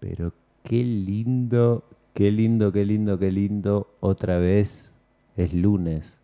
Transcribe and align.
Pero 0.00 0.32
qué 0.62 0.84
lindo, 0.84 1.84
qué 2.14 2.30
lindo, 2.30 2.72
qué 2.72 2.84
lindo, 2.84 3.18
qué 3.18 3.32
lindo. 3.32 3.88
Otra 4.00 4.38
vez 4.38 4.94
es 5.36 5.54
lunes. 5.54 6.18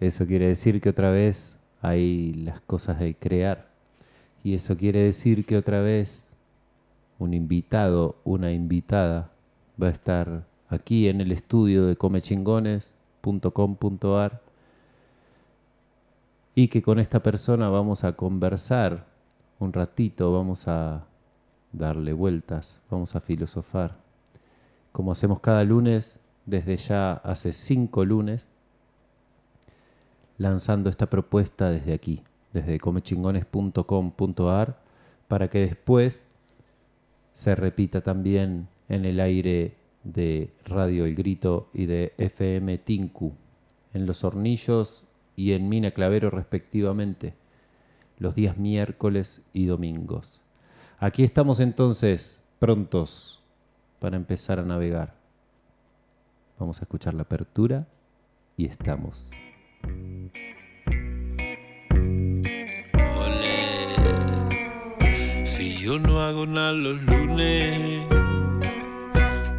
Eso 0.00 0.26
quiere 0.26 0.48
decir 0.48 0.80
que 0.80 0.90
otra 0.90 1.10
vez 1.10 1.56
hay 1.80 2.34
las 2.34 2.60
cosas 2.60 2.98
del 2.98 3.16
crear. 3.16 3.68
Y 4.44 4.54
eso 4.54 4.76
quiere 4.76 5.00
decir 5.00 5.46
que 5.46 5.56
otra 5.56 5.80
vez 5.80 6.26
un 7.18 7.34
invitado, 7.34 8.16
una 8.24 8.52
invitada 8.52 9.30
va 9.82 9.88
a 9.88 9.90
estar 9.90 10.44
aquí 10.68 11.08
en 11.08 11.20
el 11.20 11.32
estudio 11.32 11.86
de 11.86 11.96
comechingones.com.ar 11.96 14.40
y 16.54 16.68
que 16.68 16.82
con 16.82 16.98
esta 16.98 17.22
persona 17.22 17.68
vamos 17.68 18.04
a 18.04 18.12
conversar 18.12 19.04
un 19.58 19.72
ratito, 19.72 20.32
vamos 20.32 20.68
a 20.68 21.04
darle 21.76 22.12
vueltas, 22.12 22.80
vamos 22.90 23.14
a 23.14 23.20
filosofar. 23.20 23.96
Como 24.92 25.12
hacemos 25.12 25.40
cada 25.40 25.64
lunes, 25.64 26.20
desde 26.46 26.76
ya 26.76 27.12
hace 27.12 27.52
cinco 27.52 28.04
lunes, 28.04 28.50
lanzando 30.38 30.90
esta 30.90 31.10
propuesta 31.10 31.70
desde 31.70 31.92
aquí, 31.92 32.22
desde 32.52 32.78
comechingones.com.ar, 32.78 34.80
para 35.28 35.48
que 35.48 35.60
después 35.60 36.26
se 37.32 37.54
repita 37.54 38.00
también 38.00 38.68
en 38.88 39.04
el 39.04 39.20
aire 39.20 39.76
de 40.04 40.50
Radio 40.64 41.04
El 41.04 41.14
Grito 41.14 41.68
y 41.74 41.86
de 41.86 42.14
FM 42.16 42.78
Tinku, 42.78 43.34
en 43.92 44.06
Los 44.06 44.24
Hornillos 44.24 45.06
y 45.34 45.52
en 45.52 45.68
Mina 45.68 45.90
Clavero 45.90 46.30
respectivamente, 46.30 47.34
los 48.18 48.34
días 48.34 48.56
miércoles 48.56 49.42
y 49.52 49.66
domingos. 49.66 50.45
Aquí 50.98 51.24
estamos 51.24 51.60
entonces 51.60 52.42
prontos 52.58 53.42
para 54.00 54.16
empezar 54.16 54.58
a 54.58 54.62
navegar. 54.62 55.14
Vamos 56.58 56.78
a 56.78 56.82
escuchar 56.82 57.12
la 57.12 57.22
apertura 57.22 57.86
y 58.56 58.64
estamos. 58.64 59.30
Si 65.44 65.76
yo 65.76 65.98
no 65.98 66.22
hago 66.22 66.46
nada 66.46 66.72
los 66.72 67.02
lunes 67.02 68.06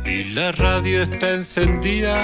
y 0.06 0.24
la 0.34 0.52
radio 0.54 1.04
está 1.04 1.36
encendida, 1.36 2.16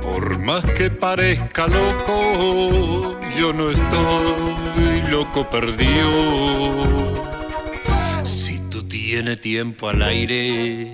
por 0.00 0.38
más 0.38 0.64
que 0.64 0.90
parezca 0.90 1.66
loco, 1.66 3.20
yo 3.38 3.52
no 3.52 3.68
estoy 3.68 5.02
loco 5.10 5.48
perdido. 5.50 7.07
Tienes 9.10 9.40
tiempo 9.40 9.88
al 9.88 10.02
aire 10.02 10.92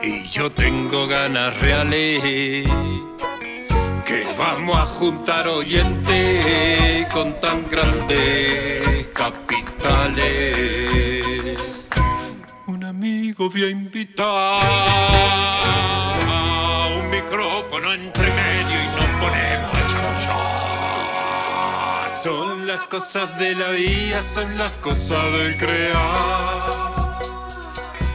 y 0.00 0.22
yo 0.30 0.52
tengo 0.52 1.08
ganas 1.08 1.58
reales, 1.58 2.22
que 4.04 4.24
vamos 4.38 4.76
a 4.76 4.86
juntar 4.86 5.48
oyentes 5.48 7.10
con 7.12 7.40
tan 7.40 7.68
grandes 7.68 9.08
capitales. 9.08 10.36
Un 12.68 12.84
amigo 12.84 13.50
voy 13.50 13.64
a 13.64 13.68
invitar 13.68 14.62
un 16.96 17.10
micrófono 17.10 17.92
entre 17.92 18.30
medio 18.34 18.80
y 18.80 18.86
nos 18.86 19.06
ponemos 19.20 19.74
a 19.74 19.86
chamullar. 19.88 20.62
Las 22.74 22.88
cosas 22.88 23.38
de 23.38 23.54
la 23.54 23.70
vida, 23.72 24.22
son 24.22 24.56
las 24.56 24.70
cosas 24.78 25.22
del 25.34 25.58
crear 25.58 26.92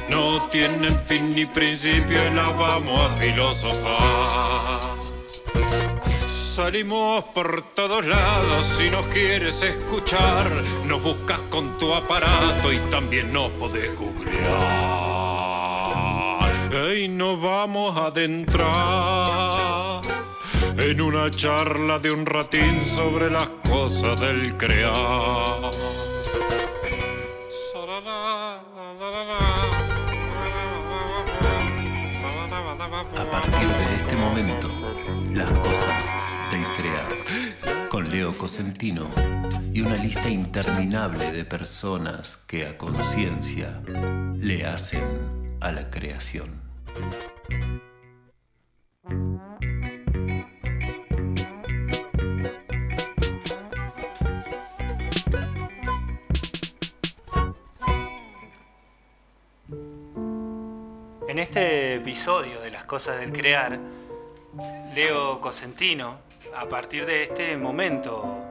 no 0.09 0.47
tienen 0.47 1.00
fin 1.05 1.36
ni 1.36 1.45
principio 1.45 2.17
y 2.17 2.33
las 2.33 2.58
vamos 2.58 3.00
a 3.00 3.16
filosofar. 3.17 4.79
Salimos 6.28 7.23
por 7.35 7.62
todos 7.75 8.03
lados 8.03 8.66
si 8.79 8.90
nos 8.90 9.06
quieres 9.07 9.62
escuchar, 9.62 10.50
nos 10.88 11.03
buscas 11.03 11.40
con 11.51 11.78
tu 11.78 11.94
aparato 11.94 12.73
y 12.73 12.79
también 12.90 13.31
nos 13.31 13.51
podés 13.51 13.96
googlear. 13.96 14.88
Y 16.97 17.07
nos 17.09 17.40
vamos 17.40 17.96
a 17.96 18.07
adentrar 18.07 19.16
en 20.78 21.02
una 21.02 21.32
charla 21.32 21.98
de 21.98 22.12
un 22.12 22.26
ratín 22.26 22.84
sobre 22.84 23.32
las 23.32 23.50
cosas 23.68 24.20
del 24.22 24.56
crear. 24.58 25.72
A 33.16 33.32
partir 33.32 33.68
de 33.68 33.96
este 33.96 34.16
momento, 34.16 34.70
las 35.34 35.52
cosas 35.52 36.14
del 36.52 36.64
crear. 36.74 37.90
Con 37.90 38.09
Leo 38.09 38.38
Cosentino 38.38 39.09
y 39.74 39.82
una 39.82 39.96
lista 39.96 40.30
interminable 40.30 41.32
de 41.32 41.44
personas 41.44 42.38
que 42.38 42.68
a 42.68 42.78
conciencia 42.78 43.82
le 44.38 44.66
hacen 44.66 45.58
a 45.59 45.72
la 45.72 45.90
creación. 45.90 46.68
En 61.38 61.44
este 61.44 61.94
episodio 61.94 62.62
de 62.62 62.72
Las 62.72 62.86
Cosas 62.86 63.20
del 63.20 63.31
Crear, 63.31 63.78
Leo 64.96 65.40
Cosentino, 65.40 66.18
a 66.56 66.68
partir 66.68 67.06
de 67.06 67.22
este 67.22 67.56
momento, 67.58 68.44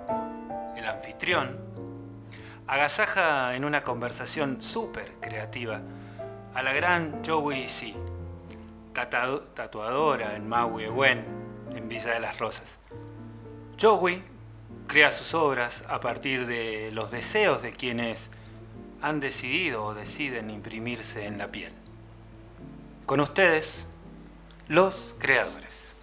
el 0.77 0.87
anfitrión, 0.87 1.59
agasaja 2.69 3.57
en 3.57 3.65
una 3.65 3.83
conversación 3.83 4.63
súper 4.63 5.15
creativa 5.21 5.81
a 6.55 6.63
la 6.63 6.73
gran 6.75 7.25
Joey 7.27 7.69
C., 7.69 7.93
tatuadora 8.93 10.37
en 10.37 10.49
Maui 10.49 10.85
Ewen, 10.85 11.25
en 11.75 11.89
Villa 11.89 12.13
de 12.13 12.21
las 12.21 12.39
Rosas. 12.39 12.79
Joey 13.81 14.23
crea 14.87 15.11
sus 15.11 15.35
obras 15.35 15.83
a 15.89 15.99
partir 15.99 16.47
de 16.47 16.93
los 16.93 17.11
deseos 17.11 17.63
de 17.63 17.73
quienes 17.73 18.31
han 19.03 19.19
decidido 19.19 19.87
o 19.87 19.93
deciden 19.93 20.51
imprimirse 20.51 21.27
en 21.27 21.39
la 21.39 21.51
piel. 21.51 21.73
Con 23.06 23.21
ustedes, 23.21 23.87
los 24.67 25.15
creadores. 25.19 25.94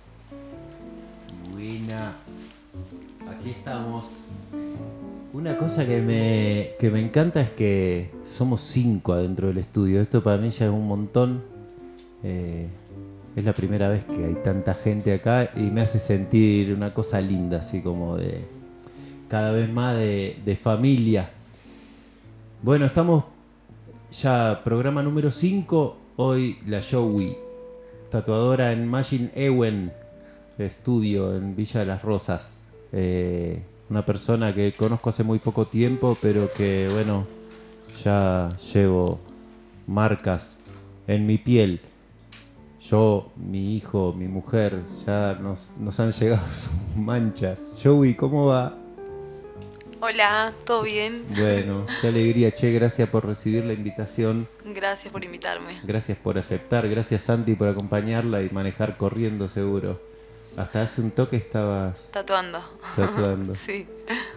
Buena. 1.52 2.16
Aquí 3.30 3.50
estamos. 3.50 4.20
Una 5.34 5.58
cosa 5.58 5.86
que 5.86 6.02
me, 6.02 6.78
que 6.80 6.90
me 6.90 7.02
encanta 7.02 7.42
es 7.42 7.52
que 7.52 8.10
somos 8.26 8.62
cinco 8.62 9.12
adentro 9.12 9.50
del 9.50 9.58
estudio. 9.58 10.00
Esto 10.00 10.24
para 10.24 10.38
mí 10.38 10.50
ya 10.52 10.68
es 10.68 10.72
un 10.72 10.88
montón. 10.88 11.44
Eh, 12.24 12.70
es 13.36 13.44
la 13.44 13.52
primera 13.52 13.90
vez 13.90 14.06
que 14.06 14.24
hay 14.24 14.36
tanta 14.36 14.74
gente 14.74 15.14
acá 15.14 15.50
y 15.58 15.72
me 15.72 15.82
hace 15.82 16.00
sentir 16.00 16.74
una 16.74 16.94
cosa 16.94 17.20
linda, 17.20 17.60
así 17.60 17.82
como 17.82 18.16
de 18.16 18.46
cada 19.28 19.52
vez 19.52 19.70
más 19.70 19.98
de, 19.98 20.40
de 20.46 20.56
familia. 20.56 21.32
Bueno, 22.62 22.86
estamos 22.86 23.26
ya 24.10 24.62
programa 24.64 25.04
número 25.04 25.32
5. 25.32 25.98
Hoy 26.16 26.60
la 26.68 26.80
Joey, 26.84 27.36
tatuadora 28.12 28.72
en 28.72 28.88
Machine 28.88 29.32
Ewen 29.34 29.92
Estudio 30.60 31.36
en 31.36 31.56
Villa 31.56 31.80
de 31.80 31.88
las 31.88 32.04
Rosas. 32.04 32.60
Eh, 32.92 33.64
una 33.90 34.06
persona 34.06 34.54
que 34.54 34.74
conozco 34.74 35.10
hace 35.10 35.24
muy 35.24 35.40
poco 35.40 35.66
tiempo, 35.66 36.16
pero 36.22 36.54
que 36.54 36.88
bueno, 36.94 37.26
ya 38.04 38.48
llevo 38.72 39.18
marcas 39.88 40.58
en 41.08 41.26
mi 41.26 41.40
piel. 41.40 41.82
Yo, 42.80 43.32
mi 43.36 43.76
hijo, 43.76 44.14
mi 44.16 44.28
mujer, 44.28 44.84
ya 45.08 45.34
nos, 45.42 45.74
nos 45.80 46.00
han 46.00 46.12
llegado 46.12 46.46
sus 46.54 46.96
manchas. 46.96 47.60
Joey, 47.84 48.14
¿cómo 48.14 48.46
va? 48.46 48.83
Hola, 50.06 50.52
¿todo 50.66 50.84
bien? 50.84 51.24
Bueno, 51.30 51.88
qué 52.02 52.10
alegría, 52.10 52.54
che, 52.54 52.74
gracias 52.74 53.08
por 53.08 53.26
recibir 53.26 53.64
la 53.64 53.72
invitación. 53.72 54.50
Gracias 54.66 55.14
por 55.14 55.24
invitarme. 55.24 55.80
Gracias 55.82 56.18
por 56.18 56.38
aceptar, 56.38 56.90
gracias 56.90 57.22
Santi 57.22 57.56
por 57.56 57.70
acompañarla 57.70 58.42
y 58.42 58.50
manejar 58.50 58.98
corriendo 58.98 59.48
seguro. 59.48 60.02
Hasta 60.58 60.82
hace 60.82 61.00
un 61.00 61.12
toque 61.12 61.38
estabas 61.38 62.10
Tatuando. 62.12 62.60
tatuando. 62.98 63.56
Sí. 63.56 63.88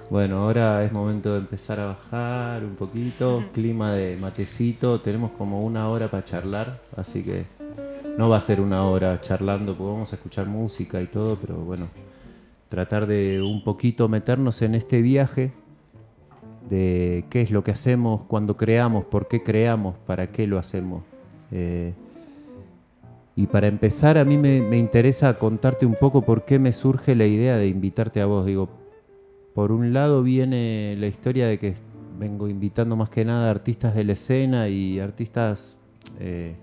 Bueno, 0.09 0.45
ahora 0.45 0.85
es 0.85 0.93
momento 0.93 1.33
de 1.33 1.41
empezar 1.41 1.81
a 1.81 1.87
bajar 1.87 2.63
un 2.63 2.77
poquito, 2.77 3.43
clima 3.53 3.93
de 3.93 4.17
matecito, 4.19 5.01
tenemos 5.01 5.33
como 5.33 5.65
una 5.65 5.89
hora 5.89 6.09
para 6.09 6.25
charlar, 6.25 6.81
así 6.97 7.25
que 7.25 7.45
no 8.17 8.29
va 8.29 8.37
a 8.37 8.41
ser 8.41 8.61
una 8.61 8.85
hora 8.85 9.21
charlando, 9.21 9.77
porque 9.77 9.93
vamos 9.93 10.13
a 10.13 10.15
escuchar 10.15 10.47
música 10.47 11.03
y 11.03 11.09
todo, 11.09 11.35
pero 11.35 11.57
bueno, 11.57 11.89
tratar 12.69 13.07
de 13.07 13.43
un 13.43 13.63
poquito 13.63 14.09
meternos 14.09 14.63
en 14.63 14.75
este 14.75 15.03
viaje 15.03 15.53
de 16.69 17.25
qué 17.31 17.43
es 17.43 17.51
lo 17.51 17.63
que 17.63 17.71
hacemos 17.71 18.23
cuando 18.23 18.57
creamos, 18.57 19.05
por 19.05 19.29
qué 19.29 19.43
creamos, 19.43 19.97
para 20.07 20.33
qué 20.33 20.47
lo 20.47 20.59
hacemos. 20.59 21.03
Eh, 21.53 21.95
y 23.37 23.47
para 23.47 23.67
empezar, 23.69 24.19
a 24.19 24.25
mí 24.25 24.39
me, 24.39 24.63
me 24.63 24.79
interesa 24.79 25.39
contarte 25.39 25.87
un 25.87 25.95
poco 25.95 26.23
por 26.23 26.45
qué 26.45 26.59
me 26.59 26.73
surge 26.73 27.15
la 27.15 27.27
idea 27.27 27.57
de 27.57 27.69
invitarte 27.69 28.21
a 28.21 28.27
vos. 28.27 28.47
Digo, 28.47 28.69
por 29.55 29.73
un 29.73 29.93
lado 29.93 30.23
viene 30.23 30.97
la 30.99 31.07
historia 31.07 31.47
de 31.47 31.59
que 31.59 31.75
vengo 32.19 32.49
invitando 32.49 32.97
más 32.97 33.11
que 33.11 33.25
nada 33.25 33.51
artistas 33.51 33.95
de 33.95 34.05
la 34.05 34.13
escena 34.15 34.69
y 34.69 34.99
artistas 35.01 35.77
eh, 36.19 36.57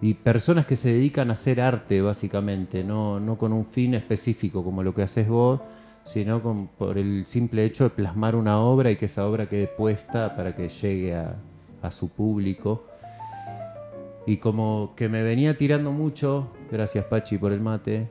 y 0.00 0.14
personas 0.14 0.66
que 0.66 0.76
se 0.76 0.92
dedican 0.92 1.30
a 1.30 1.32
hacer 1.32 1.60
arte 1.60 2.00
básicamente, 2.00 2.84
no, 2.84 3.18
no 3.18 3.36
con 3.36 3.52
un 3.52 3.66
fin 3.66 3.94
específico 3.94 4.62
como 4.62 4.82
lo 4.82 4.94
que 4.94 5.02
haces 5.02 5.28
vos, 5.28 5.60
sino 6.04 6.42
con, 6.42 6.68
por 6.68 6.98
el 6.98 7.26
simple 7.26 7.64
hecho 7.64 7.84
de 7.84 7.90
plasmar 7.90 8.36
una 8.36 8.60
obra 8.60 8.90
y 8.90 8.96
que 8.96 9.06
esa 9.06 9.26
obra 9.26 9.48
quede 9.48 9.66
puesta 9.66 10.36
para 10.36 10.54
que 10.54 10.68
llegue 10.68 11.16
a, 11.16 11.36
a 11.82 11.90
su 11.90 12.08
público. 12.10 12.86
Y 14.26 14.36
como 14.36 14.92
que 14.94 15.08
me 15.08 15.22
venía 15.22 15.56
tirando 15.56 15.90
mucho, 15.90 16.52
gracias 16.70 17.04
Pachi 17.06 17.38
por 17.38 17.52
el 17.52 17.60
mate, 17.60 18.08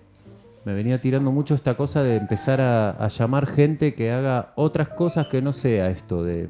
me 0.66 0.74
venía 0.74 1.00
tirando 1.00 1.31
mucho 1.31 1.56
esta 1.56 1.78
cosa 1.78 2.04
de 2.04 2.18
empezar 2.18 2.60
a, 2.60 2.89
a 2.92 3.07
llamar 3.07 3.48
gente 3.48 3.94
que 3.94 4.12
haga 4.12 4.51
otras 4.56 4.89
cosas 4.89 5.28
que 5.28 5.42
no 5.42 5.54
sea 5.54 5.89
esto 5.89 6.24
de 6.24 6.50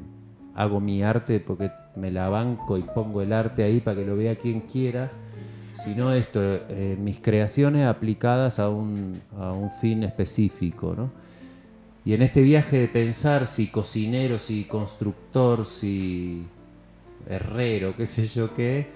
hago 0.58 0.80
mi 0.80 1.04
arte 1.04 1.38
porque 1.38 1.70
me 1.94 2.10
la 2.10 2.28
banco 2.28 2.76
y 2.78 2.82
pongo 2.82 3.22
el 3.22 3.32
arte 3.32 3.62
ahí 3.62 3.80
para 3.80 4.00
que 4.00 4.06
lo 4.06 4.16
vea 4.16 4.34
quien 4.34 4.62
quiera, 4.62 5.10
sino 5.82 6.12
esto, 6.12 6.40
eh, 6.42 6.96
mis 7.00 7.20
creaciones 7.20 7.86
aplicadas 7.86 8.58
a 8.58 8.68
un, 8.68 9.20
a 9.38 9.52
un 9.52 9.70
fin 9.70 10.02
específico. 10.02 10.94
¿no? 10.96 11.10
Y 12.04 12.14
en 12.14 12.22
este 12.22 12.42
viaje 12.42 12.78
de 12.78 12.88
pensar 12.88 13.46
si 13.46 13.68
cocinero, 13.68 14.38
si 14.38 14.64
constructor, 14.64 15.64
si 15.64 16.46
herrero, 17.28 17.94
qué 17.96 18.06
sé 18.06 18.26
yo 18.26 18.54
qué, 18.54 18.88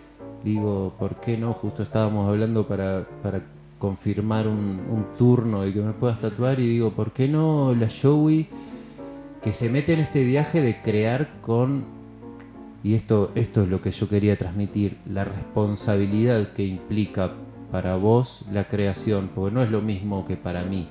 digo, 0.44 0.94
¿por 0.99 1.20
qué 1.20 1.37
no? 1.37 1.52
Justo 1.52 1.82
estábamos 1.82 2.29
hablando 2.29 2.67
para, 2.67 3.06
para 3.23 3.43
confirmar 3.79 4.49
un, 4.49 4.87
un 4.90 5.17
turno 5.17 5.67
y 5.67 5.73
que 5.73 5.81
me 5.81 5.93
puedas 5.93 6.20
tatuar 6.20 6.61
y 6.61 6.67
digo, 6.67 6.90
¿por 6.90 7.12
qué 7.12 7.29
no 7.29 7.75
la 7.75 7.88
Joey? 7.90 8.49
que 9.43 9.52
se 9.52 9.69
mete 9.69 9.93
en 9.93 10.00
este 10.00 10.25
viaje 10.25 10.62
de 10.62 10.81
crear 10.81 11.40
con, 11.40 11.84
y 12.84 12.94
esto, 12.94 13.31
esto 13.34 13.62
es 13.62 13.69
lo 13.69 13.81
que 13.81 13.90
yo 13.93 14.08
quería 14.08 14.37
transmitir, 14.37 14.99
la 15.06 15.25
responsabilidad 15.25 16.52
que 16.52 16.64
implica 16.64 17.32
para 17.70 17.96
vos 17.96 18.44
la 18.52 18.69
creación, 18.69 19.31
porque 19.34 19.55
no 19.55 19.62
es 19.62 19.70
lo 19.70 19.81
mismo 19.81 20.25
que 20.25 20.37
para 20.37 20.64
mí. 20.64 20.88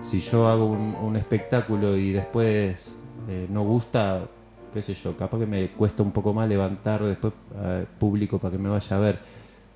Si 0.00 0.20
yo 0.20 0.48
hago 0.48 0.66
un, 0.66 1.16
espectáculo 1.16 1.96
y 1.96 2.12
después 2.12 2.92
eh, 3.28 3.46
no 3.50 3.62
gusta, 3.62 4.26
qué 4.72 4.80
sé 4.80 4.94
yo, 4.94 5.16
capaz 5.16 5.38
que 5.38 5.46
me 5.46 5.68
cuesta 5.70 6.02
un 6.02 6.12
poco 6.12 6.32
más 6.32 6.48
levantar 6.48 7.02
después 7.04 7.32
eh, 7.56 7.84
público 7.98 8.38
para 8.38 8.52
que 8.52 8.58
me 8.58 8.68
vaya 8.68 8.96
a 8.96 9.00
ver, 9.00 9.18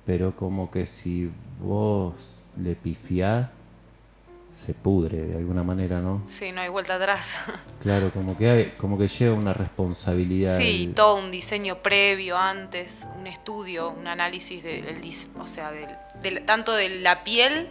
pero 0.05 0.35
como 0.35 0.71
que 0.71 0.85
si 0.85 1.29
vos 1.61 2.13
le 2.57 2.75
pifiás, 2.75 3.49
se 4.55 4.73
pudre 4.73 5.25
de 5.25 5.37
alguna 5.37 5.63
manera, 5.63 5.99
¿no? 5.99 6.21
Sí, 6.27 6.51
no 6.51 6.61
hay 6.61 6.69
vuelta 6.69 6.95
atrás. 6.95 7.35
Claro, 7.83 8.11
como 8.11 8.37
que 8.37 8.49
hay, 8.49 8.73
como 8.77 8.97
que 8.97 9.09
lleva 9.09 9.35
una 9.35 9.51
responsabilidad. 9.53 10.57
Sí, 10.57 10.85
el- 10.85 10.93
todo 10.93 11.17
un 11.17 11.31
diseño 11.31 11.79
previo 11.79 12.37
antes, 12.37 13.05
un 13.19 13.27
estudio, 13.27 13.89
un 13.89 14.07
análisis 14.07 14.63
del, 14.63 14.85
o 15.37 15.47
sea, 15.47 15.69
del, 15.71 15.87
del- 16.21 16.45
tanto 16.45 16.73
de 16.73 16.87
la 17.01 17.25
piel 17.25 17.67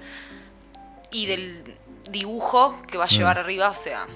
y 1.11 1.25
del 1.27 1.77
dibujo 2.11 2.77
que 2.91 2.99
va 2.99 3.05
a 3.05 3.09
llevar 3.09 3.37
Mm. 3.37 3.41
arriba, 3.41 3.71
o 3.71 3.75
sea, 3.75 4.07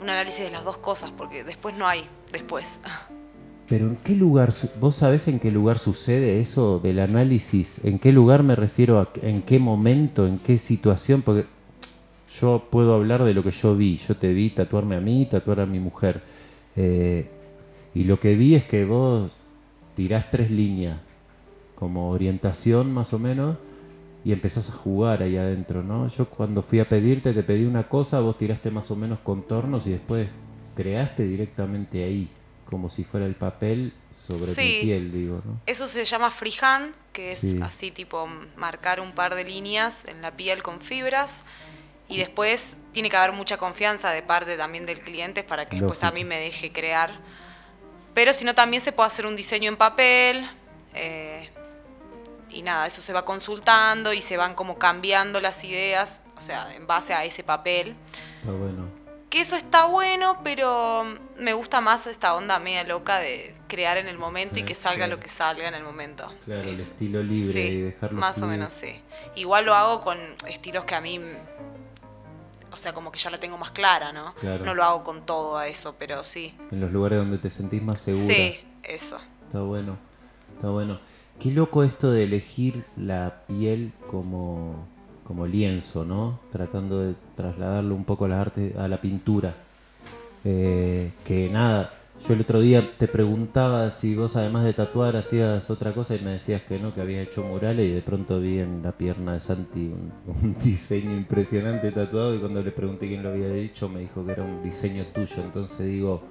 un 0.00 0.08
análisis 0.08 0.44
de 0.44 0.50
las 0.50 0.62
dos 0.64 0.78
cosas, 0.78 1.10
porque 1.16 1.42
después 1.42 1.74
no 1.76 1.86
hay 1.88 2.06
después. 2.30 2.78
Pero 3.68 3.86
¿en 3.88 3.96
qué 3.96 4.12
lugar, 4.14 4.52
vos 4.80 4.94
sabés 4.94 5.26
en 5.28 5.40
qué 5.40 5.50
lugar 5.50 5.78
sucede 5.80 6.40
eso 6.40 6.78
del 6.78 7.00
análisis? 7.00 7.76
¿En 7.82 7.98
qué 7.98 8.12
lugar 8.12 8.42
me 8.44 8.54
refiero 8.56 9.00
a 9.00 9.08
en 9.20 9.42
qué 9.42 9.58
momento, 9.58 10.26
en 10.28 10.38
qué 10.38 10.58
situación? 10.58 11.20
Porque 11.22 11.44
yo 12.40 12.68
puedo 12.70 12.94
hablar 12.94 13.24
de 13.24 13.34
lo 13.34 13.42
que 13.42 13.50
yo 13.50 13.74
vi. 13.76 13.96
Yo 13.96 14.16
te 14.16 14.32
vi 14.32 14.50
tatuarme 14.50 14.96
a 14.96 15.00
mí, 15.00 15.26
tatuar 15.30 15.60
a 15.60 15.66
mi 15.66 15.80
mujer. 15.80 16.22
Eh, 16.76 17.28
y 17.94 18.04
lo 18.04 18.20
que 18.20 18.34
vi 18.36 18.54
es 18.54 18.64
que 18.64 18.84
vos 18.84 19.32
tirás 19.94 20.30
tres 20.30 20.50
líneas 20.50 20.98
como 21.74 22.10
orientación 22.10 22.92
más 22.92 23.12
o 23.12 23.18
menos 23.18 23.56
y 24.24 24.32
empezás 24.32 24.68
a 24.68 24.72
jugar 24.72 25.22
ahí 25.22 25.36
adentro, 25.36 25.82
¿no? 25.82 26.08
Yo 26.08 26.28
cuando 26.28 26.62
fui 26.62 26.80
a 26.80 26.88
pedirte, 26.88 27.32
te 27.32 27.42
pedí 27.42 27.64
una 27.64 27.88
cosa, 27.88 28.20
vos 28.20 28.36
tiraste 28.36 28.70
más 28.70 28.90
o 28.90 28.96
menos 28.96 29.20
contornos 29.20 29.86
y 29.86 29.90
después 29.90 30.28
creaste 30.74 31.24
directamente 31.24 32.04
ahí, 32.04 32.28
como 32.64 32.88
si 32.88 33.04
fuera 33.04 33.26
el 33.26 33.34
papel 33.36 33.92
sobre 34.10 34.52
Sí. 34.52 34.60
mi 34.60 34.80
piel, 34.82 35.12
digo, 35.12 35.40
¿no? 35.44 35.60
Eso 35.66 35.88
se 35.88 36.04
llama 36.04 36.30
freehand, 36.30 36.92
que 37.12 37.32
es 37.32 37.40
Sí. 37.40 37.58
así 37.62 37.90
tipo 37.90 38.28
marcar 38.56 39.00
un 39.00 39.12
par 39.12 39.34
de 39.34 39.44
líneas 39.44 40.04
en 40.06 40.20
la 40.20 40.36
piel 40.36 40.62
con 40.62 40.80
fibras. 40.80 41.42
Y 42.08 42.16
después 42.18 42.76
tiene 42.92 43.10
que 43.10 43.16
haber 43.16 43.32
mucha 43.32 43.58
confianza 43.58 44.10
de 44.10 44.22
parte 44.22 44.56
también 44.56 44.86
del 44.86 45.00
cliente 45.00 45.42
para 45.44 45.68
que 45.68 45.76
después 45.76 46.02
a 46.04 46.10
mí 46.10 46.24
me 46.24 46.38
deje 46.40 46.72
crear. 46.72 47.10
Pero 48.14 48.32
si 48.32 48.44
no, 48.44 48.54
también 48.54 48.82
se 48.82 48.92
puede 48.92 49.06
hacer 49.08 49.26
un 49.26 49.36
diseño 49.36 49.68
en 49.68 49.76
papel. 49.76 50.48
eh, 50.94 51.50
y 52.50 52.62
nada, 52.62 52.86
eso 52.86 53.02
se 53.02 53.12
va 53.12 53.26
consultando 53.26 54.14
y 54.14 54.22
se 54.22 54.38
van 54.38 54.54
como 54.54 54.78
cambiando 54.78 55.38
las 55.38 55.62
ideas, 55.64 56.22
o 56.36 56.40
sea, 56.40 56.74
en 56.74 56.86
base 56.86 57.12
a 57.12 57.24
ese 57.26 57.44
papel. 57.44 57.94
Está 58.40 58.52
bueno. 58.52 58.88
Que 59.28 59.42
eso 59.42 59.54
está 59.54 59.84
bueno, 59.84 60.40
pero 60.42 61.04
me 61.36 61.52
gusta 61.52 61.82
más 61.82 62.06
esta 62.06 62.34
onda 62.34 62.58
media 62.58 62.84
loca 62.84 63.18
de 63.18 63.54
crear 63.68 63.98
en 63.98 64.08
el 64.08 64.16
momento 64.16 64.58
y 64.58 64.62
que 64.62 64.74
salga 64.74 65.04
claro. 65.04 65.16
lo 65.16 65.20
que 65.20 65.28
salga 65.28 65.68
en 65.68 65.74
el 65.74 65.82
momento. 65.82 66.32
Claro, 66.46 66.62
el 66.62 66.80
Es- 66.80 66.84
estilo 66.88 67.22
libre 67.22 67.52
sí, 67.52 67.58
y 67.68 67.80
dejarlo 67.82 68.18
Más 68.18 68.40
o 68.40 68.46
menos, 68.46 68.72
sí. 68.72 69.02
Igual 69.36 69.66
lo 69.66 69.74
hago 69.74 70.00
con 70.02 70.18
estilos 70.46 70.86
que 70.86 70.94
a 70.94 71.02
mí. 71.02 71.20
O 72.78 72.80
sea, 72.80 72.92
como 72.92 73.10
que 73.10 73.18
ya 73.18 73.28
la 73.28 73.38
tengo 73.38 73.58
más 73.58 73.72
clara, 73.72 74.12
¿no? 74.12 74.34
Claro. 74.34 74.64
No 74.64 74.72
lo 74.72 74.84
hago 74.84 75.02
con 75.02 75.26
todo 75.26 75.58
a 75.58 75.66
eso, 75.66 75.96
pero 75.98 76.22
sí. 76.22 76.54
En 76.70 76.80
los 76.80 76.92
lugares 76.92 77.18
donde 77.18 77.38
te 77.38 77.50
sentís 77.50 77.82
más 77.82 77.98
segura. 77.98 78.32
Sí, 78.32 78.56
eso. 78.84 79.18
Está 79.46 79.62
bueno, 79.62 79.98
está 80.54 80.70
bueno. 80.70 81.00
Qué 81.40 81.50
loco 81.50 81.82
esto 81.82 82.12
de 82.12 82.22
elegir 82.22 82.84
la 82.96 83.42
piel 83.48 83.92
como, 84.06 84.86
como 85.24 85.48
lienzo, 85.48 86.04
¿no? 86.04 86.38
Tratando 86.52 87.00
de 87.00 87.16
trasladarlo 87.34 87.96
un 87.96 88.04
poco 88.04 88.26
a 88.26 88.28
la 88.28 88.40
arte, 88.40 88.72
a 88.78 88.86
la 88.86 89.00
pintura. 89.00 89.56
Eh, 90.44 91.10
que 91.24 91.48
nada, 91.48 91.92
yo 92.26 92.34
el 92.34 92.40
otro 92.40 92.60
día 92.60 92.90
te 92.98 93.06
preguntaba 93.08 93.90
si 93.90 94.14
vos 94.14 94.34
además 94.36 94.64
de 94.64 94.72
tatuar 94.72 95.16
hacías 95.16 95.70
otra 95.70 95.92
cosa 95.94 96.16
y 96.16 96.20
me 96.20 96.32
decías 96.32 96.62
que 96.62 96.78
no, 96.78 96.92
que 96.92 97.00
habías 97.00 97.26
hecho 97.26 97.44
murales 97.44 97.86
y 97.86 97.92
de 97.92 98.02
pronto 98.02 98.40
vi 98.40 98.58
en 98.58 98.82
la 98.82 98.92
pierna 98.92 99.34
de 99.34 99.40
Santi 99.40 99.86
un, 99.86 100.12
un 100.42 100.54
diseño 100.54 101.12
impresionante 101.12 101.92
tatuado 101.92 102.34
y 102.34 102.38
cuando 102.38 102.62
le 102.62 102.72
pregunté 102.72 103.06
quién 103.08 103.22
lo 103.22 103.30
había 103.30 103.48
dicho 103.50 103.88
me 103.88 104.00
dijo 104.00 104.24
que 104.26 104.32
era 104.32 104.42
un 104.42 104.62
diseño 104.62 105.06
tuyo. 105.14 105.42
Entonces 105.44 105.86
digo, 105.86 106.22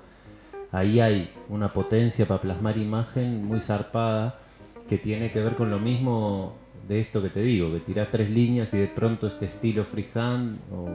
ahí 0.72 1.00
hay 1.00 1.30
una 1.50 1.72
potencia 1.72 2.28
para 2.28 2.42
plasmar 2.42 2.78
imagen 2.78 3.46
muy 3.46 3.60
zarpada 3.62 4.40
que 4.88 4.98
tiene 4.98 5.32
que 5.32 5.42
ver 5.42 5.56
con 5.56 5.70
lo 5.70 5.80
mismo 5.80 6.54
de 6.88 7.00
esto 7.00 7.22
que 7.22 7.30
te 7.30 7.42
digo, 7.42 7.72
que 7.74 7.80
tirás 7.80 8.12
tres 8.12 8.30
líneas 8.30 8.74
y 8.74 8.78
de 8.78 8.88
pronto 8.88 9.28
este 9.28 9.46
estilo 9.46 9.84
freehand 9.84 10.58
o 10.72 10.88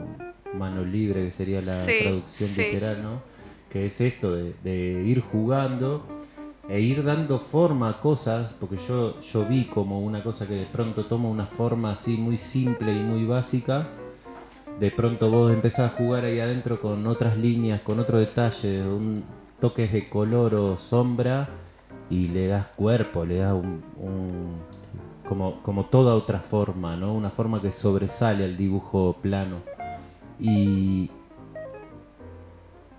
mano 0.57 0.85
libre 0.85 1.25
que 1.25 1.31
sería 1.31 1.61
la 1.63 1.75
Sí, 1.75 1.93
traducción 2.03 2.49
sí. 2.51 2.63
literal, 2.63 3.03
¿no? 3.03 3.32
Que 3.73 3.87
es 3.87 4.03
esto 4.03 4.33
de, 4.33 5.03
ir 5.03 5.23
jugando 5.23 6.05
e 6.69 6.81
ir 6.81 7.03
dando 7.03 7.39
forma 7.39 7.89
a 7.89 8.01
cosas, 8.01 8.53
porque 8.53 8.77
yo, 8.77 9.19
yo 9.19 9.47
vi 9.47 9.65
como 9.65 10.01
una 10.01 10.23
cosa 10.23 10.47
que 10.47 10.55
de 10.55 10.67
pronto 10.67 11.07
toma 11.07 11.31
una 11.31 11.47
forma 11.47 11.93
así 11.93 12.19
muy 12.19 12.37
simple 12.37 12.93
y 12.93 13.01
muy 13.01 13.25
básica, 13.25 13.89
de 14.79 14.91
pronto 14.91 15.31
vos 15.31 15.53
empezás 15.53 15.91
a 15.91 15.97
jugar 15.97 16.25
ahí 16.25 16.39
adentro 16.39 16.81
con 16.83 17.07
otras 17.07 17.39
líneas, 17.39 17.81
con 17.81 17.99
otro 17.99 18.19
detalle, 18.19 18.83
un 18.87 19.25
toques 19.59 19.91
de 19.91 20.09
color 20.09 20.55
o 20.55 20.77
sombra 20.77 21.49
y 22.11 22.29
le 22.29 22.49
das 22.49 22.69
cuerpo, 22.69 23.25
le 23.25 23.37
das 23.37 23.55
un, 23.55 23.83
un- 23.97 24.57
como, 25.27 25.63
como 25.63 25.87
toda 25.87 26.15
otra 26.15 26.41
forma, 26.41 26.95
¿no? 26.97 27.15
Una 27.15 27.31
forma 27.31 27.63
que 27.63 27.73
sobresale 27.73 28.45
al 28.45 28.57
dibujo 28.57 29.17
plano. 29.23 29.61
Y 30.39 31.11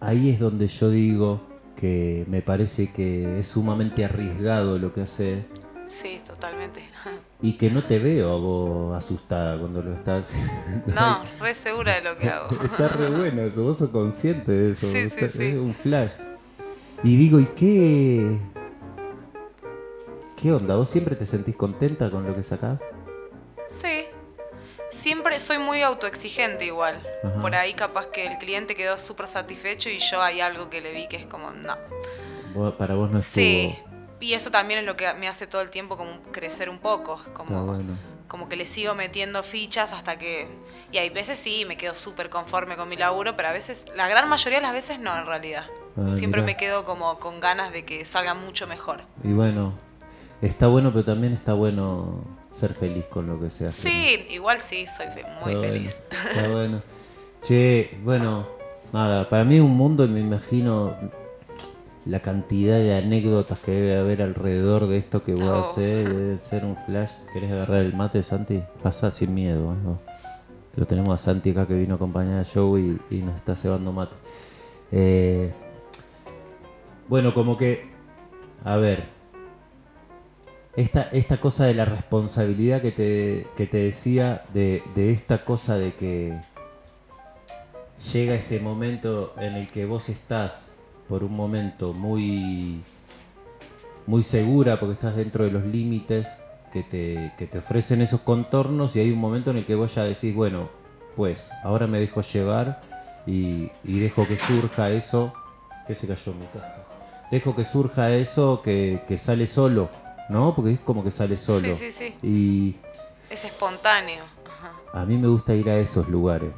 ahí 0.03 0.29
es 0.29 0.39
donde 0.39 0.67
yo 0.67 0.89
digo 0.89 1.41
que 1.75 2.25
me 2.27 2.41
parece 2.41 2.91
que 2.91 3.39
es 3.39 3.47
sumamente 3.47 4.05
arriesgado 4.05 4.77
lo 4.77 4.93
que 4.93 5.01
hace 5.01 5.45
Sí, 5.87 6.19
totalmente. 6.25 6.81
y 7.41 7.53
que 7.53 7.69
no 7.69 7.83
te 7.83 7.99
veo 7.99 8.31
a 8.31 8.37
vos 8.37 8.97
asustada 8.97 9.59
cuando 9.59 9.81
lo 9.81 9.93
estás 9.93 10.33
haciendo. 10.33 10.93
No, 10.95 11.21
re 11.39 11.53
segura 11.53 11.95
de 11.95 12.01
lo 12.01 12.17
que 12.17 12.29
hago. 12.29 12.47
Está 12.63 12.87
re 12.87 13.09
bueno 13.09 13.41
eso, 13.41 13.63
vos 13.63 13.77
sos 13.77 13.89
consciente 13.89 14.51
de 14.51 14.71
eso. 14.71 14.87
Sí, 14.91 15.09
sí, 15.09 15.27
sí. 15.29 15.43
Es 15.43 15.57
un 15.57 15.73
flash. 15.73 16.11
Y 17.03 17.17
digo, 17.17 17.39
¿y 17.39 17.45
qué? 17.47 18.39
¿Qué 20.37 20.51
onda? 20.53 20.75
¿Vos 20.75 20.89
siempre 20.89 21.15
te 21.15 21.25
sentís 21.25 21.55
contenta 21.55 22.09
con 22.09 22.25
lo 22.25 22.33
que 22.33 22.43
sacás? 22.43 22.79
Siempre 25.39 25.55
soy 25.55 25.57
muy 25.65 25.81
autoexigente 25.81 26.65
igual. 26.65 26.99
Ajá. 27.23 27.41
Por 27.41 27.55
ahí 27.55 27.73
capaz 27.73 28.07
que 28.07 28.27
el 28.27 28.37
cliente 28.37 28.75
quedó 28.75 28.99
súper 28.99 29.25
satisfecho 29.27 29.89
y 29.89 29.97
yo 29.99 30.21
hay 30.21 30.41
algo 30.41 30.69
que 30.69 30.79
le 30.81 30.93
vi 30.93 31.07
que 31.07 31.17
es 31.17 31.25
como, 31.25 31.49
no. 31.51 31.75
Vos- 32.53 32.75
para 32.75 32.93
vos 32.93 33.09
no 33.09 33.17
estuvo. 33.17 33.33
Sí. 33.43 33.75
Y 34.19 34.33
eso 34.33 34.51
también 34.51 34.79
es 34.81 34.85
lo 34.85 34.95
que 34.95 35.11
me 35.15 35.27
hace 35.27 35.47
todo 35.47 35.61
el 35.61 35.69
tiempo 35.71 35.97
como 35.97 36.21
crecer 36.31 36.69
un 36.69 36.77
poco. 36.77 37.19
Como, 37.33 37.65
bueno. 37.65 37.97
como 38.27 38.47
que 38.47 38.55
le 38.55 38.65
sigo 38.67 38.93
metiendo 38.93 39.41
fichas 39.43 39.91
hasta 39.91 40.17
que... 40.19 40.47
Y 40.91 40.99
hay 40.99 41.09
veces 41.09 41.39
sí, 41.39 41.65
me 41.67 41.77
quedo 41.77 41.95
súper 41.95 42.29
conforme 42.29 42.75
con 42.75 42.87
mi 42.87 42.95
laburo, 42.95 43.35
pero 43.35 43.49
a 43.49 43.53
veces, 43.53 43.85
la 43.95 44.07
gran 44.07 44.29
mayoría 44.29 44.59
de 44.59 44.63
las 44.63 44.73
veces 44.73 44.99
no 44.99 45.17
en 45.17 45.25
realidad. 45.25 45.65
Ah, 45.97 46.13
Siempre 46.15 46.41
mirá. 46.41 46.53
me 46.53 46.57
quedo 46.57 46.85
como 46.85 47.17
con 47.17 47.39
ganas 47.39 47.73
de 47.73 47.83
que 47.85 48.05
salga 48.05 48.35
mucho 48.35 48.67
mejor. 48.67 49.01
Y 49.23 49.33
bueno, 49.33 49.73
está 50.43 50.67
bueno, 50.67 50.91
pero 50.93 51.03
también 51.05 51.33
está 51.33 51.53
bueno 51.53 52.23
ser 52.53 52.73
feliz 52.73 53.05
con 53.07 53.27
lo 53.27 53.39
que 53.39 53.49
se 53.49 53.65
hace. 53.65 53.89
Sí, 53.89 54.27
igual 54.33 54.61
sí, 54.61 54.85
soy 54.95 55.07
muy 55.43 55.53
Está 55.53 55.67
feliz. 55.67 55.99
Bueno, 56.09 56.29
está 56.39 56.47
bueno. 56.51 56.81
Che, 57.41 57.97
bueno, 58.03 58.47
nada, 58.93 59.27
para 59.27 59.43
mí 59.43 59.55
es 59.55 59.61
un 59.61 59.75
mundo, 59.75 60.07
me 60.07 60.19
imagino 60.21 60.95
la 62.05 62.19
cantidad 62.21 62.77
de 62.77 62.95
anécdotas 62.95 63.59
que 63.59 63.71
debe 63.71 63.97
haber 63.99 64.21
alrededor 64.21 64.87
de 64.87 64.97
esto 64.97 65.23
que 65.23 65.33
vos 65.33 65.43
Oh. 65.49 65.55
hacés, 65.71 66.05
debe 66.05 66.37
ser 66.37 66.63
un 66.63 66.75
flash. 66.77 67.11
¿Querés 67.33 67.51
agarrar 67.51 67.81
el 67.81 67.93
mate, 67.93 68.21
Santi? 68.23 68.61
Pasa 68.81 69.09
sin 69.11 69.33
miedo. 69.33 69.73
¿eh? 69.73 69.95
Lo 70.75 70.85
tenemos 70.85 71.13
a 71.13 71.17
Santi 71.23 71.51
acá 71.51 71.65
que 71.67 71.73
vino 71.75 71.93
a 71.93 71.97
acompañar 71.97 72.39
a 72.41 72.45
Joe 72.45 72.79
y, 72.81 72.97
y 73.09 73.21
nos 73.21 73.35
está 73.35 73.55
cebando 73.55 73.91
mate. 73.91 74.15
Eh, 74.91 75.51
bueno, 77.07 77.33
como 77.33 77.57
que, 77.57 77.89
a 78.63 78.77
ver, 78.77 79.03
esta, 80.75 81.03
esta 81.11 81.37
cosa 81.37 81.65
de 81.65 81.73
la 81.73 81.85
responsabilidad 81.85 82.81
que 82.81 82.91
te, 82.91 83.47
que 83.55 83.67
te 83.67 83.77
decía, 83.77 84.43
de, 84.53 84.83
de 84.95 85.11
esta 85.11 85.45
cosa 85.45 85.77
de 85.77 85.93
que 85.93 86.39
llega 88.11 88.35
ese 88.35 88.59
momento 88.59 89.33
en 89.37 89.53
el 89.55 89.69
que 89.69 89.85
vos 89.85 90.09
estás 90.09 90.73
por 91.07 91.23
un 91.23 91.35
momento 91.35 91.93
muy, 91.93 92.81
muy 94.07 94.23
segura 94.23 94.79
porque 94.79 94.93
estás 94.93 95.15
dentro 95.15 95.43
de 95.43 95.51
los 95.51 95.63
límites 95.63 96.39
que 96.71 96.81
te, 96.81 97.33
que 97.37 97.45
te 97.45 97.59
ofrecen 97.59 98.01
esos 98.01 98.21
contornos 98.21 98.95
y 98.95 98.99
hay 98.99 99.11
un 99.11 99.19
momento 99.19 99.51
en 99.51 99.57
el 99.57 99.65
que 99.65 99.75
vos 99.75 99.93
ya 99.93 100.03
decís, 100.05 100.33
bueno, 100.33 100.69
pues 101.15 101.51
ahora 101.63 101.85
me 101.85 101.99
dejo 101.99 102.21
llevar 102.21 102.81
y, 103.27 103.69
y 103.83 103.99
dejo 103.99 104.27
que 104.27 104.37
surja 104.37 104.89
eso. 104.89 105.33
que 105.85 105.93
se 105.93 106.07
cayó 106.07 106.33
mi 106.33 106.47
casco? 106.47 106.81
Dejo 107.29 107.55
que 107.55 107.65
surja 107.65 108.11
eso 108.11 108.61
que, 108.63 109.03
que 109.07 109.17
sale 109.17 109.45
solo, 109.47 109.89
¿no? 110.29 110.55
Porque 110.55 110.71
es 110.71 110.79
como 110.79 111.03
que 111.03 111.11
sale 111.11 111.37
solo. 111.37 111.59
Sí, 111.59 111.75
sí, 111.75 111.91
sí. 111.91 112.15
Y 112.21 112.75
Es 113.29 113.43
espontáneo. 113.45 114.23
Ajá. 114.47 114.73
a 115.01 115.05
mí 115.05 115.17
me 115.17 115.27
gusta 115.27 115.53
ir 115.55 115.69
a 115.69 115.77
esos 115.77 116.07
lugares. 116.09 116.51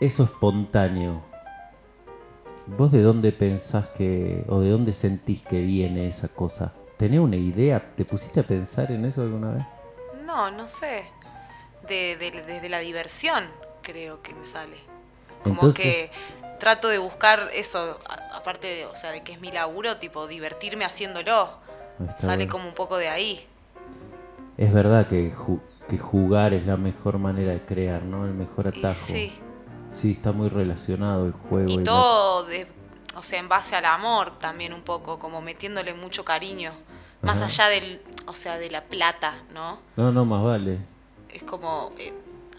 Eso 0.00 0.24
espontáneo. 0.24 1.22
¿Vos 2.66 2.90
de 2.92 3.02
dónde 3.02 3.32
pensás 3.32 3.88
que, 3.88 4.44
o 4.48 4.60
de 4.60 4.70
dónde 4.70 4.92
sentís 4.92 5.42
que 5.42 5.60
viene 5.60 6.08
esa 6.08 6.28
cosa? 6.28 6.72
¿Tenés 6.96 7.20
una 7.20 7.36
idea? 7.36 7.94
¿Te 7.96 8.04
pusiste 8.04 8.40
a 8.40 8.46
pensar 8.46 8.90
en 8.92 9.04
eso 9.04 9.22
alguna 9.22 9.52
vez? 9.52 9.64
No, 10.24 10.50
no 10.50 10.66
sé. 10.68 11.04
De, 11.88 12.16
de- 12.16 12.42
desde 12.46 12.68
la 12.68 12.78
diversión 12.78 13.44
creo 13.82 14.22
que 14.22 14.34
me 14.34 14.46
sale. 14.46 14.76
Como 15.42 15.54
Entonces- 15.56 15.82
que 15.82 16.10
trato 16.62 16.86
de 16.86 16.98
buscar 16.98 17.50
eso, 17.54 17.98
a- 18.08 18.36
aparte 18.36 18.68
de, 18.68 18.86
o 18.86 18.94
sea, 18.94 19.10
de 19.10 19.24
que 19.24 19.32
es 19.32 19.40
mi 19.40 19.50
laburo, 19.50 19.96
tipo 19.96 20.28
divertirme 20.28 20.84
haciéndolo. 20.84 21.48
Está 22.08 22.18
Sale 22.28 22.46
como 22.46 22.68
un 22.68 22.74
poco 22.74 22.98
de 22.98 23.08
ahí. 23.08 23.44
Es 24.56 24.72
verdad 24.72 25.08
que, 25.08 25.32
ju- 25.34 25.60
que 25.88 25.98
jugar 25.98 26.54
es 26.54 26.64
la 26.64 26.76
mejor 26.76 27.18
manera 27.18 27.50
de 27.50 27.62
crear, 27.64 28.04
¿no? 28.04 28.26
El 28.26 28.34
mejor 28.34 28.70
Y 28.72 28.78
atajo. 28.78 29.06
sí. 29.08 29.32
Sí, 29.90 30.12
está 30.12 30.30
muy 30.30 30.48
relacionado 30.50 31.26
el 31.26 31.32
juego. 31.32 31.68
Y 31.68 31.82
todo, 31.82 32.44
de, 32.44 32.68
o 33.16 33.24
sea, 33.24 33.40
en 33.40 33.48
base 33.48 33.74
al 33.74 33.84
amor 33.84 34.38
también 34.38 34.72
un 34.72 34.82
poco, 34.82 35.18
como 35.18 35.42
metiéndole 35.42 35.94
mucho 35.94 36.24
cariño. 36.24 36.72
Más 37.22 37.42
allá 37.42 37.66
del, 37.70 38.00
o 38.26 38.34
sea, 38.34 38.58
de 38.58 38.70
la 38.70 38.84
plata, 38.84 39.34
¿no? 39.52 39.80
No, 39.96 40.12
no, 40.12 40.24
más 40.24 40.44
vale. 40.44 40.78
Es 41.28 41.42
como, 41.42 41.92
eh, 41.98 42.12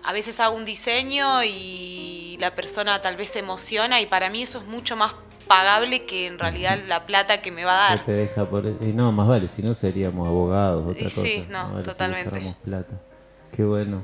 a 0.03 0.13
veces 0.13 0.39
hago 0.39 0.55
un 0.55 0.65
diseño 0.65 1.43
y 1.43 2.37
la 2.39 2.53
persona 2.55 3.01
tal 3.01 3.15
vez 3.15 3.29
se 3.31 3.39
emociona 3.39 4.01
y 4.01 4.05
para 4.05 4.29
mí 4.29 4.43
eso 4.43 4.59
es 4.59 4.65
mucho 4.65 4.95
más 4.95 5.13
pagable 5.47 6.05
que 6.05 6.27
en 6.27 6.39
realidad 6.39 6.79
la 6.87 7.05
plata 7.05 7.41
que 7.41 7.51
me 7.51 7.63
va 7.65 7.87
a 7.87 7.89
dar. 7.89 8.05
te 8.05 8.11
deja 8.13 8.49
por 8.49 8.65
eso. 8.65 8.79
Y 8.81 8.93
no, 8.93 9.11
más 9.11 9.27
vale, 9.27 9.47
si 9.47 9.61
no 9.61 9.73
seríamos 9.73 10.27
abogados, 10.27 10.85
otra 10.87 11.09
Y 11.09 11.11
cosa. 11.11 11.21
sí, 11.21 11.45
no, 11.49 11.69
vale 11.71 11.85
si 11.85 11.91
totalmente. 11.91 12.23
buscáramos 12.25 12.55
plata. 12.63 13.01
Qué 13.55 13.63
bueno. 13.63 14.03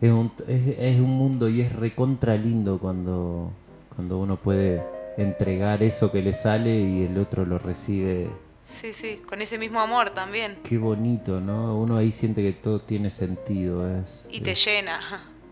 Es 0.00 0.10
un, 0.12 0.32
es, 0.46 0.78
es 0.78 1.00
un 1.00 1.10
mundo 1.10 1.48
y 1.48 1.60
es 1.60 1.72
recontra 1.74 2.36
lindo 2.36 2.78
cuando, 2.78 3.50
cuando 3.94 4.18
uno 4.18 4.36
puede 4.36 4.82
entregar 5.16 5.82
eso 5.82 6.12
que 6.12 6.22
le 6.22 6.32
sale 6.32 6.70
y 6.80 7.04
el 7.04 7.18
otro 7.18 7.44
lo 7.44 7.58
recibe. 7.58 8.28
Sí, 8.68 8.92
sí, 8.92 9.22
con 9.26 9.40
ese 9.40 9.58
mismo 9.58 9.80
amor 9.80 10.10
también. 10.10 10.58
Qué 10.62 10.76
bonito, 10.76 11.40
¿no? 11.40 11.78
Uno 11.78 11.96
ahí 11.96 12.12
siente 12.12 12.42
que 12.42 12.52
todo 12.52 12.80
tiene 12.82 13.08
sentido. 13.08 13.88
Es, 13.98 14.26
Y 14.30 14.40
te 14.42 14.52
es- 14.52 14.62
llena. 14.64 15.00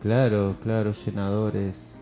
Claro, 0.02 0.56
claro, 0.62 0.92
llenador 0.92 1.56
es, 1.56 1.98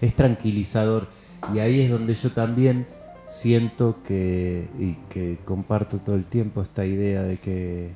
es 0.00 0.14
tranquilizador. 0.14 1.08
Y 1.52 1.58
ahí 1.58 1.80
es 1.80 1.90
donde 1.90 2.14
yo 2.14 2.30
también 2.30 2.86
siento 3.26 3.96
que, 4.04 4.68
y 4.78 4.94
que 5.10 5.38
comparto 5.44 5.98
todo 5.98 6.14
el 6.14 6.24
tiempo 6.26 6.62
esta 6.62 6.86
idea 6.86 7.24
de 7.24 7.38
que, 7.38 7.90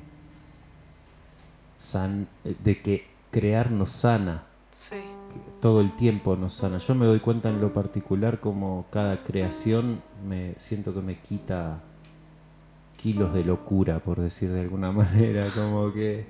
san- 1.77 2.27
de 2.43 2.81
que 2.81 3.07
crear 3.31 3.71
nos 3.71 3.91
sana, 3.91 4.43
Sí. 4.75 4.97
todo 5.61 5.79
el 5.79 5.95
tiempo 5.95 6.35
nos 6.35 6.53
sana. 6.53 6.77
Yo 6.79 6.93
me 6.93 7.05
doy 7.05 7.19
cuenta 7.21 7.47
en 7.49 7.61
lo 7.61 7.71
particular 7.73 8.41
como 8.41 8.85
cada 8.91 9.23
creación 9.23 10.01
me 10.27 10.55
siento 10.57 10.93
que 10.93 11.01
me 11.01 11.19
quita 11.19 11.81
kilos 12.97 13.33
de 13.33 13.45
locura, 13.45 13.99
por 13.99 14.19
decir 14.19 14.51
de 14.51 14.61
alguna 14.61 14.91
manera, 15.01 15.49
como 15.55 15.93
que 15.93 16.25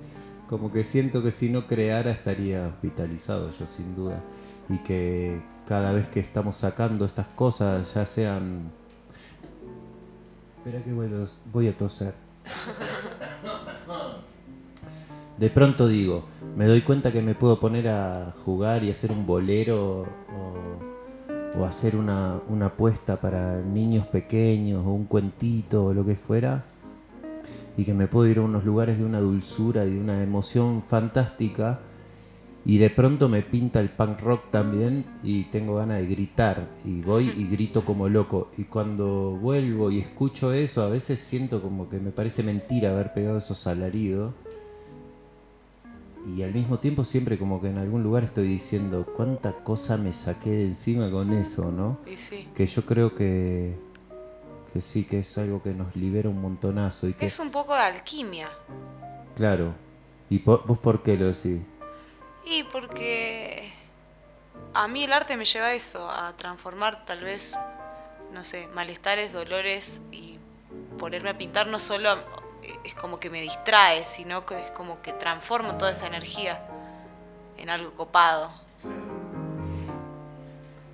como 0.48 0.72
que 0.72 0.86
siento 0.86 1.22
que 1.24 1.32
si 1.32 1.50
no 1.50 1.68
creara 1.68 2.12
estaría 2.12 2.68
hospitalizado 2.68 3.52
yo 3.52 3.68
sin 3.68 3.96
duda 3.96 4.24
y 4.70 4.78
que 4.78 5.42
cada 5.68 5.92
vez 5.92 6.08
que 6.08 6.22
estamos 6.22 6.56
sacando 6.56 7.04
estas 7.04 7.28
cosas 7.28 7.94
ya 7.94 8.06
sean 8.06 8.72
Espera 10.68 10.84
que 10.84 10.92
voy 10.92 11.06
a, 11.06 11.26
voy 11.54 11.68
a 11.70 11.78
toser. 11.78 12.14
De 15.38 15.50
pronto 15.50 15.88
digo, 15.88 16.26
me 16.58 16.66
doy 16.66 16.82
cuenta 16.82 17.12
que 17.12 17.22
me 17.22 17.36
puedo 17.36 17.60
poner 17.60 17.88
a 17.88 18.34
jugar 18.44 18.84
y 18.84 18.92
hacer 18.92 19.12
un 19.12 19.26
bolero 19.26 20.02
o, 20.02 20.87
o 21.58 21.66
hacer 21.66 21.96
una, 21.96 22.40
una 22.50 22.68
apuesta 22.68 23.20
para 23.20 23.62
niños 23.62 24.08
pequeños 24.08 24.86
o 24.86 24.92
un 24.92 25.06
cuentito 25.06 25.86
o 25.86 25.94
lo 25.94 26.06
que 26.06 26.16
fuera 26.16 26.66
y 27.78 27.84
que 27.84 27.94
me 27.94 28.08
puedo 28.08 28.28
ir 28.28 28.40
a 28.40 28.42
unos 28.42 28.66
lugares 28.66 28.98
de 28.98 29.06
una 29.06 29.20
dulzura 29.20 29.86
y 29.86 29.92
de 29.92 30.00
una 30.00 30.22
emoción 30.24 30.84
fantástica 30.84 31.80
y 32.66 32.80
de 32.80 32.90
pronto 32.90 33.30
me 33.30 33.44
pinta 33.44 33.80
el 33.80 33.90
punk 33.90 34.20
rock 34.20 34.52
también 34.52 35.06
y 35.24 35.44
tengo 35.44 35.76
ganas 35.76 36.00
de 36.00 36.08
gritar 36.08 36.68
y 36.84 37.02
voy 37.02 37.30
y 37.30 37.48
grito 37.50 37.86
como 37.86 38.10
loco. 38.10 38.52
Y 38.58 38.66
cuando 38.66 39.38
vuelvo 39.42 39.90
y 39.90 40.00
escucho 40.00 40.52
eso 40.52 40.82
a 40.82 40.90
veces 40.90 41.22
siento 41.22 41.62
como 41.62 41.88
que 41.88 42.00
me 42.00 42.12
parece 42.12 42.44
mentira 42.44 42.92
haber 42.92 43.14
pegado 43.14 43.38
esos 43.38 43.68
alaridos 43.68 44.34
y 46.27 46.43
al 46.43 46.53
mismo 46.53 46.77
tiempo 46.77 47.05
siempre 47.05 47.38
como 47.38 47.62
que 47.62 47.69
en 47.69 47.77
algún 47.77 48.03
lugar 48.03 48.24
estoy 48.24 48.48
diciendo 48.48 49.05
cuánta 49.15 49.53
cosa 49.53 49.96
me 49.98 50.13
saqué 50.13 50.50
de 50.50 50.63
encima 50.63 51.10
con 51.10 51.31
eso, 51.34 51.72
¿no? 51.72 52.00
Y 52.05 52.17
sí. 52.17 52.50
Que 52.53 52.67
yo 52.67 52.86
creo 52.86 53.15
que, 53.15 53.77
que 54.74 54.81
sí, 54.81 55.05
que 55.05 55.19
es 55.19 55.38
algo 55.38 55.63
que 55.63 55.74
nos 55.74 55.96
libera 55.96 56.27
un 56.27 56.41
montonazo 56.41 57.07
y 57.07 57.13
que, 57.13 57.25
Es 57.25 57.39
un 57.39 57.50
poco 57.50 57.74
de 57.74 57.81
alquimia. 57.81 58.50
claro, 59.36 59.74
¿y 60.29 60.39
vos 60.39 60.77
por 60.79 61.01
qué 61.01 61.15
lo 61.17 61.27
decís? 61.27 61.62
Y 62.46 62.63
porque 62.63 63.72
a 64.74 64.88
mí 64.88 65.05
el 65.05 65.13
arte 65.13 65.38
me 65.38 65.46
lleva 65.46 65.67
a 65.67 65.74
eso, 65.74 66.10
a 66.10 66.36
transformar 66.36 67.05
tal 67.05 67.24
vez, 67.24 67.53
no 68.34 68.43
sé, 68.43 68.67
malestares, 68.74 69.31
dolores 69.31 70.01
y 70.12 70.39
ponerme 70.98 71.29
a 71.29 71.38
pintar 71.38 71.67
no 71.67 71.79
solo 71.79 72.10
es 72.84 72.94
como 72.96 73.20
que 73.20 73.30
me 73.30 73.42
distrae, 73.42 74.06
sino 74.06 74.46
que 74.46 74.64
es 74.64 74.72
como 74.72 75.02
que 75.02 75.14
transformo 75.14 75.76
toda 75.76 75.92
esa 75.92 76.08
energía 76.08 76.62
en 77.58 77.70
algo 77.70 77.92
copado. 77.92 78.52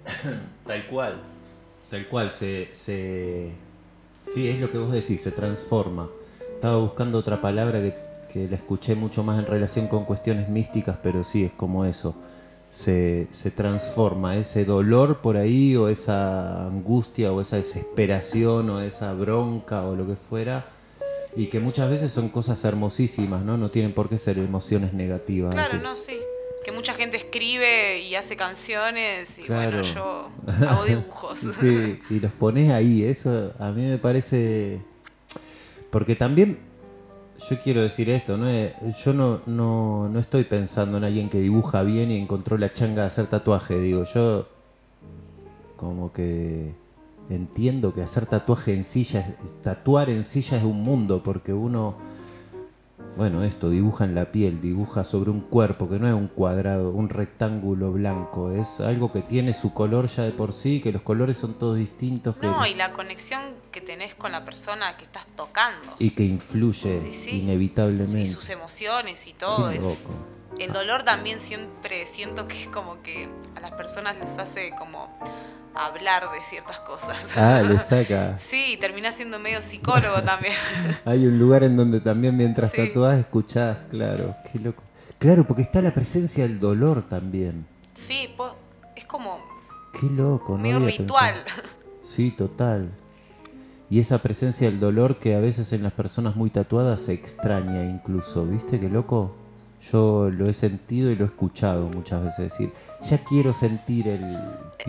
Tal 0.66 0.88
cual. 0.88 1.22
Tal 1.90 2.08
cual, 2.08 2.32
se, 2.32 2.70
se... 2.74 3.52
Sí, 4.26 4.50
es 4.50 4.60
lo 4.60 4.72
que 4.72 4.78
vos 4.78 4.92
decís, 4.92 5.22
se 5.22 5.32
transforma. 5.32 6.10
Estaba 6.56 6.78
buscando 6.78 7.20
otra 7.20 7.42
palabra 7.42 7.82
que, 7.82 7.94
que 8.32 8.48
la 8.48 8.56
escuché 8.56 8.96
mucho 8.96 9.24
más 9.24 9.38
en 9.38 9.46
relación 9.46 9.88
con 9.88 10.06
cuestiones 10.06 10.50
místicas, 10.50 10.98
pero 11.04 11.24
sí, 11.24 11.44
es 11.44 11.52
como 11.52 11.86
eso. 11.86 12.16
Se, 12.72 13.28
se 13.30 13.52
transforma 13.52 14.36
ese 14.38 14.66
dolor 14.66 15.20
por 15.20 15.38
ahí, 15.38 15.76
o 15.76 15.90
esa 15.90 16.66
angustia, 16.66 17.32
o 17.32 17.42
esa 17.42 17.58
desesperación, 17.58 18.70
o 18.72 18.82
esa 18.82 19.14
bronca, 19.14 19.84
o 19.84 19.96
lo 19.96 20.08
que 20.08 20.16
fuera, 20.16 20.66
Y 21.36 21.48
que 21.48 21.60
muchas 21.60 21.90
veces 21.90 22.12
son 22.12 22.30
cosas 22.30 22.64
hermosísimas, 22.64 23.44
¿no? 23.44 23.58
No 23.58 23.72
tienen 23.72 23.94
por 23.94 24.08
qué 24.10 24.18
ser 24.18 24.38
emociones 24.38 24.94
negativas. 24.94 25.52
Claro, 25.54 25.74
así. 25.76 25.84
no, 25.84 25.96
sí. 25.96 26.18
Que 26.64 26.72
mucha 26.72 26.94
gente 26.94 27.18
escribe 27.18 28.00
y 28.02 28.16
hace 28.16 28.36
canciones 28.38 29.38
y 29.40 29.44
Claro. 29.44 29.80
bueno, 29.82 29.94
yo 29.94 30.30
hago 30.70 30.86
dibujos. 30.86 31.40
Sí, 31.60 32.00
y 32.10 32.20
los 32.20 32.32
pones 32.34 32.72
ahí, 32.72 33.04
eso 33.04 33.52
a 33.60 33.72
mí 33.72 33.84
me 33.86 33.98
parece... 33.98 34.80
Porque 35.90 36.16
también, 36.16 36.58
yo 37.50 37.60
quiero 37.62 37.82
decir 37.82 38.10
esto, 38.10 38.38
¿no? 38.38 38.48
Eh, 38.48 38.74
yo 39.04 39.14
no, 39.14 39.42
no, 39.46 40.08
no 40.10 40.20
estoy 40.20 40.44
pensando 40.46 40.98
en 40.98 41.04
alguien 41.04 41.30
que 41.30 41.40
dibuja 41.40 41.84
bien 41.84 42.12
y 42.12 42.18
encontró 42.18 42.58
la 42.58 42.72
changa 42.72 43.02
de 43.02 43.08
hacer 43.08 43.28
tatuaje, 43.28 43.78
digo, 43.80 44.04
yo 44.14 44.48
como 45.76 46.14
que 46.14 46.74
entiendo 47.30 47.94
que 47.94 48.02
hacer 48.02 48.26
tatuaje 48.26 48.74
en 48.74 48.84
silla, 48.84 49.36
tatuar 49.62 50.10
en 50.10 50.24
silla 50.24 50.58
es 50.58 50.64
un 50.64 50.84
mundo, 50.84 51.24
porque 51.24 51.54
uno, 51.54 51.96
bueno, 53.18 53.44
esto, 53.44 53.70
dibuja 53.70 54.06
en 54.06 54.16
la 54.16 54.32
piel, 54.32 54.60
dibuja 54.62 55.04
sobre 55.04 55.30
un 55.30 55.42
cuerpo 55.42 55.90
que 55.90 56.00
no 56.00 56.08
es 56.08 56.14
un 56.14 56.28
cuadrado, 56.28 56.92
un 56.92 57.10
rectángulo 57.10 57.92
blanco, 57.92 58.52
es 58.52 58.80
algo 58.80 59.12
que 59.12 59.22
tiene 59.22 59.54
su 59.54 59.74
color 59.74 60.08
ya 60.08 60.24
de 60.24 60.32
por 60.32 60.54
sí, 60.54 60.82
que 60.82 60.92
los 60.92 61.02
colores 61.02 61.38
son 61.38 61.54
todos 61.54 61.78
distintos, 61.78 62.36
que, 62.38 62.48
No, 62.48 62.66
y 62.66 62.74
la 62.74 62.92
conexión 62.94 63.42
que 63.72 63.82
tenés 63.82 64.16
con 64.16 64.32
la 64.32 64.44
persona 64.46 64.98
que 64.98 65.06
estás 65.06 65.26
tocando. 65.36 65.96
y 66.00 66.12
que 66.12 66.24
influye 66.24 67.12
sí. 67.12 67.42
inevitablemente. 67.42 68.22
Y 68.22 68.26
sus 68.26 68.50
emociones 68.50 69.28
y 69.28 69.34
todo. 69.34 69.70
Qué 69.70 69.80
loco. 69.80 70.12
El 70.60 70.72
dolor 70.72 71.04
también 71.04 71.40
siempre 71.40 72.06
siento 72.08 72.48
que 72.48 72.64
es 72.64 72.68
como 72.68 73.02
que 73.02 73.28
a 73.56 73.60
las 73.60 73.72
personas 73.72 74.18
les 74.18 74.38
hace 74.38 74.72
como 74.78 75.10
hablar 75.76 76.32
de 76.32 76.42
ciertas 76.44 76.80
cosas. 76.82 77.18
Ah, 77.36 77.62
le 77.62 77.80
saca. 77.80 78.38
Sí, 78.38 78.78
termina 78.80 79.12
siendo 79.12 79.40
medio 79.40 79.62
psicólogo 79.62 80.22
también. 80.26 80.54
Hay 81.06 81.26
un 81.26 81.40
lugar 81.40 81.64
en 81.64 81.76
donde 81.76 82.00
también 82.00 82.38
mientras 82.38 82.72
Sí. 82.72 82.78
tatuás 82.88 83.18
escuchás, 83.20 83.78
claro, 83.90 84.36
qué 84.52 84.60
loco. 84.60 84.84
Claro, 85.18 85.46
porque 85.48 85.62
está 85.64 85.82
la 85.82 85.92
presencia 85.92 86.44
del 86.48 86.60
dolor 86.60 87.08
también. 87.10 87.66
Sí, 87.96 88.30
es 88.96 89.06
como 89.06 89.40
Qué 90.00 90.08
loco, 90.08 90.54
¿no? 90.54 90.60
medio 90.64 90.80
ritual. 90.80 91.36
pensado. 91.44 91.68
Sí, 92.04 92.32
total. 92.32 92.92
Y 93.90 94.00
esa 94.00 94.18
presencia 94.20 94.68
del 94.70 94.80
dolor 94.80 95.18
que 95.20 95.36
a 95.36 95.40
veces 95.40 95.72
en 95.72 95.84
las 95.84 95.94
personas 95.94 96.36
muy 96.36 96.50
tatuadas 96.50 97.00
se 97.02 97.14
extraña 97.14 97.86
incluso, 97.86 98.46
¿viste? 98.46 98.80
Qué 98.80 98.90
loco. 98.90 99.36
Yo 99.92 100.30
lo 100.32 100.50
he 100.50 100.54
sentido 100.54 101.12
y 101.12 101.16
lo 101.16 101.26
he 101.26 101.28
escuchado 101.28 101.88
muchas 101.88 102.24
veces 102.24 102.52
decir, 102.52 102.72
ya 103.06 103.18
quiero 103.24 103.54
sentir 103.54 104.08
el 104.08 104.38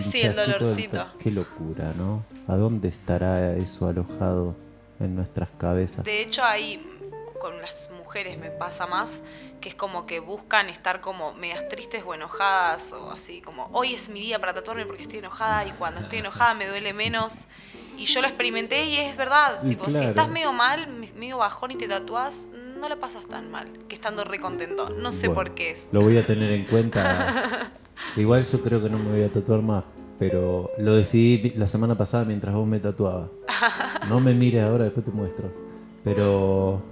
Sí, 0.02 0.22
el 0.22 0.34
del 0.36 0.52
dolorcito. 0.52 0.96
ta-". 0.96 1.12
Qué 1.18 1.30
locura, 1.30 1.92
¿no? 1.96 2.24
¿A 2.48 2.56
dónde 2.56 2.88
estará 2.88 3.52
eso 3.56 3.88
alojado 3.88 4.54
en 5.00 5.16
nuestras 5.16 5.48
cabezas? 5.58 6.04
De 6.04 6.20
hecho, 6.22 6.44
ahí 6.44 6.84
con 7.40 7.60
las 7.60 7.90
mujeres 7.96 8.38
me 8.38 8.50
pasa 8.50 8.86
más 8.86 9.22
que 9.60 9.68
es 9.70 9.74
como 9.74 10.06
que 10.06 10.20
buscan 10.20 10.68
estar 10.68 11.00
como 11.00 11.32
medias 11.34 11.68
tristes 11.68 12.02
o 12.06 12.14
enojadas 12.14 12.92
o 12.92 13.10
así 13.10 13.40
como 13.40 13.68
hoy 13.72 13.94
es 13.94 14.08
mi 14.08 14.20
día 14.20 14.38
para 14.38 14.54
tatuarme 14.54 14.84
porque 14.86 15.02
estoy 15.02 15.18
enojada 15.20 15.66
y 15.66 15.70
cuando 15.72 16.00
estoy 16.00 16.18
enojada 16.18 16.54
me 16.54 16.66
duele 16.66 16.92
menos 16.92 17.40
y 17.96 18.04
yo 18.06 18.20
lo 18.22 18.28
experimenté 18.28 18.86
y 18.86 18.96
es 18.96 19.16
verdad, 19.16 19.60
Y 19.64 19.68
tipo, 19.70 19.84
si 19.90 20.04
estás 20.04 20.28
medio 20.28 20.52
mal, 20.52 20.86
me- 20.88 21.12
medio 21.12 21.38
bajón 21.38 21.70
y 21.72 21.76
te 21.76 21.86
tatuás, 21.88 22.46
no 22.84 22.90
la 22.90 22.96
pasas 23.00 23.26
tan 23.26 23.50
mal 23.50 23.66
que 23.88 23.94
estando 23.94 24.24
re 24.24 24.38
contento, 24.38 24.90
no 24.90 25.10
sé 25.10 25.28
Bueno, 25.28 25.34
por 25.42 25.54
qué 25.54 25.70
es. 25.70 25.88
Lo 25.90 26.02
voy 26.02 26.18
a 26.18 26.26
tener 26.26 26.50
en 26.52 26.66
cuenta. 26.66 27.70
Igual 28.16 28.44
yo 28.44 28.60
creo 28.60 28.82
que 28.82 28.90
no 28.90 28.98
me 28.98 29.10
voy 29.10 29.22
a 29.22 29.32
tatuar 29.32 29.62
más, 29.62 29.84
pero 30.18 30.70
lo 30.76 30.94
decidí 30.94 31.48
la 31.56 31.66
semana 31.66 31.96
pasada 31.96 32.26
mientras 32.26 32.54
vos 32.54 32.66
me 32.66 32.78
tatuabas. 32.80 33.30
No 34.10 34.20
me 34.20 34.34
mires 34.34 34.62
ahora, 34.62 34.84
después 34.84 35.02
te 35.06 35.12
muestro. 35.12 35.50
Pero 36.04 36.82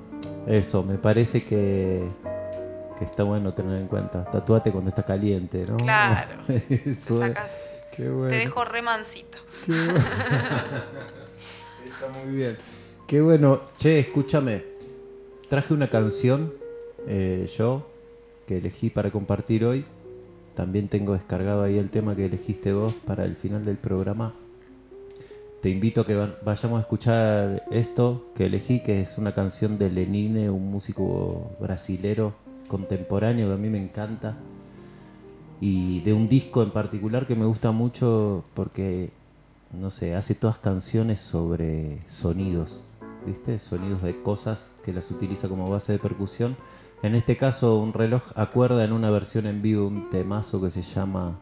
eso, 0.46 0.82
me 0.82 0.96
parece 0.96 1.44
que, 1.44 2.08
que 2.98 3.04
está 3.04 3.24
bueno 3.24 3.52
tener 3.52 3.78
en 3.78 3.86
cuenta. 3.86 4.24
Tatuate 4.24 4.72
cuando 4.72 4.88
está 4.88 5.02
caliente, 5.02 5.66
¿no? 5.68 5.76
Claro. 5.76 6.30
Te 6.46 6.64
Eso 6.86 7.22
es. 7.22 7.28
sacas, 7.28 7.50
Qué 7.94 8.08
bueno. 8.08 8.30
te 8.30 8.36
dejo 8.36 8.64
re 8.64 8.80
mansito. 8.80 9.36
Qué 9.66 9.72
bueno. 9.72 10.00
Está 11.84 12.08
muy 12.24 12.34
bien. 12.34 12.56
Qué 13.06 13.20
bueno. 13.20 13.60
Che, 13.76 13.98
escúchame. 13.98 14.71
Traje 15.52 15.74
una 15.74 15.90
canción 15.90 16.54
eh, 17.06 17.46
yo 17.58 17.86
que 18.46 18.56
elegí 18.56 18.88
para 18.88 19.10
compartir 19.10 19.66
hoy. 19.66 19.84
También 20.54 20.88
tengo 20.88 21.12
descargado 21.12 21.62
ahí 21.62 21.76
el 21.76 21.90
tema 21.90 22.16
que 22.16 22.24
elegiste 22.24 22.72
vos 22.72 22.94
para 23.06 23.26
el 23.26 23.36
final 23.36 23.62
del 23.62 23.76
programa. 23.76 24.32
Te 25.60 25.68
invito 25.68 26.00
a 26.00 26.06
que 26.06 26.16
va- 26.16 26.38
vayamos 26.42 26.78
a 26.78 26.80
escuchar 26.80 27.64
esto 27.70 28.28
que 28.34 28.46
elegí, 28.46 28.80
que 28.80 29.02
es 29.02 29.18
una 29.18 29.32
canción 29.34 29.76
de 29.76 29.90
Lenine, 29.90 30.48
un 30.48 30.70
músico 30.70 31.50
brasilero 31.60 32.32
contemporáneo 32.66 33.48
que 33.48 33.52
a 33.52 33.58
mí 33.58 33.68
me 33.68 33.76
encanta 33.76 34.38
y 35.60 36.00
de 36.00 36.14
un 36.14 36.30
disco 36.30 36.62
en 36.62 36.70
particular 36.70 37.26
que 37.26 37.36
me 37.36 37.44
gusta 37.44 37.72
mucho 37.72 38.42
porque, 38.54 39.10
no 39.70 39.90
sé, 39.90 40.14
hace 40.14 40.34
todas 40.34 40.56
canciones 40.56 41.20
sobre 41.20 41.98
sonidos, 42.06 42.84
¿viste? 43.26 43.58
Sonidos 43.58 44.02
de 44.02 44.22
cosas 44.22 44.72
que 44.84 44.92
las 44.92 45.10
utiliza 45.10 45.48
como 45.48 45.68
base 45.70 45.92
de 45.92 45.98
percusión. 45.98 46.56
En 47.02 47.14
este 47.14 47.36
caso, 47.36 47.78
un 47.78 47.92
reloj 47.92 48.22
acuerda 48.36 48.84
en 48.84 48.92
una 48.92 49.10
versión 49.10 49.46
en 49.46 49.62
vivo 49.62 49.86
un 49.86 50.10
temazo 50.10 50.60
que 50.60 50.70
se 50.70 50.82
llama 50.82 51.38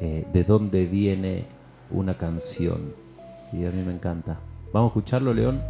eh, 0.00 0.26
¿De 0.32 0.44
dónde 0.44 0.86
viene 0.86 1.46
una 1.90 2.16
canción? 2.16 2.94
Y 3.52 3.64
a 3.64 3.70
mí 3.70 3.82
me 3.82 3.92
encanta. 3.92 4.38
¿Vamos 4.72 4.90
a 4.90 4.92
escucharlo, 4.92 5.34
León? 5.34 5.62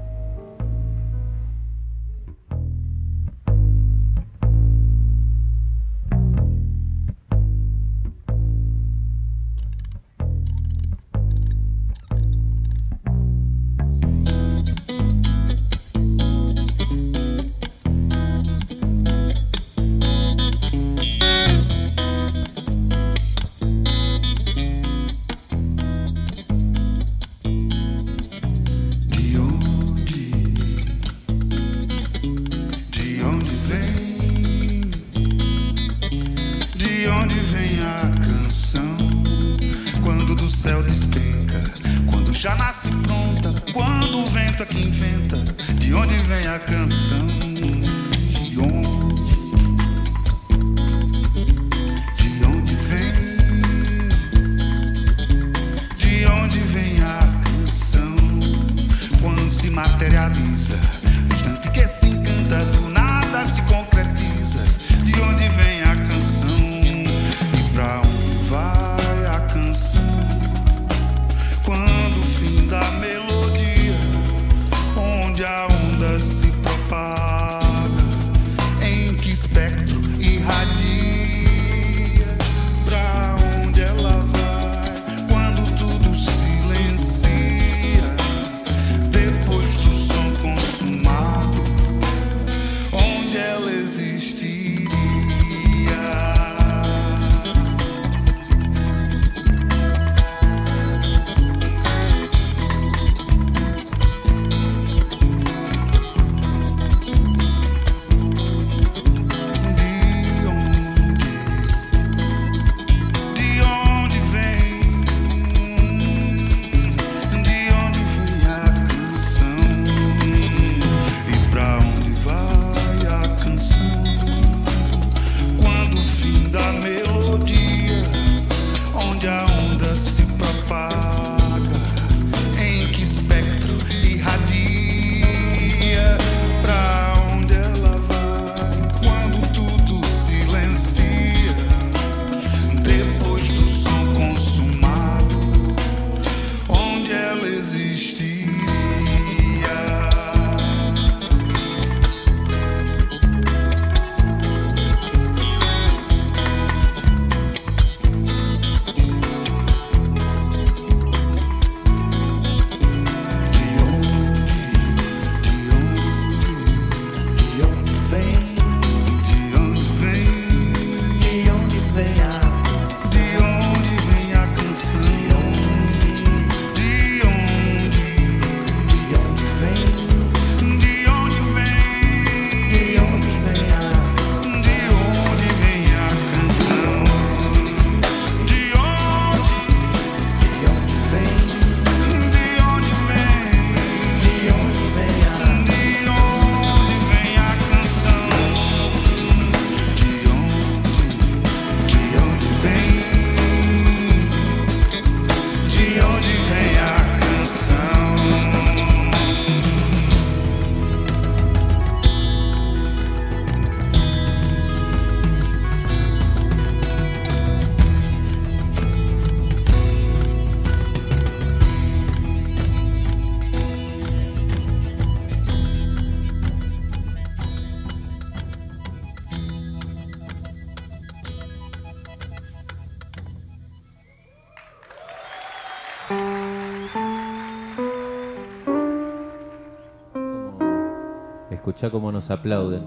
Nos 242.14 242.30
aplauden. 242.30 242.82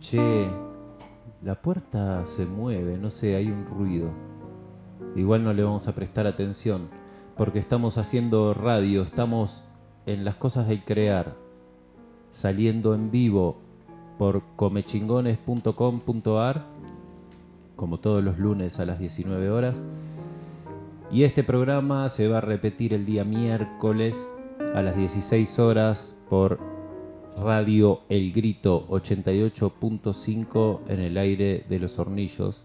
Che, 0.00 0.48
la 1.42 1.56
puerta 1.56 2.24
se 2.26 2.46
mueve, 2.46 2.96
no 2.98 3.10
sé, 3.10 3.34
hay 3.34 3.50
un 3.50 3.66
ruido. 3.66 4.10
Igual 5.16 5.42
no 5.42 5.52
le 5.52 5.64
vamos 5.64 5.88
a 5.88 5.94
prestar 5.94 6.26
atención, 6.26 6.88
porque 7.36 7.58
estamos 7.58 7.98
haciendo 7.98 8.54
radio, 8.54 9.02
estamos 9.02 9.64
en 10.04 10.24
las 10.24 10.36
cosas 10.36 10.68
del 10.68 10.84
crear, 10.84 11.34
saliendo 12.30 12.94
en 12.94 13.10
vivo 13.10 13.56
por 14.18 14.42
comechingones.com.ar, 14.56 16.66
como 17.76 17.98
todos 17.98 18.22
los 18.22 18.38
lunes 18.38 18.78
a 18.78 18.84
las 18.84 18.98
19 18.98 19.48
horas. 19.50 19.80
Y 21.10 21.24
este 21.24 21.42
programa 21.42 22.10
se 22.10 22.28
va 22.28 22.38
a 22.38 22.42
repetir 22.42 22.92
el 22.92 23.06
día 23.06 23.24
miércoles 23.24 24.36
a 24.74 24.82
las 24.82 24.96
16 24.96 25.58
horas 25.58 26.14
por 26.28 26.75
Radio 27.36 28.00
El 28.08 28.32
Grito 28.32 28.88
88.5 28.88 30.80
en 30.88 31.00
el 31.00 31.18
aire 31.18 31.64
de 31.68 31.78
los 31.78 31.98
hornillos. 31.98 32.64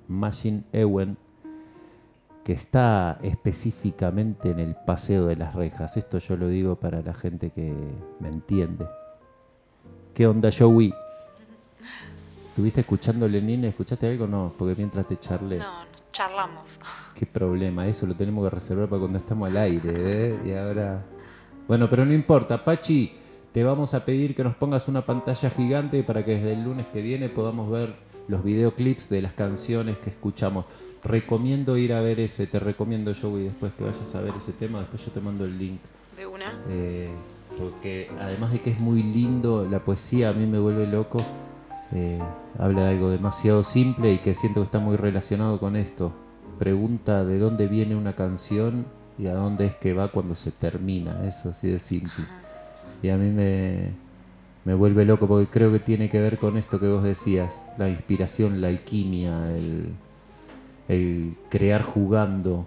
Machine 0.08 0.64
Ewen 0.72 1.16
que 2.44 2.52
está 2.52 3.18
específicamente 3.22 4.50
en 4.50 4.60
el 4.60 4.74
Paseo 4.74 5.26
de 5.26 5.36
las 5.36 5.54
Rejas. 5.54 5.96
Esto 5.96 6.18
yo 6.18 6.36
lo 6.36 6.48
digo 6.48 6.76
para 6.76 7.02
la 7.02 7.14
gente 7.14 7.50
que 7.50 7.72
me 8.18 8.28
entiende. 8.28 8.86
¿Qué 10.14 10.26
onda, 10.26 10.50
Joey? 10.56 10.92
¿Estuviste 12.48 12.80
escuchando 12.80 13.28
Lenin? 13.28 13.64
¿Escuchaste 13.66 14.08
algo? 14.08 14.26
No, 14.26 14.52
porque 14.56 14.74
mientras 14.76 15.06
te 15.06 15.18
charlé. 15.18 15.58
No, 15.58 15.84
charlamos. 16.10 16.80
Qué 17.14 17.26
problema, 17.26 17.86
eso 17.86 18.06
lo 18.06 18.14
tenemos 18.14 18.44
que 18.44 18.50
reservar 18.54 18.88
para 18.88 19.00
cuando 19.00 19.18
estamos 19.18 19.48
al 19.48 19.56
aire, 19.56 19.92
¿eh? 19.94 20.40
Y 20.46 20.52
ahora... 20.52 21.04
Bueno, 21.68 21.88
pero 21.88 22.04
no 22.04 22.12
importa. 22.12 22.64
Pachi, 22.64 23.12
te 23.52 23.64
vamos 23.64 23.94
a 23.94 24.04
pedir 24.04 24.34
que 24.34 24.44
nos 24.44 24.54
pongas 24.54 24.88
una 24.88 25.04
pantalla 25.04 25.50
gigante 25.50 26.02
para 26.02 26.24
que 26.24 26.36
desde 26.36 26.52
el 26.52 26.64
lunes 26.64 26.86
que 26.92 27.02
viene 27.02 27.28
podamos 27.28 27.70
ver 27.70 27.94
los 28.28 28.44
videoclips 28.44 29.08
de 29.08 29.22
las 29.22 29.32
canciones 29.32 29.98
que 29.98 30.10
escuchamos 30.10 30.66
recomiendo 31.04 31.76
ir 31.76 31.92
a 31.92 32.00
ver 32.00 32.20
ese, 32.20 32.46
te 32.46 32.60
recomiendo 32.60 33.12
yo 33.12 33.38
y 33.38 33.44
después 33.44 33.72
que 33.74 33.84
vayas 33.84 34.14
a 34.14 34.20
ver 34.20 34.34
ese 34.36 34.52
tema, 34.52 34.80
después 34.80 35.04
yo 35.04 35.12
te 35.12 35.20
mando 35.20 35.44
el 35.44 35.58
link. 35.58 35.80
De 36.16 36.26
una. 36.26 36.52
Eh, 36.68 37.10
porque 37.58 38.10
además 38.20 38.52
de 38.52 38.60
que 38.60 38.70
es 38.70 38.80
muy 38.80 39.02
lindo, 39.02 39.66
la 39.68 39.80
poesía 39.80 40.30
a 40.30 40.32
mí 40.32 40.46
me 40.46 40.58
vuelve 40.58 40.86
loco. 40.86 41.18
Eh, 41.92 42.20
habla 42.58 42.84
de 42.84 42.90
algo 42.90 43.10
demasiado 43.10 43.64
simple 43.64 44.12
y 44.12 44.18
que 44.18 44.34
siento 44.34 44.60
que 44.60 44.66
está 44.66 44.78
muy 44.78 44.96
relacionado 44.96 45.58
con 45.58 45.76
esto. 45.76 46.12
Pregunta 46.58 47.24
de 47.24 47.38
dónde 47.38 47.66
viene 47.66 47.96
una 47.96 48.14
canción 48.14 48.86
y 49.18 49.26
a 49.26 49.34
dónde 49.34 49.66
es 49.66 49.76
que 49.76 49.94
va 49.94 50.12
cuando 50.12 50.36
se 50.36 50.52
termina. 50.52 51.26
Eso 51.26 51.50
así 51.50 51.68
de 51.68 51.78
simple. 51.78 52.24
Y 53.02 53.08
a 53.08 53.16
mí 53.16 53.30
me, 53.30 53.90
me 54.64 54.74
vuelve 54.74 55.04
loco 55.04 55.26
porque 55.26 55.46
creo 55.50 55.72
que 55.72 55.78
tiene 55.78 56.08
que 56.10 56.20
ver 56.20 56.38
con 56.38 56.56
esto 56.56 56.78
que 56.78 56.88
vos 56.88 57.02
decías, 57.02 57.64
la 57.78 57.88
inspiración, 57.88 58.60
la 58.60 58.68
alquimia, 58.68 59.54
el, 59.56 59.94
el 60.88 61.36
crear 61.48 61.82
jugando, 61.82 62.66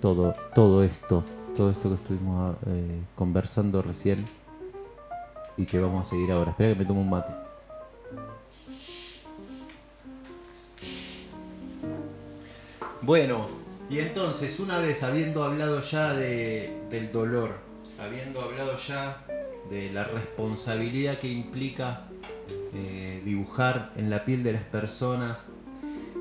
todo, 0.00 0.34
todo 0.54 0.84
esto, 0.84 1.24
todo 1.56 1.70
esto 1.70 1.88
que 1.88 1.94
estuvimos 1.94 2.54
eh, 2.66 3.00
conversando 3.14 3.82
recién 3.82 4.24
y 5.56 5.64
que 5.64 5.80
vamos 5.80 6.06
a 6.06 6.10
seguir 6.10 6.30
ahora. 6.32 6.50
Espera 6.50 6.74
que 6.74 6.78
me 6.80 6.84
tomo 6.84 7.00
un 7.00 7.10
mate. 7.10 7.32
Bueno, 13.02 13.46
y 13.88 14.00
entonces, 14.00 14.58
una 14.58 14.78
vez 14.78 15.02
habiendo 15.02 15.44
hablado 15.44 15.80
ya 15.80 16.12
de, 16.12 16.76
del 16.90 17.12
dolor, 17.12 17.65
habiendo 18.00 18.40
hablado 18.40 18.76
ya 18.76 19.24
de 19.70 19.90
la 19.90 20.04
responsabilidad 20.04 21.18
que 21.18 21.28
implica 21.28 22.08
eh, 22.74 23.22
dibujar 23.24 23.92
en 23.96 24.10
la 24.10 24.24
piel 24.24 24.42
de 24.42 24.52
las 24.52 24.62
personas, 24.62 25.48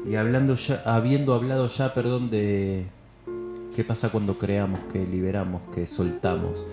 y 0.05 0.15
hablando 0.15 0.55
ya, 0.55 0.83
habiendo 0.85 1.33
hablado 1.33 1.67
ya, 1.67 1.93
perdón, 1.93 2.29
de 2.29 2.85
qué 3.75 3.83
pasa 3.83 4.09
cuando 4.09 4.37
creamos, 4.37 4.79
que 4.91 5.05
liberamos, 5.05 5.61
que 5.73 5.87
soltamos. 5.87 6.63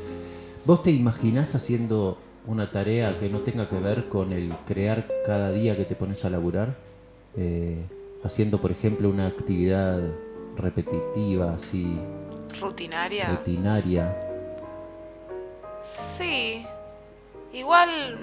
¿Vos 0.64 0.82
te 0.82 0.90
imaginás 0.90 1.54
haciendo 1.54 2.18
una 2.46 2.70
tarea 2.70 3.18
que 3.18 3.28
no 3.28 3.40
tenga 3.40 3.68
que 3.68 3.78
ver 3.78 4.08
con 4.08 4.32
el 4.32 4.52
crear 4.66 5.08
cada 5.24 5.50
día 5.50 5.76
que 5.76 5.84
te 5.84 5.94
pones 5.94 6.24
a 6.24 6.30
laburar? 6.30 6.76
Eh, 7.36 7.84
haciendo, 8.22 8.60
por 8.60 8.70
ejemplo, 8.70 9.08
una 9.08 9.26
actividad 9.26 10.00
repetitiva, 10.56 11.54
así. 11.54 11.98
Rutinaria. 12.60 13.30
Rutinaria. 13.30 14.31
Sí. 15.86 16.66
Igual, 17.52 18.18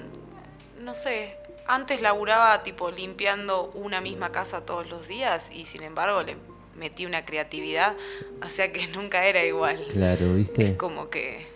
no 0.80 0.94
sé, 0.94 1.36
antes 1.66 2.00
laburaba 2.00 2.62
tipo 2.62 2.90
limpiando 2.90 3.70
una 3.74 4.00
misma 4.00 4.32
casa 4.32 4.62
todos 4.66 4.88
los 4.88 5.06
días 5.06 5.50
y 5.52 5.66
sin 5.66 5.82
embargo 5.82 6.22
le 6.22 6.36
metí 6.74 7.06
una 7.06 7.24
creatividad, 7.24 7.94
o 8.42 8.48
sea 8.48 8.72
que 8.72 8.86
nunca 8.94 9.26
era 9.26 9.44
igual. 9.44 9.86
Claro, 9.92 10.34
¿viste? 10.34 10.64
Es 10.64 10.76
como 10.76 11.10
que 11.10 11.46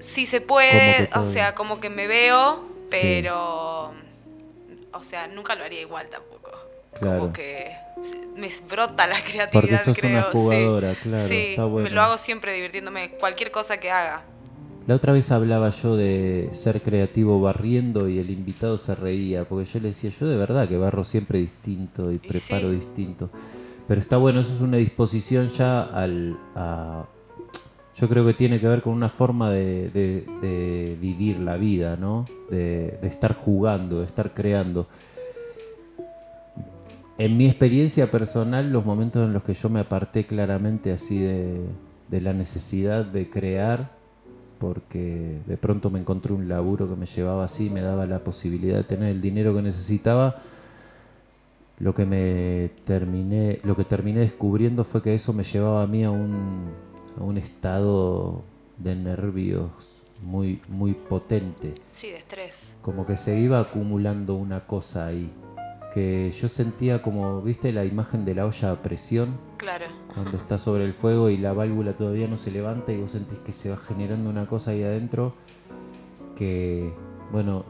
sí 0.00 0.26
se 0.26 0.40
puede, 0.40 1.10
o 1.14 1.26
sea, 1.26 1.54
como 1.54 1.78
que 1.78 1.90
me 1.90 2.06
veo, 2.06 2.68
pero 2.90 3.94
o 4.92 5.04
sea, 5.04 5.28
nunca 5.28 5.54
lo 5.54 5.64
haría 5.64 5.80
igual 5.80 6.08
tampoco. 6.08 6.50
Como 6.98 7.32
que 7.32 7.72
me 8.36 8.50
brota 8.68 9.06
la 9.06 9.16
creatividad, 9.22 9.50
Porque 9.52 9.78
sos 9.78 9.96
creo. 9.98 10.10
una 10.12 10.22
jugadora, 10.24 10.94
sí. 10.94 11.00
claro, 11.02 11.28
Sí, 11.28 11.34
está 11.50 11.64
bueno. 11.64 11.88
me 11.88 11.94
lo 11.94 12.00
hago 12.02 12.18
siempre 12.18 12.52
divirtiéndome, 12.54 13.10
cualquier 13.12 13.50
cosa 13.50 13.78
que 13.78 13.90
haga. 13.90 14.22
La 14.86 14.96
otra 14.96 15.12
vez 15.12 15.30
hablaba 15.30 15.70
yo 15.70 15.94
de 15.94 16.48
ser 16.52 16.82
creativo 16.82 17.40
barriendo 17.40 18.08
y 18.08 18.18
el 18.18 18.30
invitado 18.30 18.76
se 18.78 18.94
reía, 18.94 19.44
porque 19.44 19.66
yo 19.70 19.78
le 19.80 19.88
decía, 19.88 20.10
yo 20.10 20.26
de 20.26 20.36
verdad 20.36 20.68
que 20.68 20.76
barro 20.78 21.04
siempre 21.04 21.38
distinto 21.38 22.10
y 22.10 22.18
preparo 22.18 22.70
sí. 22.70 22.76
distinto. 22.76 23.30
Pero 23.86 24.00
está 24.00 24.16
bueno, 24.16 24.40
eso 24.40 24.52
es 24.52 24.60
una 24.60 24.78
disposición 24.78 25.48
ya 25.50 25.82
al... 25.82 26.36
A, 26.56 27.06
yo 27.96 28.08
creo 28.08 28.24
que 28.24 28.32
tiene 28.32 28.58
que 28.58 28.66
ver 28.66 28.80
con 28.82 28.94
una 28.94 29.10
forma 29.10 29.50
de, 29.50 29.90
de- 29.90 30.24
de 30.40 30.96
vivir 31.00 31.38
la 31.40 31.56
vida, 31.56 31.96
¿no? 31.96 32.24
De, 32.48 32.98
de 33.02 33.08
estar 33.08 33.34
jugando, 33.34 34.00
de 34.00 34.06
estar 34.06 34.32
creando. 34.32 34.86
En 37.20 37.36
mi 37.36 37.44
experiencia 37.44 38.10
personal, 38.10 38.72
los 38.72 38.86
momentos 38.86 39.26
en 39.26 39.34
los 39.34 39.42
que 39.42 39.52
yo 39.52 39.68
me 39.68 39.80
aparté 39.80 40.24
claramente 40.24 40.90
así 40.90 41.18
de, 41.18 41.60
de 42.08 42.20
la 42.22 42.32
necesidad 42.32 43.04
de 43.04 43.28
crear, 43.28 43.90
porque 44.58 45.42
de 45.44 45.58
pronto 45.58 45.90
me 45.90 45.98
encontré 45.98 46.32
un 46.32 46.48
laburo 46.48 46.88
que 46.88 46.96
me 46.96 47.04
llevaba 47.04 47.44
así, 47.44 47.68
me 47.68 47.82
daba 47.82 48.06
la 48.06 48.20
posibilidad 48.20 48.78
de 48.78 48.84
tener 48.84 49.10
el 49.10 49.20
dinero 49.20 49.54
que 49.54 49.60
necesitaba, 49.60 50.40
lo 51.78 51.94
que 51.94 52.06
me 52.06 52.70
terminé, 52.86 53.60
lo 53.64 53.76
que 53.76 53.84
terminé 53.84 54.20
descubriendo 54.20 54.84
fue 54.84 55.02
que 55.02 55.14
eso 55.14 55.34
me 55.34 55.44
llevaba 55.44 55.82
a 55.82 55.86
mí 55.86 56.04
a 56.04 56.10
un, 56.10 56.70
a 57.18 57.22
un 57.22 57.36
estado 57.36 58.44
de 58.78 58.96
nervios 58.96 59.70
muy, 60.22 60.62
muy 60.68 60.94
potente. 60.94 61.74
Sí, 61.92 62.08
de 62.08 62.16
estrés. 62.16 62.72
Como 62.80 63.04
que 63.04 63.18
se 63.18 63.38
iba 63.38 63.60
acumulando 63.60 64.36
una 64.36 64.66
cosa 64.66 65.08
ahí. 65.08 65.30
Que 65.92 66.30
yo 66.30 66.48
sentía 66.48 67.02
como, 67.02 67.42
¿viste 67.42 67.72
la 67.72 67.84
imagen 67.84 68.24
de 68.24 68.34
la 68.34 68.46
olla 68.46 68.72
a 68.72 68.82
presión? 68.82 69.36
Claro. 69.56 69.86
Cuando 70.14 70.36
está 70.36 70.58
sobre 70.58 70.84
el 70.84 70.94
fuego 70.94 71.30
y 71.30 71.36
la 71.36 71.52
válvula 71.52 71.94
todavía 71.94 72.28
no 72.28 72.36
se 72.36 72.50
levanta 72.50 72.92
y 72.92 73.00
vos 73.00 73.10
sentís 73.10 73.40
que 73.40 73.52
se 73.52 73.70
va 73.70 73.76
generando 73.76 74.30
una 74.30 74.46
cosa 74.46 74.70
ahí 74.70 74.82
adentro. 74.82 75.34
Que, 76.36 76.92
bueno, 77.32 77.64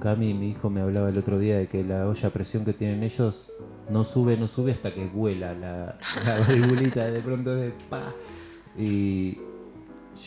Cami, 0.00 0.34
mi 0.34 0.50
hijo, 0.50 0.70
me 0.70 0.80
hablaba 0.80 1.08
el 1.08 1.18
otro 1.18 1.38
día 1.38 1.58
de 1.58 1.66
que 1.66 1.82
la 1.82 2.08
olla 2.08 2.28
a 2.28 2.32
presión 2.32 2.64
que 2.64 2.72
tienen 2.72 3.02
ellos 3.02 3.52
no 3.90 4.04
sube, 4.04 4.36
no 4.36 4.46
sube 4.46 4.72
hasta 4.72 4.94
que 4.94 5.06
vuela 5.06 5.54
la, 5.54 5.98
la 6.24 6.38
valvulita. 6.48 7.10
De 7.10 7.20
pronto 7.20 7.54
de 7.54 7.72
pa. 7.90 8.12
Y 8.76 9.38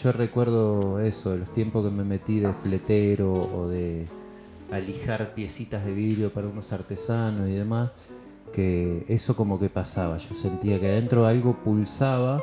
yo 0.01 0.12
recuerdo 0.12 0.99
eso, 0.99 1.36
los 1.36 1.51
tiempos 1.51 1.86
que 1.86 1.91
me 1.91 2.03
metí 2.03 2.39
de 2.39 2.53
fletero 2.53 3.33
o 3.33 3.67
de 3.67 4.07
alijar 4.71 5.34
piecitas 5.34 5.86
de 5.86 5.93
vidrio 5.93 6.32
para 6.32 6.47
unos 6.47 6.73
artesanos 6.73 7.49
y 7.49 7.53
demás, 7.53 7.91
que 8.53 9.06
eso 9.08 9.36
como 9.36 9.60
que 9.60 9.69
pasaba. 9.69 10.17
Yo 10.17 10.36
sentía 10.36 10.80
que 10.80 10.88
adentro 10.88 11.25
algo 11.25 11.56
pulsaba 11.63 12.41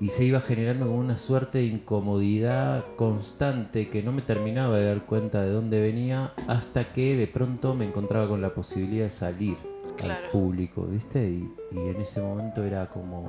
y 0.00 0.08
se 0.08 0.24
iba 0.24 0.40
generando 0.40 0.86
como 0.86 0.98
una 0.98 1.18
suerte 1.18 1.58
de 1.58 1.64
incomodidad 1.66 2.84
constante 2.96 3.88
que 3.88 4.02
no 4.02 4.12
me 4.12 4.22
terminaba 4.22 4.76
de 4.76 4.86
dar 4.86 5.04
cuenta 5.04 5.42
de 5.42 5.50
dónde 5.50 5.80
venía 5.80 6.32
hasta 6.48 6.92
que 6.92 7.16
de 7.16 7.26
pronto 7.26 7.74
me 7.74 7.84
encontraba 7.84 8.26
con 8.28 8.40
la 8.40 8.54
posibilidad 8.54 9.04
de 9.04 9.10
salir 9.10 9.56
Claro. 9.96 10.24
al 10.26 10.30
público, 10.30 10.86
¿viste? 10.86 11.28
Y, 11.28 11.52
y 11.72 11.78
en 11.78 12.00
ese 12.00 12.22
momento 12.22 12.64
era 12.64 12.88
como 12.88 13.28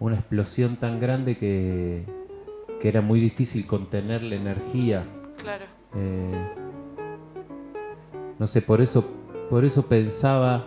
una 0.00 0.16
explosión 0.16 0.76
tan 0.76 0.98
grande 0.98 1.36
que, 1.36 2.04
que 2.80 2.88
era 2.88 3.00
muy 3.00 3.20
difícil 3.20 3.64
contener 3.64 4.24
la 4.24 4.34
energía. 4.34 5.04
Claro. 5.36 5.66
Eh, 5.94 6.48
no 8.38 8.46
sé, 8.46 8.62
por 8.62 8.80
eso, 8.80 9.04
por 9.50 9.64
eso 9.64 9.82
pensaba 9.86 10.64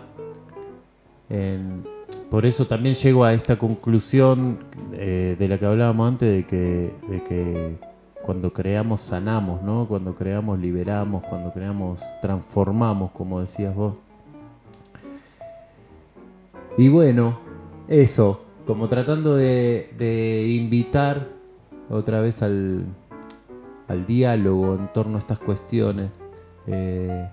en, 1.28 1.84
por 2.30 2.46
eso 2.46 2.66
también 2.66 2.94
llego 2.94 3.24
a 3.24 3.32
esta 3.32 3.58
conclusión 3.58 4.58
eh, 4.92 5.36
de 5.38 5.48
la 5.48 5.58
que 5.58 5.66
hablábamos 5.66 6.08
antes 6.08 6.28
de 6.28 6.46
que, 6.46 6.92
de 7.08 7.22
que 7.22 7.76
cuando 8.22 8.52
creamos 8.52 9.00
sanamos, 9.00 9.62
¿no? 9.62 9.86
Cuando 9.86 10.14
creamos 10.14 10.58
liberamos, 10.58 11.22
cuando 11.24 11.52
creamos 11.52 12.00
transformamos, 12.20 13.10
como 13.12 13.40
decías 13.40 13.74
vos. 13.74 13.94
Y 16.78 16.88
bueno, 16.88 17.38
eso, 17.88 18.40
como 18.66 18.88
tratando 18.88 19.36
de 19.36 20.46
invitar 20.48 21.28
otra 21.88 22.20
vez 22.20 22.42
al, 22.42 22.84
al 23.88 24.06
diálogo 24.06 24.74
en 24.74 24.92
torno 24.92 25.16
a 25.16 25.20
estas 25.20 25.38
cuestiones, 25.38 26.10
eh, 26.66 27.30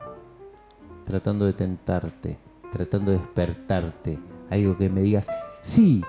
tratando 1.05 1.45
de 1.45 1.53
tentarte, 1.53 2.37
tratando 2.71 3.11
de 3.11 3.17
despertarte, 3.17 4.19
algo 4.49 4.77
que 4.77 4.89
me 4.89 5.01
digas, 5.01 5.27
sí, 5.61 6.03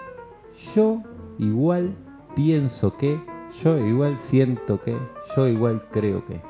yo 0.75 1.03
igual 1.39 1.95
pienso 2.37 2.97
que, 2.97 3.21
yo 3.63 3.79
igual 3.79 4.19
siento 4.19 4.81
que, 4.81 4.97
yo 5.37 5.49
igual 5.49 5.87
creo 5.91 6.25
que. 6.27 6.41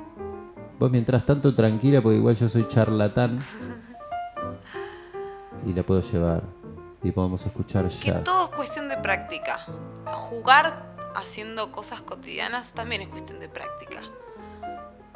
Vos 0.79 0.91
mientras 0.91 1.25
tanto 1.25 1.55
tranquila, 1.55 2.01
porque 2.03 2.19
igual 2.19 2.35
yo 2.35 2.49
soy 2.49 2.67
charlatán 2.67 3.39
y 5.67 5.73
la 5.73 5.83
puedo 5.83 6.01
llevar 6.01 6.43
y 7.03 7.13
podemos 7.13 7.45
escuchar 7.47 7.85
Que 7.85 8.11
jazz. 8.11 8.25
todo 8.25 8.47
es 8.47 8.51
cuestión 8.57 8.89
de 8.89 8.97
práctica. 8.97 9.61
Jugar 10.07 10.94
haciendo 11.15 11.73
cosas 11.73 12.01
cotidianas 12.03 12.73
también 12.73 13.03
es 13.03 13.09
cuestión 13.09 13.41
de 13.41 13.49
práctica. 13.49 14.01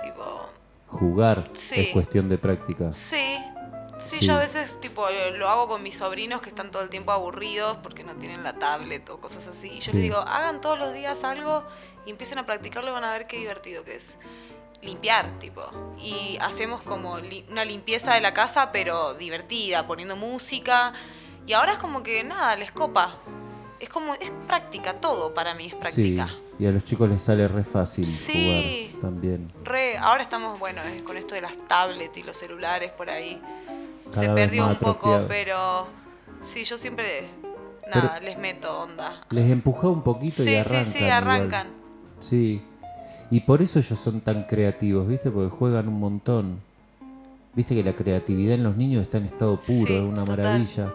Tipo, 0.03 0.51
Jugar 0.89 1.51
Sí. 1.55 1.75
es 1.81 1.89
cuestión 1.93 2.29
de 2.29 2.39
práctica. 2.39 2.93
sí. 2.93 3.39
Sí, 4.01 4.19
Sí. 4.21 4.27
yo 4.27 4.35
a 4.37 4.39
veces 4.39 4.79
tipo 4.81 5.05
lo 5.37 5.49
hago 5.49 5.67
con 5.67 5.83
mis 5.83 5.99
sobrinos 5.99 6.41
que 6.41 6.51
están 6.51 6.71
todo 6.71 6.83
el 6.85 6.89
tiempo 6.89 7.11
aburridos 7.11 7.79
porque 7.79 8.05
no 8.05 8.15
tienen 8.15 8.45
la 8.45 8.53
tablet 8.57 9.11
o 9.11 9.21
cosas 9.21 9.49
así. 9.49 9.67
Y 9.73 9.81
yo 9.81 9.91
Sí. 9.91 9.93
les 9.95 10.03
digo, 10.03 10.19
hagan 10.19 10.61
todos 10.61 10.79
los 10.79 10.93
días 10.95 11.25
algo 11.25 11.65
y 12.07 12.11
empiecen 12.11 12.39
a 12.39 12.47
practicarlo 12.47 12.91
y 12.91 12.93
van 12.95 13.03
a 13.03 13.11
ver 13.13 13.27
qué 13.27 13.39
divertido 13.39 13.83
que 13.83 13.97
es. 13.97 14.17
Limpiar, 14.83 15.27
tipo. 15.41 15.63
Y 15.99 16.39
hacemos 16.41 16.81
como 16.83 17.19
li- 17.19 17.45
una 17.51 17.65
limpieza 17.65 18.15
de 18.15 18.21
la 18.21 18.33
casa, 18.35 18.71
pero 18.71 19.15
divertida, 19.15 19.85
poniendo 19.89 20.15
música. 20.15 20.93
Y 21.45 21.55
ahora 21.55 21.73
es 21.73 21.79
como 21.79 22.05
que 22.05 22.23
nada, 22.23 22.55
les 22.55 22.71
copa. 22.71 23.17
Es 23.81 23.89
como, 23.89 24.15
es 24.15 24.31
práctica, 24.47 24.95
todo 24.95 25.33
para 25.35 25.55
mí 25.55 25.67
es 25.67 25.75
práctica. 25.75 26.27
Sí, 26.29 26.65
y 26.65 26.67
a 26.67 26.73
los 26.73 26.85
chicos 26.85 27.09
les 27.09 27.23
sale 27.23 27.47
re 27.47 27.63
fácil 27.63 28.05
Sí. 28.07 28.91
jugar 28.91 29.01
también. 29.01 29.53
Re, 29.65 29.97
ahora 29.99 30.23
estamos, 30.23 30.59
bueno, 30.59 30.83
con 31.07 31.17
esto 31.17 31.35
de 31.37 31.43
las 31.43 31.57
tablets 31.69 32.17
y 32.19 32.23
los 32.25 32.37
celulares 32.37 32.91
por 32.93 33.09
ahí. 33.09 33.41
Cada 34.13 34.27
Se 34.27 34.33
perdió 34.33 34.67
un 34.67 34.77
poco, 34.77 35.21
pero 35.29 35.87
sí, 36.41 36.65
yo 36.65 36.77
siempre, 36.77 37.29
nada, 37.95 38.19
les 38.21 38.37
meto 38.39 38.81
onda. 38.83 39.21
Les 39.31 39.49
empuja 39.51 39.89
un 39.89 40.03
poquito 40.03 40.43
Sí, 40.43 40.51
y 40.51 40.53
sí, 40.53 40.57
arrancan. 40.57 40.85
sí, 40.93 40.99
igual. 40.99 41.13
arrancan. 41.13 41.67
Sí. 42.21 42.63
Y 43.31 43.41
por 43.41 43.63
eso 43.63 43.79
ellos 43.79 43.99
son 43.99 44.21
tan 44.23 44.45
creativos, 44.45 45.07
¿viste? 45.07 45.31
Porque 45.31 45.51
juegan 45.55 45.87
un 45.87 46.01
montón. 46.01 46.61
Viste 47.55 47.75
que 47.75 47.85
la 47.85 47.93
creatividad 47.95 48.55
en 48.55 48.65
los 48.65 48.77
niños 48.77 49.03
está 49.03 49.19
en 49.19 49.27
estado 49.27 49.57
puro, 49.59 49.87
Sí, 49.87 49.95
es 49.95 50.03
una 50.03 50.25
total. 50.25 50.37
maravilla. 50.39 50.93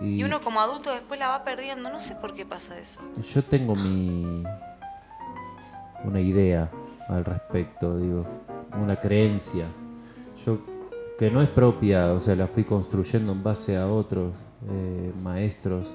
Y, 0.00 0.16
Y 0.16 0.24
uno 0.24 0.40
como 0.40 0.60
adulto 0.60 0.90
después 0.92 1.18
la 1.18 1.28
va 1.28 1.44
perdiendo, 1.44 1.90
no 1.90 2.00
sé 2.00 2.14
por 2.14 2.34
qué 2.34 2.46
pasa 2.46 2.78
eso. 2.78 3.00
yo 3.22 3.42
tengo 3.44 3.74
mi 3.74 4.44
una 6.04 6.20
idea 6.20 6.70
al 7.08 7.24
respecto, 7.24 7.98
digo, 7.98 8.24
una 8.80 8.96
creencia. 8.96 9.66
Yo 10.44 10.58
que 11.18 11.32
no 11.32 11.42
es 11.42 11.48
propia, 11.48 12.12
o 12.12 12.20
sea, 12.20 12.36
la 12.36 12.46
fui 12.46 12.62
construyendo 12.62 13.32
en 13.32 13.42
base 13.42 13.76
a 13.76 13.88
otros 13.88 14.32
eh, 14.70 15.12
maestros. 15.20 15.92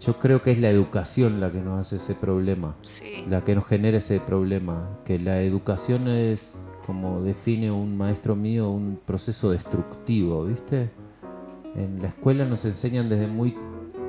Yo 0.00 0.18
creo 0.18 0.42
que 0.42 0.50
es 0.50 0.58
la 0.58 0.68
educación 0.70 1.40
la 1.40 1.52
que 1.52 1.60
nos 1.60 1.78
hace 1.78 1.96
ese 1.96 2.14
problema, 2.14 2.74
Sí, 2.80 3.24
la 3.28 3.44
que 3.44 3.54
nos 3.54 3.66
genera 3.66 3.98
ese 3.98 4.18
problema, 4.18 4.98
que 5.04 5.18
la 5.18 5.42
educación 5.42 6.08
es, 6.08 6.56
como 6.86 7.22
define 7.22 7.70
un 7.70 7.96
maestro 7.96 8.34
mío, 8.34 8.68
un 8.70 8.98
proceso 9.06 9.50
destructivo, 9.52 10.46
¿viste? 10.46 10.90
En 11.76 12.00
la 12.02 12.08
escuela 12.08 12.44
nos 12.44 12.64
enseñan 12.64 13.08
desde 13.08 13.26
muy 13.28 13.56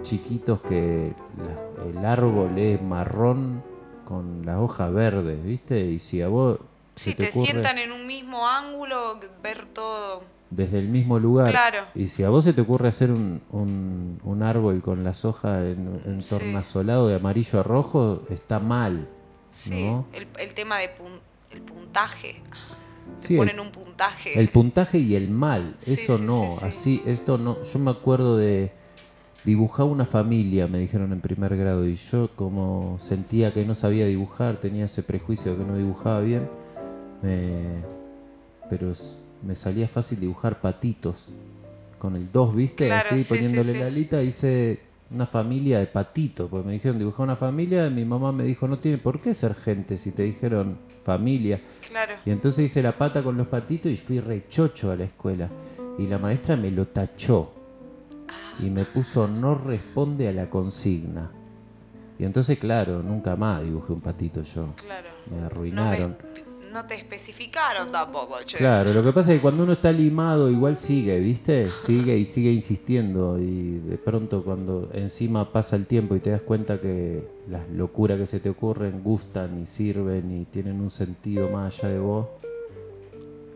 chiquitos 0.02 0.62
que 0.62 1.13
la- 1.38 1.84
el 2.00 2.06
árbol 2.06 2.58
es 2.58 2.82
marrón 2.82 3.63
con 4.06 4.45
las 4.45 4.58
hojas 4.60 4.91
verdes, 4.93 5.43
¿viste? 5.43 5.80
Y 5.86 6.00
si 6.00 6.21
a 6.21 6.28
vos 6.28 6.60
sí, 6.95 7.12
se 7.12 7.15
te, 7.15 7.30
ocurre 7.30 7.45
sientan 7.45 7.78
en 7.78 7.91
un 7.91 8.06
mismo 8.08 8.47
ángulo, 8.47 9.19
ver 9.43 9.67
todo. 9.74 10.24
desde 10.50 10.80
el 10.80 10.89
mismo 10.89 11.17
lugar, 11.17 11.50
Claro. 11.52 11.86
y 11.95 12.08
si 12.08 12.24
a 12.24 12.30
vos 12.30 12.43
se 12.43 12.52
te 12.52 12.60
ocurre 12.60 12.89
hacer 12.89 13.10
un, 13.10 13.41
un- 13.52 14.19
un 14.21 14.43
árbol 14.43 14.82
con 14.82 15.02
las 15.02 15.24
hojas 15.24 15.60
en, 15.63 16.02
en 16.06 16.21
Sí. 16.21 16.30
tornasolado 16.38 17.08
de 17.08 17.15
amarillo 17.15 17.62
a 17.62 17.63
rojo, 17.63 18.24
está 18.30 18.60
mal. 18.60 19.08
Sí, 19.54 19.86
¿no? 19.86 20.06
el, 20.12 20.28
el 20.39 20.54
tema 20.54 20.78
de 20.80 20.88
pun- 20.89 21.21
el 21.52 21.62
puntaje. 21.62 22.41
Sí, 23.19 23.36
ponen 23.36 23.60
un 23.60 23.71
puntaje. 23.71 24.39
El 24.39 24.50
puntaje 24.50 24.97
y 25.00 25.15
el 25.15 25.30
mal, 25.30 25.76
Sí, 25.82 25.93
eso 25.93 26.17
sí, 26.17 26.24
no, 26.26 26.41
sí, 26.41 26.60
sí. 26.60 26.65
así, 26.65 27.02
esto 27.06 27.38
no. 27.38 27.62
Yo 27.63 27.80
me 27.80 27.91
acuerdo 27.91 28.38
de 28.38 28.71
dibujar 29.43 29.86
una 29.88 30.06
familia, 30.06 30.67
me 30.67 30.80
dijeron 30.80 31.12
en 31.13 31.21
primer 31.21 31.56
grado, 31.58 31.88
y 31.88 31.95
yo 31.95 32.30
como 32.36 32.97
sentía 33.00 33.54
que 33.54 33.65
no 33.65 33.76
sabía 33.76 34.06
dibujar, 34.06 34.58
tenía 34.60 34.86
ese 34.86 35.04
prejuicio 35.04 35.52
de 35.54 35.58
que 35.60 35.65
no 35.71 35.78
dibujaba 35.78 36.21
bien, 36.21 36.47
me- 37.21 37.82
pero 38.69 38.93
me 39.45 39.56
salía 39.56 39.88
fácil 39.88 40.19
dibujar 40.19 40.62
patitos. 40.62 41.30
Con 41.97 42.15
el 42.15 42.32
2, 42.32 42.56
¿viste? 42.56 42.88
Claro, 42.88 43.10
Así, 43.12 43.24
sí, 43.24 43.30
poniéndole 43.30 43.74
la 43.80 43.86
alita, 43.88 44.24
hice 44.24 44.80
una 45.12 45.28
familia 45.28 45.78
de 45.80 45.86
patitos, 45.88 46.50
porque 46.50 46.65
me 46.67 46.74
dijeron 46.74 46.97
dibujar 46.97 47.26
una 47.26 47.36
familia, 47.36 47.89
mi 47.91 48.06
mamá 48.06 48.32
me 48.32 48.43
dijo, 48.43 48.67
no 48.67 48.80
tiene 48.80 48.97
por 48.97 49.19
qué 49.21 49.34
ser 49.36 49.54
gente 49.56 49.97
si 49.97 50.12
te 50.12 50.24
dijeron 50.24 50.78
familia. 51.03 51.59
Claro. 51.87 52.13
Y 52.25 52.31
entonces 52.31 52.65
hice 52.65 52.81
la 52.81 52.97
pata 52.97 53.23
con 53.23 53.37
los 53.37 53.47
patitos 53.47 53.91
y 53.91 53.97
fui 53.97 54.19
rechocho 54.19 54.91
a 54.91 54.95
la 54.95 55.03
escuela. 55.05 55.49
Y 55.97 56.07
la 56.07 56.17
maestra 56.17 56.55
me 56.55 56.71
lo 56.71 56.87
tachó. 56.87 57.51
Y 58.59 58.69
me 58.69 58.85
puso 58.85 59.27
no 59.27 59.55
responde 59.55 60.27
a 60.27 60.33
la 60.33 60.49
consigna. 60.49 61.31
Y 62.19 62.23
entonces, 62.23 62.59
claro, 62.59 63.01
nunca 63.01 63.35
más 63.35 63.63
dibujé 63.63 63.93
un 63.93 64.01
patito 64.01 64.41
yo. 64.43 64.73
Claro. 64.75 65.09
Me 65.31 65.37
No, 65.39 65.45
arruinaron. 65.47 66.17
me- 66.35 66.50
no 66.71 66.86
te 66.86 66.95
especificaron 66.95 67.91
tampoco, 67.91 68.38
che. 68.45 68.57
Claro, 68.57 68.93
lo 68.93 69.03
que 69.03 69.12
pasa 69.12 69.31
es 69.31 69.38
que 69.38 69.41
cuando 69.41 69.63
uno 69.63 69.73
está 69.73 69.91
limado 69.91 70.49
igual 70.49 70.77
sigue, 70.77 71.19
¿viste? 71.19 71.69
Sigue 71.69 72.17
y 72.17 72.25
sigue 72.25 72.51
insistiendo 72.51 73.38
y 73.38 73.79
de 73.79 73.97
pronto 73.97 74.43
cuando 74.43 74.89
encima 74.93 75.51
pasa 75.51 75.75
el 75.75 75.86
tiempo 75.86 76.15
y 76.15 76.19
te 76.19 76.31
das 76.31 76.41
cuenta 76.41 76.79
que 76.79 77.27
las 77.49 77.69
locuras 77.69 78.17
que 78.17 78.25
se 78.25 78.39
te 78.39 78.49
ocurren 78.49 79.03
gustan 79.03 79.62
y 79.62 79.65
sirven 79.65 80.31
y 80.31 80.45
tienen 80.45 80.79
un 80.81 80.89
sentido 80.89 81.49
más 81.49 81.79
allá 81.79 81.93
de 81.93 81.99
vos, 81.99 82.27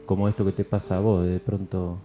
como 0.05 0.27
esto 0.27 0.45
que 0.45 0.51
te 0.51 0.65
pasa 0.65 0.97
a 0.97 0.99
vos, 0.99 1.25
de 1.25 1.39
pronto 1.39 1.97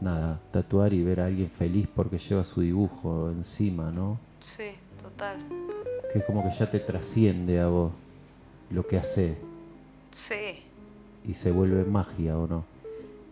nada, 0.00 0.40
tatuar 0.50 0.92
y 0.92 1.02
ver 1.02 1.20
a 1.20 1.26
alguien 1.26 1.48
feliz 1.48 1.86
porque 1.94 2.18
lleva 2.18 2.42
su 2.42 2.60
dibujo 2.60 3.30
encima, 3.30 3.90
¿no? 3.92 4.18
Sí, 4.40 4.72
total. 5.00 5.38
Que 6.12 6.18
es 6.18 6.24
como 6.24 6.42
que 6.42 6.50
ya 6.50 6.70
te 6.70 6.80
trasciende 6.80 7.60
a 7.60 7.68
vos 7.68 7.92
lo 8.70 8.86
que 8.86 8.96
hace 8.96 9.36
Sí, 10.12 10.62
y 11.24 11.34
se 11.34 11.50
vuelve 11.50 11.84
magia, 11.84 12.38
¿o 12.38 12.46
no? 12.46 12.64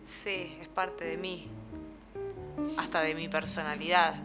sí, 0.05 0.57
es 0.61 0.67
parte 0.67 1.05
de 1.05 1.17
mí. 1.17 1.47
Hasta 2.77 3.01
de 3.01 3.15
mi 3.15 3.29
personalidad. 3.29 4.15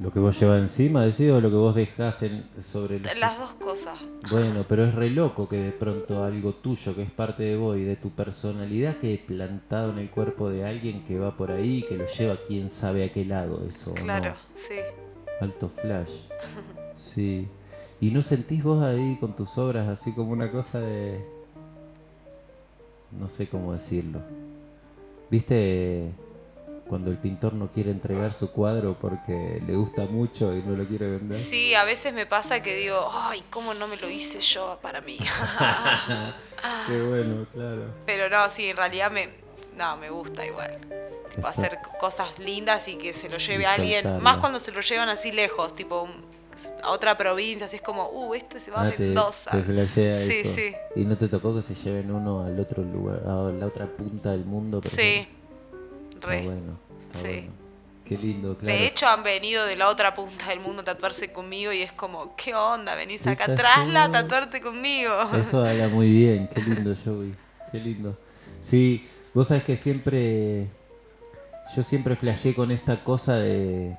Lo 0.00 0.10
que 0.10 0.18
vos 0.18 0.38
llevas 0.38 0.58
encima, 0.58 1.02
decís, 1.02 1.30
o 1.30 1.40
lo 1.40 1.48
que 1.50 1.56
vos 1.56 1.74
dejás 1.74 2.24
en, 2.24 2.44
sobre 2.60 2.98
los... 2.98 3.16
Las 3.18 3.38
dos 3.38 3.52
cosas. 3.52 3.98
Bueno, 4.28 4.64
pero 4.68 4.84
es 4.84 4.94
re 4.94 5.10
loco 5.10 5.48
que 5.48 5.56
de 5.56 5.70
pronto 5.70 6.24
algo 6.24 6.52
tuyo 6.54 6.96
que 6.96 7.02
es 7.02 7.10
parte 7.10 7.44
de 7.44 7.56
vos 7.56 7.76
y 7.78 7.84
de 7.84 7.94
tu 7.96 8.10
personalidad 8.10 8.96
quede 8.96 9.18
plantado 9.18 9.92
en 9.92 9.98
el 9.98 10.10
cuerpo 10.10 10.50
de 10.50 10.66
alguien 10.66 11.04
que 11.04 11.18
va 11.18 11.36
por 11.36 11.52
ahí 11.52 11.78
y 11.78 11.82
que 11.82 11.96
lo 11.96 12.06
lleva 12.06 12.36
quién 12.46 12.68
sabe 12.70 13.04
a 13.04 13.12
qué 13.12 13.24
lado 13.24 13.64
eso. 13.66 13.92
¿o 13.92 13.94
no? 13.94 14.02
Claro, 14.02 14.34
sí. 14.54 14.80
Alto 15.40 15.68
flash. 15.68 16.10
Sí. 16.96 17.46
¿Y 18.04 18.10
no 18.10 18.20
sentís 18.20 18.62
vos 18.62 18.84
ahí 18.84 19.16
con 19.18 19.34
tus 19.34 19.56
obras 19.56 19.88
así 19.88 20.12
como 20.12 20.32
una 20.32 20.50
cosa 20.52 20.78
de... 20.78 21.24
No 23.12 23.30
sé 23.30 23.48
cómo 23.48 23.72
decirlo. 23.72 24.20
¿Viste 25.30 26.10
cuando 26.86 27.10
el 27.10 27.16
pintor 27.16 27.54
no 27.54 27.68
quiere 27.68 27.90
entregar 27.90 28.34
su 28.34 28.50
cuadro 28.52 28.98
porque 29.00 29.62
le 29.66 29.74
gusta 29.74 30.04
mucho 30.04 30.54
y 30.54 30.60
no 30.62 30.76
lo 30.76 30.86
quiere 30.86 31.12
vender? 31.12 31.38
Sí, 31.38 31.74
a 31.74 31.84
veces 31.84 32.12
me 32.12 32.26
pasa 32.26 32.62
que 32.62 32.76
digo, 32.76 33.08
ay, 33.10 33.42
¿cómo 33.48 33.72
no 33.72 33.88
me 33.88 33.96
lo 33.96 34.10
hice 34.10 34.38
yo 34.42 34.78
para 34.82 35.00
mí? 35.00 35.16
Qué 36.86 37.00
bueno, 37.00 37.46
claro. 37.54 37.86
Pero 38.04 38.28
no, 38.28 38.50
sí, 38.50 38.66
en 38.66 38.76
realidad 38.76 39.10
me, 39.10 39.30
no, 39.78 39.96
me 39.96 40.10
gusta 40.10 40.44
igual. 40.44 40.78
Tipo, 41.34 41.48
hacer 41.48 41.78
cosas 41.98 42.38
lindas 42.38 42.86
y 42.86 42.96
que 42.96 43.14
se 43.14 43.30
lo 43.30 43.38
lleve 43.38 43.64
a 43.64 43.72
alguien. 43.72 44.22
Más 44.22 44.36
cuando 44.36 44.58
se 44.58 44.72
lo 44.72 44.82
llevan 44.82 45.08
así 45.08 45.32
lejos, 45.32 45.74
tipo 45.74 46.02
un- 46.02 46.34
a 46.82 46.90
otra 46.90 47.16
provincia, 47.16 47.66
así 47.66 47.76
es 47.76 47.82
como, 47.82 48.08
uh, 48.10 48.34
este 48.34 48.60
se 48.60 48.70
va 48.70 48.82
a 48.82 48.86
Ah, 48.88 48.90
te, 48.92 49.02
Mendoza. 49.04 49.50
te 49.50 49.62
flashea 49.62 50.26
sí, 50.26 50.32
eso. 50.44 50.54
sí. 50.54 50.74
¿Y 50.96 51.04
no 51.04 51.16
te 51.16 51.28
tocó 51.28 51.54
que 51.54 51.62
se 51.62 51.74
lleven 51.74 52.10
uno 52.10 52.44
al 52.44 52.58
otro 52.58 52.82
lugar, 52.82 53.20
a 53.26 53.50
la 53.52 53.66
otra 53.66 53.86
punta 53.86 54.30
del 54.30 54.44
mundo? 54.44 54.80
por 54.80 54.90
Sí, 54.90 55.00
ejemplo? 55.00 55.34
Está 56.14 56.26
re. 56.26 56.42
bueno, 56.44 56.78
está 57.06 57.18
Sí. 57.20 57.34
bueno. 57.34 57.64
Qué 58.04 58.18
lindo, 58.18 58.54
claro. 58.58 58.76
De 58.78 58.86
hecho, 58.86 59.06
han 59.06 59.22
venido 59.22 59.64
de 59.64 59.76
la 59.76 59.88
otra 59.88 60.12
punta 60.12 60.50
del 60.50 60.60
mundo 60.60 60.82
a 60.82 60.84
tatuarse 60.84 61.32
conmigo 61.32 61.72
y 61.72 61.80
es 61.80 61.90
como, 61.92 62.36
¿qué 62.36 62.54
onda? 62.54 62.94
Venís 62.96 63.22
¿Qué 63.22 63.30
acá 63.30 63.44
atrás 63.44 63.78
a 63.96 64.12
tatuarte 64.12 64.60
conmigo. 64.60 65.10
Eso 65.34 65.64
habla 65.64 65.88
muy 65.88 66.10
bien, 66.10 66.48
qué 66.54 66.60
lindo 66.60 66.94
Joey, 67.04 67.34
qué 67.72 67.78
lindo. 67.80 68.18
Sí, 68.60 69.06
vos 69.32 69.48
sabés 69.48 69.64
que 69.64 69.76
siempre, 69.78 70.66
yo 71.74 71.82
siempre 71.82 72.14
flasheé 72.14 72.54
con 72.54 72.70
esta 72.70 73.02
cosa 73.02 73.36
de, 73.38 73.96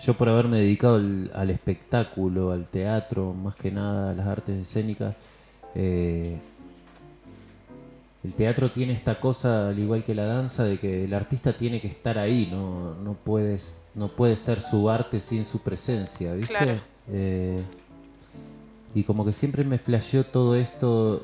yo 0.00 0.14
por 0.14 0.28
haberme 0.28 0.58
dedicado 0.58 0.96
al, 0.96 1.30
al 1.34 1.50
espectáculo, 1.50 2.50
al 2.50 2.66
teatro, 2.66 3.32
más 3.32 3.54
que 3.54 3.70
nada 3.70 4.10
a 4.10 4.14
las 4.14 4.26
artes 4.26 4.60
escénicas, 4.60 5.14
eh, 5.74 6.38
el 8.24 8.32
teatro 8.32 8.70
tiene 8.70 8.94
esta 8.94 9.20
cosa, 9.20 9.68
al 9.68 9.78
igual 9.78 10.02
que 10.02 10.14
la 10.14 10.24
danza, 10.24 10.64
de 10.64 10.78
que 10.78 11.04
el 11.04 11.12
artista 11.12 11.56
tiene 11.56 11.80
que 11.80 11.88
estar 11.88 12.18
ahí, 12.18 12.48
no, 12.50 12.94
no 12.94 13.12
puedes, 13.12 13.82
no 13.94 14.08
puede 14.08 14.36
ser 14.36 14.60
su 14.60 14.88
arte 14.88 15.20
sin 15.20 15.44
su 15.44 15.60
presencia, 15.60 16.32
¿viste? 16.32 16.54
Claro. 16.54 16.80
Eh, 17.08 17.62
y 18.94 19.02
como 19.02 19.26
que 19.26 19.32
siempre 19.34 19.62
me 19.64 19.78
flasheó 19.78 20.24
todo 20.24 20.56
esto 20.56 21.22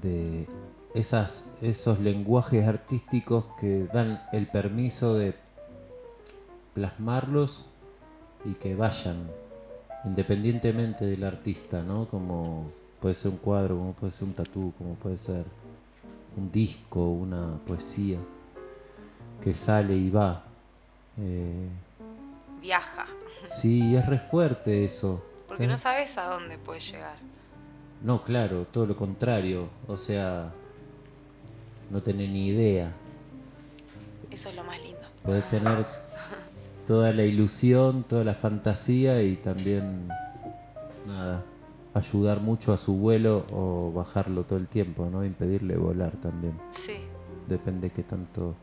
de 0.00 0.46
esas, 0.94 1.44
esos 1.60 2.00
lenguajes 2.00 2.66
artísticos 2.66 3.44
que 3.60 3.86
dan 3.92 4.22
el 4.32 4.46
permiso 4.46 5.14
de 5.14 5.34
plasmarlos 6.72 7.66
y 8.44 8.54
que 8.54 8.74
vayan 8.74 9.28
independientemente 10.04 11.04
del 11.06 11.24
artista, 11.24 11.82
¿no? 11.82 12.06
Como 12.06 12.70
puede 13.00 13.14
ser 13.14 13.30
un 13.30 13.38
cuadro, 13.38 13.76
como 13.76 13.92
puede 13.92 14.12
ser 14.12 14.28
un 14.28 14.34
tatú, 14.34 14.72
como 14.78 14.94
puede 14.94 15.16
ser 15.16 15.44
un 16.36 16.50
disco, 16.50 17.08
una 17.10 17.58
poesía 17.66 18.18
que 19.40 19.54
sale 19.54 19.94
y 19.94 20.10
va. 20.10 20.44
Eh, 21.18 21.68
Viaja. 22.60 23.06
sí, 23.46 23.96
es 23.96 24.06
re 24.06 24.18
fuerte 24.18 24.84
eso. 24.84 25.22
Porque 25.48 25.64
¿eh? 25.64 25.68
no 25.68 25.76
sabes 25.76 26.16
a 26.16 26.26
dónde 26.26 26.58
puedes 26.58 26.90
llegar. 26.90 27.16
No, 28.02 28.24
claro, 28.24 28.66
todo 28.70 28.86
lo 28.86 28.96
contrario. 28.96 29.68
O 29.86 29.96
sea, 29.96 30.50
no 31.90 32.02
tenés 32.02 32.30
ni 32.30 32.48
idea. 32.48 32.92
Eso 34.30 34.48
es 34.48 34.56
lo 34.56 34.64
más 34.64 34.80
lindo. 34.80 35.02
Podés 35.22 35.48
tener 35.50 35.86
toda 36.86 37.12
la 37.12 37.24
ilusión, 37.24 38.04
toda 38.04 38.24
la 38.24 38.34
fantasía 38.34 39.22
y 39.22 39.36
también, 39.36 40.08
nada, 41.06 41.42
ayudar 41.94 42.40
mucho 42.40 42.72
a 42.72 42.78
su 42.78 42.96
vuelo 42.96 43.44
o 43.52 43.92
bajarlo 43.92 44.44
todo 44.44 44.58
el 44.58 44.66
tiempo, 44.66 45.08
¿no? 45.10 45.24
Impedirle 45.24 45.76
volar 45.76 46.12
también. 46.20 46.54
Sí. 46.70 46.96
Depende 47.48 47.90
qué 47.90 48.02
tanto 48.02 48.54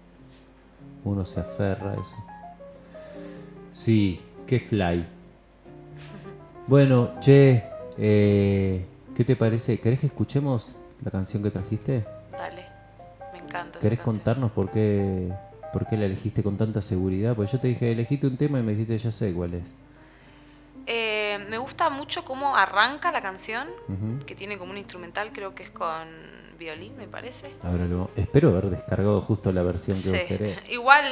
uno 1.03 1.26
se 1.26 1.39
aferra 1.39 1.91
a 1.91 1.93
eso. 1.95 2.15
Sí, 3.74 4.22
qué 4.45 4.59
fly. 4.59 5.05
Bueno, 6.67 7.13
che, 7.20 7.63
eh, 7.97 8.86
¿qué 9.15 9.26
te 9.26 9.36
parece? 9.36 9.80
¿Querés 9.80 10.01
que 10.01 10.05
escuchemos 10.05 10.76
la 11.03 11.09
canción 11.09 11.41
que 11.41 11.49
trajiste? 11.49 12.05
Dale. 12.32 12.63
Me 13.34 13.39
encanta. 13.39 13.80
¿Querés 13.80 13.99
contarnos 14.01 14.51
por 14.51 14.70
qué, 14.70 15.34
por 15.72 15.86
qué 15.86 15.97
la 15.97 16.05
elegiste 16.05 16.43
con 16.43 16.57
tanta 16.57 16.82
seguridad? 16.82 17.36
Pues 17.36 17.51
yo 17.51 17.59
te 17.59 17.67
dije, 17.67 17.91
elegiste 17.91 18.28
un 18.28 18.38
tema 18.38 18.59
y 18.59 18.63
me 18.63 18.72
dijiste, 18.74 18.97
ya 18.97 19.11
sé 19.11 19.34
cuál 19.34 19.53
es. 19.55 19.63
Eh, 20.86 21.38
me 21.49 21.57
gusta 21.59 21.89
mucho 21.89 22.26
cómo 22.26 22.55
arranca 22.55 23.11
la 23.11 23.22
canción, 23.22 23.67
que 24.26 24.34
tiene 24.36 24.57
como 24.57 24.72
un 24.72 24.78
instrumental, 24.78 25.32
creo 25.32 25.53
que 25.53 25.63
es 25.63 25.70
con 25.70 26.07
violín, 26.57 26.97
me 26.97 27.07
parece. 27.07 27.51
Ahora 27.63 27.86
lo, 27.86 28.09
espero 28.15 28.49
haber 28.49 28.70
descargado 28.70 29.22
justo 29.22 29.51
la 29.51 29.61
versión 29.63 30.01
que 30.01 30.09
vos 30.09 30.17
Sí. 30.20 30.26
querés. 30.28 30.57
Igual, 30.70 31.05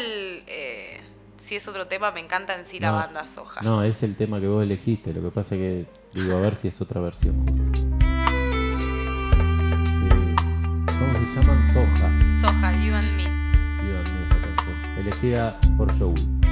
eh, 0.47 0.99
si 1.38 1.55
es 1.55 1.68
otro 1.68 1.88
tema, 1.88 2.12
me 2.12 2.20
encanta 2.20 2.55
en 2.60 2.66
sí 2.66 2.80
la 2.80 2.91
banda 2.91 3.26
Soja. 3.28 3.62
No, 3.62 3.84
es 3.84 4.01
el 4.03 4.16
tema 4.16 4.39
que 4.39 4.47
vos 4.47 4.64
elegiste. 4.64 5.14
Lo 5.14 5.22
que 5.22 5.30
pasa 5.30 5.55
que 5.55 5.86
digo, 6.14 6.36
a 6.36 6.41
ver 6.41 6.55
si 6.55 6.68
es 6.70 6.82
otra 6.82 6.99
versión 6.99 7.45
justo. 7.45 7.87
Elegida 15.08 15.58
por 15.78 15.89
Joey. 15.97 16.47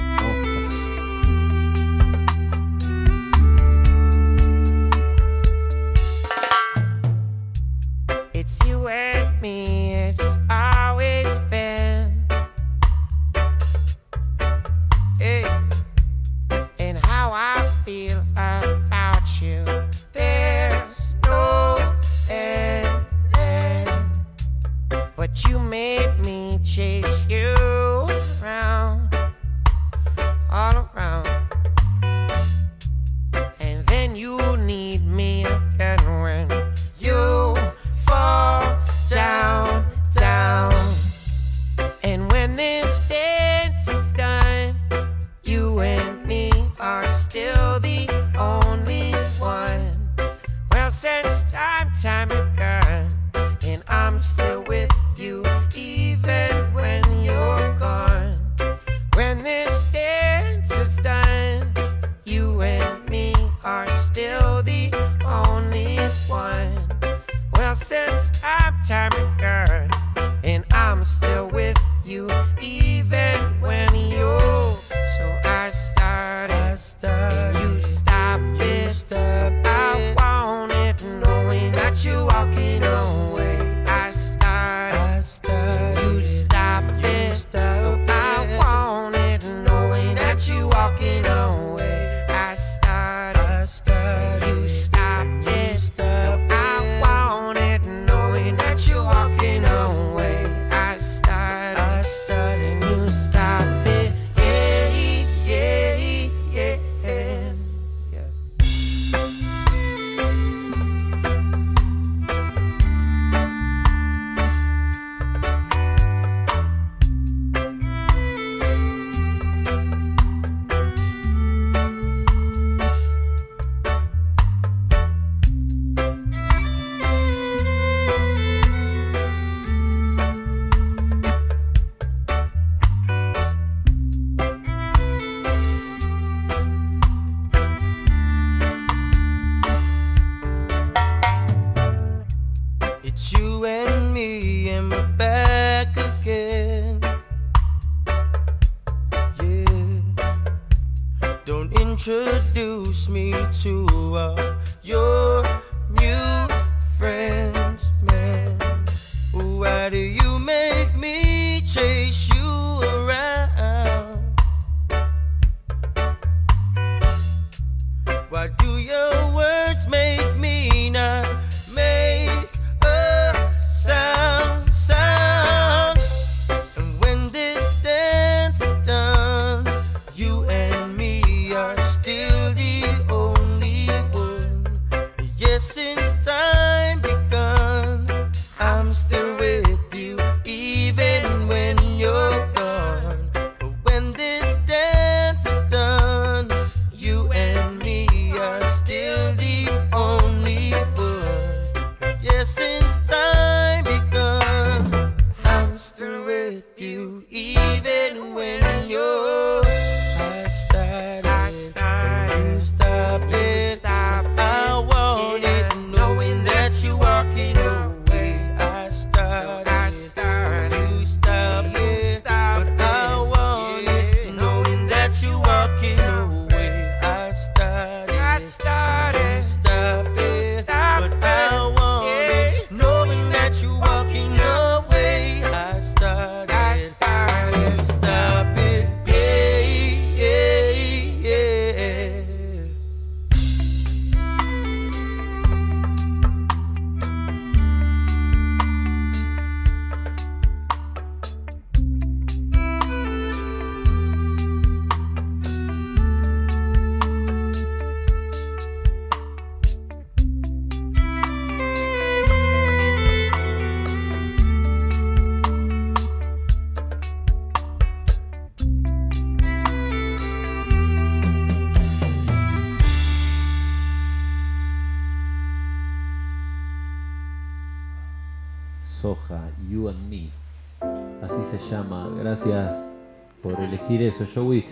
Elegir 283.86 284.06
eso, 284.06 284.26
Joey. 284.32 284.64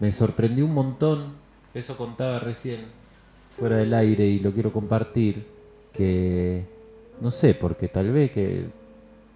Me 0.00 0.12
sorprendió 0.12 0.64
un 0.64 0.74
montón. 0.74 1.34
Eso 1.74 1.96
contaba 1.96 2.38
recién, 2.38 2.80
fuera 3.58 3.76
del 3.78 3.94
aire, 3.94 4.26
y 4.26 4.40
lo 4.40 4.52
quiero 4.52 4.72
compartir. 4.72 5.46
Que 5.92 6.64
no 7.20 7.30
sé, 7.30 7.54
porque 7.54 7.88
tal 7.88 8.10
vez 8.10 8.30
que 8.30 8.64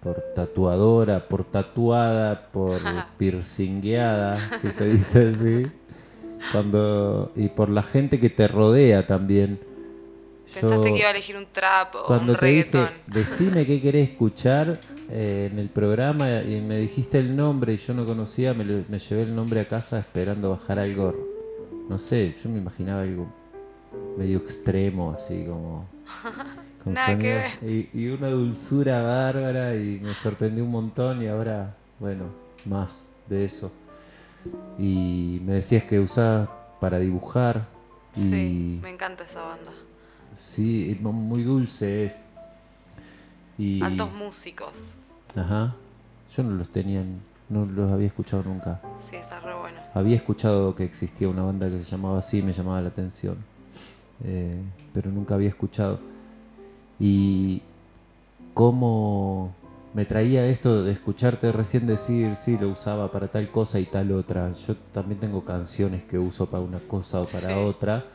por 0.01 0.15
tatuadora, 0.35 1.27
por 1.27 1.43
tatuada, 1.43 2.47
por 2.51 2.79
piercingueada, 3.17 4.59
si 4.59 4.71
se 4.71 4.89
dice 4.89 5.29
así. 5.29 5.71
Cuando, 6.51 7.31
y 7.35 7.47
por 7.49 7.69
la 7.69 7.81
gente 7.81 8.19
que 8.19 8.29
te 8.29 8.47
rodea 8.47 9.07
también. 9.07 9.59
Pensaste 10.45 10.75
Yo- 10.75 10.83
que 10.83 10.99
iba 10.99 11.07
a 11.07 11.11
elegir 11.11 11.35
un 11.35 11.47
trap 11.51 11.95
o 11.95 12.03
cuando 12.05 12.33
un 12.33 12.39
te 12.39 12.45
dije, 12.45 12.87
decime 13.07 13.65
qué 13.65 13.81
querés 13.81 14.11
escuchar 14.11 14.79
eh, 15.09 15.49
en 15.51 15.59
el 15.59 15.69
programa 15.69 16.41
y 16.41 16.61
me 16.61 16.77
dijiste 16.79 17.19
el 17.19 17.35
nombre 17.35 17.73
y 17.73 17.77
yo 17.77 17.93
no 17.93 18.05
conocía, 18.05 18.53
me, 18.53 18.63
lo- 18.65 18.83
me 18.89 18.99
llevé 18.99 19.23
el 19.23 19.35
nombre 19.35 19.61
a 19.61 19.67
casa 19.67 19.99
esperando 19.99 20.49
bajar 20.51 20.79
algo, 20.79 21.15
no 21.89 21.97
sé, 21.97 22.35
yo 22.43 22.49
me 22.49 22.57
imaginaba 22.59 23.01
algo 23.01 23.27
medio 24.17 24.39
extremo, 24.39 25.11
así 25.17 25.45
como... 25.47 25.85
Con 26.83 26.93
sonidos- 26.95 27.43
y, 27.63 27.89
y 27.93 28.07
una 28.09 28.29
dulzura 28.29 29.01
bárbara 29.03 29.75
y 29.75 29.99
me 30.01 30.13
sorprendió 30.13 30.63
un 30.63 30.71
montón 30.71 31.21
y 31.21 31.27
ahora, 31.27 31.75
bueno, 31.99 32.25
más 32.65 33.07
de 33.27 33.43
eso. 33.45 33.71
Y 34.77 35.41
me 35.45 35.53
decías 35.53 35.83
que 35.83 35.99
usabas 35.99 36.49
para 36.79 36.99
dibujar 36.99 37.67
y... 38.15 38.21
Sí, 38.21 38.79
me 38.81 38.89
encanta 38.91 39.23
esa 39.25 39.41
banda. 39.41 39.71
Sí, 40.33 40.97
muy 41.01 41.43
dulce 41.43 42.05
es. 42.05 42.19
Y, 43.57 43.81
Altos 43.81 44.11
músicos. 44.13 44.97
Ajá. 45.35 45.75
Yo 46.35 46.43
no 46.43 46.51
los 46.55 46.69
tenía, 46.69 47.03
no 47.49 47.65
los 47.65 47.91
había 47.91 48.07
escuchado 48.07 48.43
nunca. 48.43 48.81
Sí, 49.09 49.15
está 49.15 49.39
re 49.39 49.55
bueno. 49.55 49.79
Había 49.93 50.15
escuchado 50.15 50.75
que 50.75 50.83
existía 50.83 51.27
una 51.29 51.41
banda 51.43 51.69
que 51.69 51.79
se 51.79 51.85
llamaba 51.85 52.19
así, 52.19 52.41
me 52.41 52.53
llamaba 52.53 52.81
la 52.81 52.89
atención. 52.89 53.37
Eh, 54.23 54.61
pero 54.93 55.11
nunca 55.11 55.35
había 55.35 55.49
escuchado. 55.49 55.99
Y 56.99 57.61
cómo 58.53 59.53
me 59.93 60.05
traía 60.05 60.45
esto 60.45 60.83
de 60.83 60.91
escucharte 60.91 61.51
recién 61.51 61.87
decir, 61.87 62.35
sí, 62.35 62.57
lo 62.57 62.69
usaba 62.69 63.11
para 63.11 63.27
tal 63.29 63.49
cosa 63.49 63.79
y 63.79 63.85
tal 63.85 64.11
otra. 64.11 64.51
Yo 64.51 64.75
también 64.91 65.19
tengo 65.19 65.43
canciones 65.43 66.03
que 66.03 66.19
uso 66.19 66.47
para 66.47 66.61
una 66.63 66.79
cosa 66.79 67.21
o 67.21 67.25
para 67.25 67.49
Sí. 67.49 67.53
otra. 67.65 68.05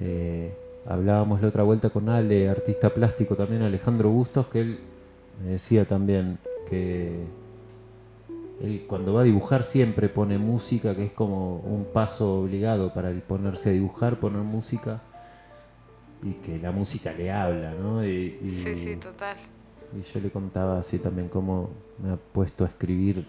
Eh, 0.00 0.56
hablábamos 0.86 1.40
la 1.42 1.48
otra 1.48 1.62
vuelta 1.62 1.90
con 1.90 2.08
Ale, 2.08 2.48
artista 2.48 2.92
plástico 2.92 3.36
también, 3.36 3.62
Alejandro 3.62 4.10
Bustos, 4.10 4.46
que 4.48 4.60
él 4.60 4.78
me 5.42 5.50
decía 5.50 5.84
también 5.86 6.38
que 6.68 7.24
él 8.60 8.84
cuando 8.86 9.14
va 9.14 9.22
a 9.22 9.24
dibujar 9.24 9.62
siempre 9.64 10.08
pone 10.08 10.38
música, 10.38 10.94
que 10.94 11.06
es 11.06 11.12
como 11.12 11.56
un 11.58 11.84
paso 11.92 12.40
obligado 12.42 12.92
para 12.94 13.10
el 13.10 13.20
ponerse 13.22 13.70
a 13.70 13.72
dibujar, 13.72 14.18
poner 14.20 14.42
música 14.42 15.00
y 16.22 16.34
que 16.34 16.58
la 16.58 16.70
música 16.70 17.12
le 17.12 17.32
habla, 17.32 17.74
¿no? 17.74 18.04
Y, 18.06 18.38
y- 18.42 18.48
Sí, 18.48 18.76
sí, 18.76 18.96
total. 18.96 19.36
y 19.96 20.00
yo 20.00 20.20
le 20.20 20.30
contaba 20.30 20.78
así 20.78 20.98
también 20.98 21.28
cómo 21.28 21.70
me 22.02 22.10
ha 22.12 22.16
puesto 22.16 22.64
a 22.64 22.68
escribir 22.68 23.26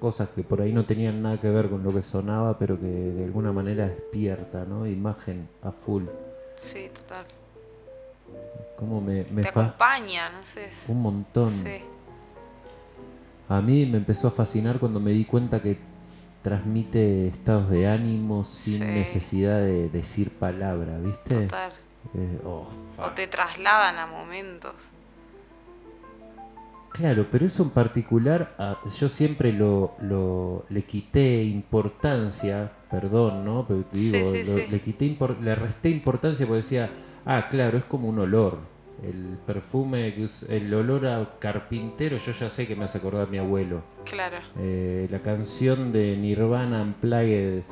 cosas 0.00 0.28
que 0.30 0.42
por 0.42 0.60
ahí 0.60 0.72
no 0.72 0.84
tenían 0.84 1.22
nada 1.22 1.38
que 1.40 1.48
ver 1.50 1.68
con 1.68 1.82
lo 1.82 1.92
que 1.92 2.02
sonaba, 2.02 2.58
pero 2.58 2.78
que 2.78 2.86
de 2.86 3.24
alguna 3.24 3.52
manera 3.52 3.86
despierta, 3.88 4.64
¿no? 4.64 4.86
Imagen 4.86 5.48
a 5.62 5.70
full. 5.72 6.04
Sí, 6.58 6.90
total. 6.94 7.24
Cómo 8.76 9.00
me, 9.00 9.24
me 9.30 9.42
Te 9.42 9.48
acompaña, 9.48 10.30
no 10.30 10.44
sé. 10.44 10.68
un 10.88 11.02
montón. 11.02 11.50
Sí, 11.50 11.80
A 13.48 13.60
mí 13.62 13.86
me 13.86 13.96
empezó 13.98 14.28
a 14.28 14.30
fascinar 14.30 14.78
cuando 14.78 15.00
me 15.00 15.10
di 15.12 15.24
cuenta 15.24 15.62
que 15.62 15.78
transmite 16.42 17.26
estados 17.28 17.70
de 17.70 17.88
ánimo 17.88 18.44
sin 18.44 18.74
Sí. 18.74 18.84
necesidad 18.84 19.58
de 19.60 19.88
decir 19.88 20.30
palabra, 20.30 20.98
¿viste? 20.98 21.34
total. 21.46 21.72
Eh, 22.14 22.40
oh, 22.44 22.68
O 22.98 23.10
te 23.12 23.26
trasladan 23.26 23.98
a 23.98 24.06
momentos. 24.06 24.74
Claro, 26.92 27.26
pero 27.30 27.46
eso 27.46 27.62
en 27.62 27.70
particular, 27.70 28.54
ah, 28.58 28.78
yo 28.98 29.08
siempre 29.08 29.52
lo, 29.52 29.94
lo- 30.00 30.64
le 30.68 30.82
quité 30.84 31.42
importancia, 31.44 32.72
perdón, 32.90 33.44
¿no? 33.44 33.64
Pero 33.66 33.84
digo, 33.92 34.18
Sí, 34.18 34.24
sí, 34.24 34.38
lo- 34.50 34.58
sí. 34.58 34.66
le 34.70 34.80
quité 34.80 35.16
le 35.42 35.54
resté 35.54 35.90
importancia 35.90 36.46
porque 36.46 36.62
decía, 36.62 36.90
ah, 37.26 37.48
claro, 37.50 37.78
es 37.78 37.84
como 37.84 38.08
un 38.08 38.18
olor. 38.18 38.58
El 39.02 39.38
perfume, 39.46 40.12
el 40.48 40.74
olor 40.74 41.06
a 41.06 41.38
carpintero, 41.38 42.16
yo 42.16 42.32
ya 42.32 42.50
sé 42.50 42.66
que 42.66 42.74
me 42.74 42.84
hace 42.84 42.98
acordar 42.98 43.28
a 43.28 43.30
mi 43.30 43.38
abuelo. 43.38 43.82
Claro. 44.04 44.38
Eh, 44.58 45.06
la 45.10 45.20
canción 45.20 45.92
de 45.92 46.16
Nirvana 46.16 46.82
Unplugged 46.82 47.58
eh, 47.58 47.62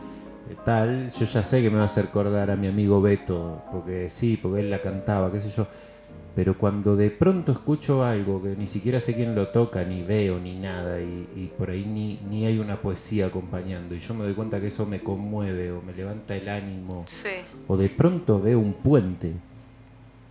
tal, 0.64 1.10
yo 1.10 1.24
ya 1.26 1.42
sé 1.42 1.62
que 1.62 1.70
me 1.70 1.76
va 1.76 1.82
a 1.82 1.86
hacer 1.86 2.04
acordar 2.06 2.50
a 2.52 2.56
mi 2.56 2.68
amigo 2.68 3.00
Beto, 3.02 3.60
porque 3.72 4.08
sí, 4.08 4.38
porque 4.40 4.60
él 4.60 4.70
la 4.70 4.80
cantaba, 4.80 5.32
qué 5.32 5.40
sé 5.40 5.50
yo. 5.50 5.66
Pero 6.37 6.57
cuando 6.59 6.97
de 6.97 7.11
pronto 7.11 7.51
escucho 7.51 8.05
algo 8.05 8.43
que 8.43 8.55
ni 8.57 8.66
siquiera 8.66 9.01
sé 9.01 9.14
quién 9.14 9.34
lo 9.34 9.49
toca, 9.49 9.82
ni 9.84 10.03
veo, 10.03 10.39
ni 10.39 10.55
nada, 10.59 11.01
y, 11.01 11.26
y 11.34 11.51
por 11.57 11.70
ahí 11.70 11.84
ni, 11.87 12.20
ni 12.28 12.45
hay 12.45 12.59
una 12.59 12.80
poesía 12.82 13.26
acompañando, 13.28 13.95
y 13.95 13.99
yo 14.01 14.12
me 14.14 14.22
doy 14.24 14.34
cuenta 14.34 14.61
que 14.61 14.66
eso 14.66 14.84
me 14.84 15.01
conmueve 15.01 15.72
o 15.72 15.80
me 15.80 15.95
levanta 15.95 16.37
el 16.37 16.49
ánimo, 16.51 17.05
Sí. 17.09 17.30
o 17.66 17.76
de 17.78 17.89
pronto 17.89 18.39
veo 18.41 18.59
un 18.61 18.74
puente 18.74 19.32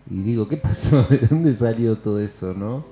y 0.10 0.22
digo, 0.22 0.48
¿qué 0.48 0.58
pasó? 0.58 1.02
¿De 1.10 1.18
dónde 1.18 1.52
salió 1.56 1.98
todo 1.98 2.20
eso, 2.22 2.54
no? 2.54 2.86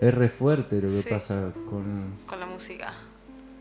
Es 0.00 0.14
re 0.14 0.30
fuerte 0.30 0.76
lo 0.80 0.88
que 0.88 1.02
Sí. 1.02 1.08
pasa 1.10 1.52
con... 1.68 1.84
Con 2.26 2.40
la 2.40 2.46
música. 2.46 2.94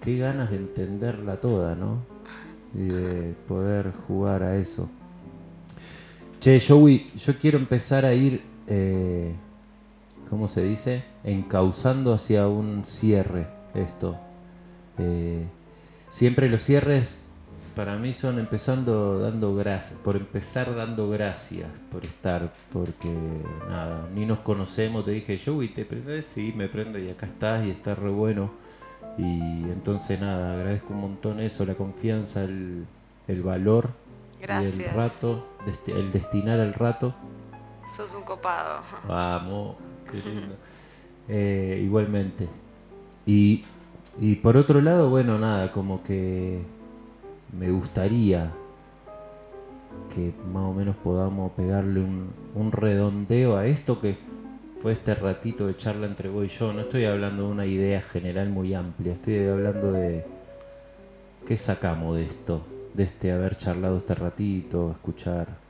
Qué 0.02 0.18
ganas 0.18 0.52
de 0.52 0.56
entenderla 0.58 1.42
toda, 1.42 1.76
¿no? 1.76 2.00
Y 2.74 2.88
de 2.88 3.34
poder 3.48 3.92
jugar 4.08 4.42
a 4.44 4.56
eso. 4.56 4.90
Che, 6.40 6.62
Joey, 6.66 7.12
yo 7.18 7.34
quiero 7.38 7.58
empezar 7.58 8.06
a 8.06 8.14
ir, 8.14 8.42
eh, 8.68 9.34
¿cómo 10.30 10.48
se 10.48 10.64
dice? 10.64 11.04
Encauzando 11.24 12.14
hacia 12.14 12.48
un 12.48 12.84
cierre 12.86 13.48
esto. 13.74 14.18
Eh, 14.98 15.46
siempre 16.10 16.50
los 16.50 16.62
cierres 16.64 17.24
para 17.76 17.98
mí 17.98 18.14
son 18.14 18.40
empezando 18.40 19.20
dando 19.20 19.54
gracias, 19.54 20.00
por 20.00 20.16
empezar 20.16 20.74
dando 20.76 21.10
gracias 21.10 21.68
por 21.92 22.06
estar, 22.06 22.54
porque 22.72 23.10
nada, 23.68 24.08
ni 24.16 24.26
nos 24.26 24.40
conocemos, 24.40 25.04
te 25.04 25.12
dije, 25.12 25.38
Joey, 25.44 25.68
¿te 25.68 25.84
prendes? 25.84 26.24
Sí, 26.24 26.54
me 26.56 26.70
prendo 26.70 26.98
y 27.00 27.10
acá 27.10 27.26
estás 27.26 27.66
y 27.66 27.72
está 27.72 27.94
re 27.94 28.10
bueno. 28.10 28.50
Y 29.18 29.40
entonces 29.66 30.20
nada, 30.22 30.54
agradezco 30.54 30.94
un 30.94 31.02
montón 31.02 31.42
eso, 31.42 31.66
la 31.66 31.76
confianza, 31.76 32.44
el, 32.44 32.86
el 33.28 33.42
valor 33.44 33.90
y 34.42 34.66
el 34.66 34.72
rato, 34.96 35.46
desti- 35.66 35.94
el 35.96 36.12
destinar 36.14 36.60
el 36.60 36.74
rato. 36.74 37.14
Sos 37.96 38.14
un 38.14 38.24
copado. 38.24 38.82
Vamos, 39.08 39.78
qué 40.12 40.18
lindo. 40.30 40.56
Eh, 41.30 41.82
igualmente. 41.82 42.50
Y, 43.26 43.64
y 44.20 44.36
por 44.36 44.58
otro 44.58 44.82
lado, 44.82 45.10
bueno, 45.10 45.40
nada, 45.40 45.72
como 45.72 46.04
que 46.04 46.62
me 47.58 47.72
gustaría 47.72 48.52
que 50.14 50.34
más 50.52 50.64
o 50.64 50.74
menos 50.74 50.98
podamos 50.98 51.54
pegarle 51.54 52.02
un, 52.02 52.32
un 52.54 52.72
redondeo 52.74 53.56
a 53.56 53.66
esto 53.66 53.98
que 54.00 54.18
fue 54.82 54.92
este 54.92 55.16
ratito 55.16 55.66
de 55.66 55.78
charla 55.78 56.06
entre 56.06 56.28
vos 56.28 56.44
y 56.44 56.50
yo. 56.50 56.74
No 56.74 56.82
estoy 56.82 57.06
hablando 57.06 57.44
de 57.44 57.50
una 57.50 57.66
idea 57.66 58.02
general 58.02 58.50
muy 58.50 58.74
amplia, 58.74 59.14
estoy 59.14 59.48
hablando 59.48 59.94
de 59.94 60.26
qué 61.48 61.56
sacamos 61.56 62.18
de 62.18 62.26
esto, 62.26 62.62
de 62.94 63.04
este 63.04 63.32
haber 63.32 63.56
charlado 63.56 63.98
este 63.98 64.16
ratito, 64.16 64.92
escuchar 64.92 65.65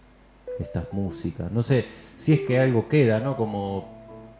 estas 0.59 0.91
músicas. 0.91 1.51
No 1.51 1.61
sé 1.61 1.85
si 2.15 2.33
es 2.33 2.41
que 2.41 2.59
algo 2.59 2.87
queda, 2.87 3.19
¿no? 3.19 3.35
Como 3.35 3.95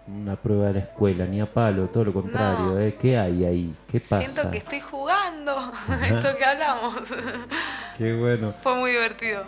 una 0.08 0.36
prueba 0.36 0.68
de 0.68 0.74
la 0.74 0.80
escuela, 0.80 1.26
ni 1.26 1.42
a 1.42 1.52
palo, 1.52 1.88
todo 1.88 2.06
lo 2.06 2.14
contrario. 2.14 2.66
No. 2.66 2.80
¿eh? 2.80 2.96
¿Qué 3.00 3.18
hay 3.18 3.44
ahí? 3.44 3.74
¿Qué 3.92 4.00
pasa? 4.00 4.26
Siento 4.26 4.52
que 4.52 4.58
estoy 4.60 4.80
jugando 4.80 5.72
esto 6.08 6.38
que 6.38 6.46
hablamos. 6.46 6.96
Qué 7.98 8.16
bueno. 8.16 8.54
Fue 8.62 8.76
muy 8.76 8.92
divertido. 8.92 9.44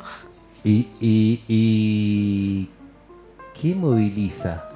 Y, 0.63 0.89
y, 0.99 1.43
y 1.47 2.69
¿qué 3.59 3.75
moviliza? 3.75 4.67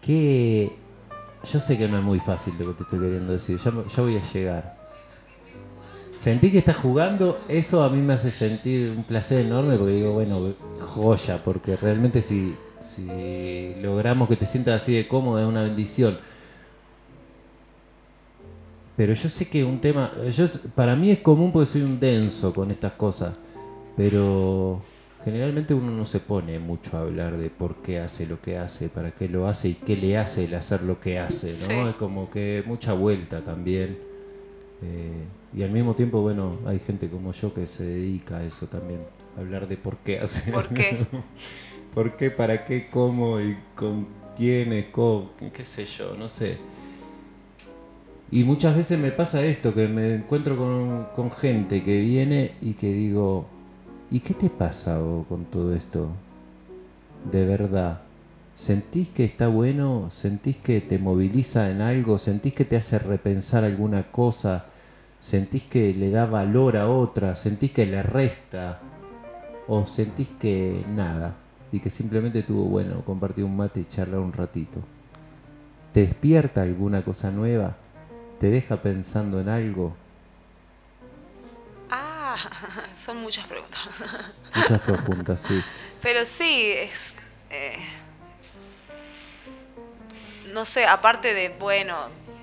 ¿Qué? 0.00 0.76
Yo 1.44 1.60
sé 1.60 1.78
que 1.78 1.88
no 1.88 1.98
es 1.98 2.04
muy 2.04 2.18
fácil 2.18 2.54
lo 2.58 2.66
que 2.66 2.74
te 2.74 2.82
estoy 2.82 2.98
queriendo 2.98 3.32
decir, 3.32 3.58
ya 3.58 4.02
voy 4.02 4.16
a 4.16 4.22
llegar. 4.22 4.75
Sentí 6.16 6.50
que 6.50 6.58
estás 6.58 6.76
jugando, 6.76 7.38
eso 7.48 7.82
a 7.82 7.90
mí 7.90 8.00
me 8.00 8.14
hace 8.14 8.30
sentir 8.30 8.90
un 8.90 9.04
placer 9.04 9.44
enorme 9.44 9.76
porque 9.76 9.92
digo, 9.94 10.12
bueno, 10.12 10.54
joya, 10.78 11.42
porque 11.44 11.76
realmente 11.76 12.22
si, 12.22 12.54
si 12.80 13.74
logramos 13.82 14.28
que 14.28 14.36
te 14.36 14.46
sientas 14.46 14.82
así 14.82 14.94
de 14.94 15.06
cómodo 15.06 15.40
es 15.40 15.46
una 15.46 15.62
bendición. 15.62 16.18
Pero 18.96 19.12
yo 19.12 19.28
sé 19.28 19.46
que 19.48 19.62
un 19.62 19.78
tema, 19.78 20.10
yo, 20.30 20.46
para 20.74 20.96
mí 20.96 21.10
es 21.10 21.18
común 21.18 21.52
porque 21.52 21.66
soy 21.66 21.82
un 21.82 22.00
denso 22.00 22.54
con 22.54 22.70
estas 22.70 22.92
cosas, 22.92 23.34
pero 23.94 24.82
generalmente 25.22 25.74
uno 25.74 25.90
no 25.90 26.06
se 26.06 26.20
pone 26.20 26.58
mucho 26.58 26.96
a 26.96 27.00
hablar 27.00 27.36
de 27.36 27.50
por 27.50 27.82
qué 27.82 28.00
hace 28.00 28.26
lo 28.26 28.40
que 28.40 28.56
hace, 28.56 28.88
para 28.88 29.10
qué 29.10 29.28
lo 29.28 29.48
hace 29.48 29.68
y 29.68 29.74
qué 29.74 29.96
le 29.96 30.16
hace 30.16 30.46
el 30.46 30.54
hacer 30.54 30.82
lo 30.82 30.98
que 30.98 31.18
hace, 31.18 31.48
¿no? 31.48 31.66
Sí. 31.66 31.88
Es 31.90 31.94
como 31.96 32.30
que 32.30 32.64
mucha 32.64 32.94
vuelta 32.94 33.44
también. 33.44 33.98
Eh, 34.82 35.24
y 35.56 35.62
al 35.62 35.70
mismo 35.70 35.94
tiempo, 35.94 36.20
bueno, 36.20 36.58
hay 36.66 36.78
gente 36.78 37.08
como 37.08 37.32
yo 37.32 37.54
que 37.54 37.66
se 37.66 37.82
dedica 37.82 38.36
a 38.36 38.44
eso 38.44 38.66
también, 38.66 39.00
a 39.38 39.40
hablar 39.40 39.66
de 39.66 39.78
por 39.78 39.96
qué 39.96 40.20
hace. 40.20 40.52
¿Por 40.52 40.68
qué? 40.68 41.06
¿Por 41.94 42.14
qué? 42.14 42.30
¿Para 42.30 42.66
qué? 42.66 42.88
¿Cómo? 42.90 43.40
¿Y 43.40 43.56
con 43.74 44.06
quiénes? 44.36 44.86
¿Cómo? 44.92 45.30
¿Qué 45.54 45.64
sé 45.64 45.86
yo? 45.86 46.14
No 46.14 46.28
sé. 46.28 46.58
Y 48.30 48.44
muchas 48.44 48.76
veces 48.76 48.98
me 48.98 49.12
pasa 49.12 49.42
esto, 49.46 49.72
que 49.72 49.88
me 49.88 50.16
encuentro 50.16 50.58
con, 50.58 51.06
con 51.14 51.30
gente 51.30 51.82
que 51.82 52.02
viene 52.02 52.52
y 52.60 52.74
que 52.74 52.92
digo, 52.92 53.46
¿y 54.10 54.20
qué 54.20 54.34
te 54.34 54.50
pasa 54.50 54.98
vos 54.98 55.26
con 55.26 55.46
todo 55.46 55.74
esto? 55.74 56.10
De 57.32 57.46
verdad. 57.46 58.02
¿Sentís 58.54 59.08
que 59.08 59.24
está 59.24 59.48
bueno? 59.48 60.10
¿Sentís 60.10 60.58
que 60.58 60.82
te 60.82 60.98
moviliza 60.98 61.70
en 61.70 61.80
algo? 61.80 62.18
¿Sentís 62.18 62.52
que 62.52 62.66
te 62.66 62.76
hace 62.76 62.98
repensar 62.98 63.64
alguna 63.64 64.10
cosa? 64.12 64.66
¿Sentís 65.26 65.64
que 65.64 65.92
le 65.92 66.10
da 66.10 66.24
valor 66.24 66.76
a 66.76 66.88
otra? 66.88 67.34
¿Sentís 67.34 67.72
que 67.72 67.84
le 67.84 68.00
resta? 68.00 68.78
¿O 69.66 69.84
sentís 69.84 70.28
que 70.38 70.84
nada? 70.86 71.34
Y 71.72 71.80
que 71.80 71.90
simplemente 71.90 72.44
tuvo 72.44 72.62
bueno 72.66 73.04
compartir 73.04 73.42
un 73.42 73.56
mate 73.56 73.80
y 73.80 73.86
charlar 73.86 74.20
un 74.20 74.32
ratito. 74.32 74.78
¿Te 75.92 76.02
despierta 76.06 76.62
alguna 76.62 77.02
cosa 77.02 77.32
nueva? 77.32 77.74
¿Te 78.38 78.50
deja 78.50 78.76
pensando 78.76 79.40
en 79.40 79.48
algo? 79.48 79.96
Ah, 81.90 82.36
son 82.96 83.16
muchas 83.16 83.48
preguntas. 83.48 83.80
Muchas 84.54 84.80
preguntas, 84.80 85.40
sí. 85.40 85.60
Pero 86.02 86.24
sí, 86.24 86.70
es. 86.70 87.16
eh, 87.50 87.78
no 90.52 90.64
sé, 90.64 90.86
aparte 90.86 91.34
de, 91.34 91.48
bueno, 91.58 91.96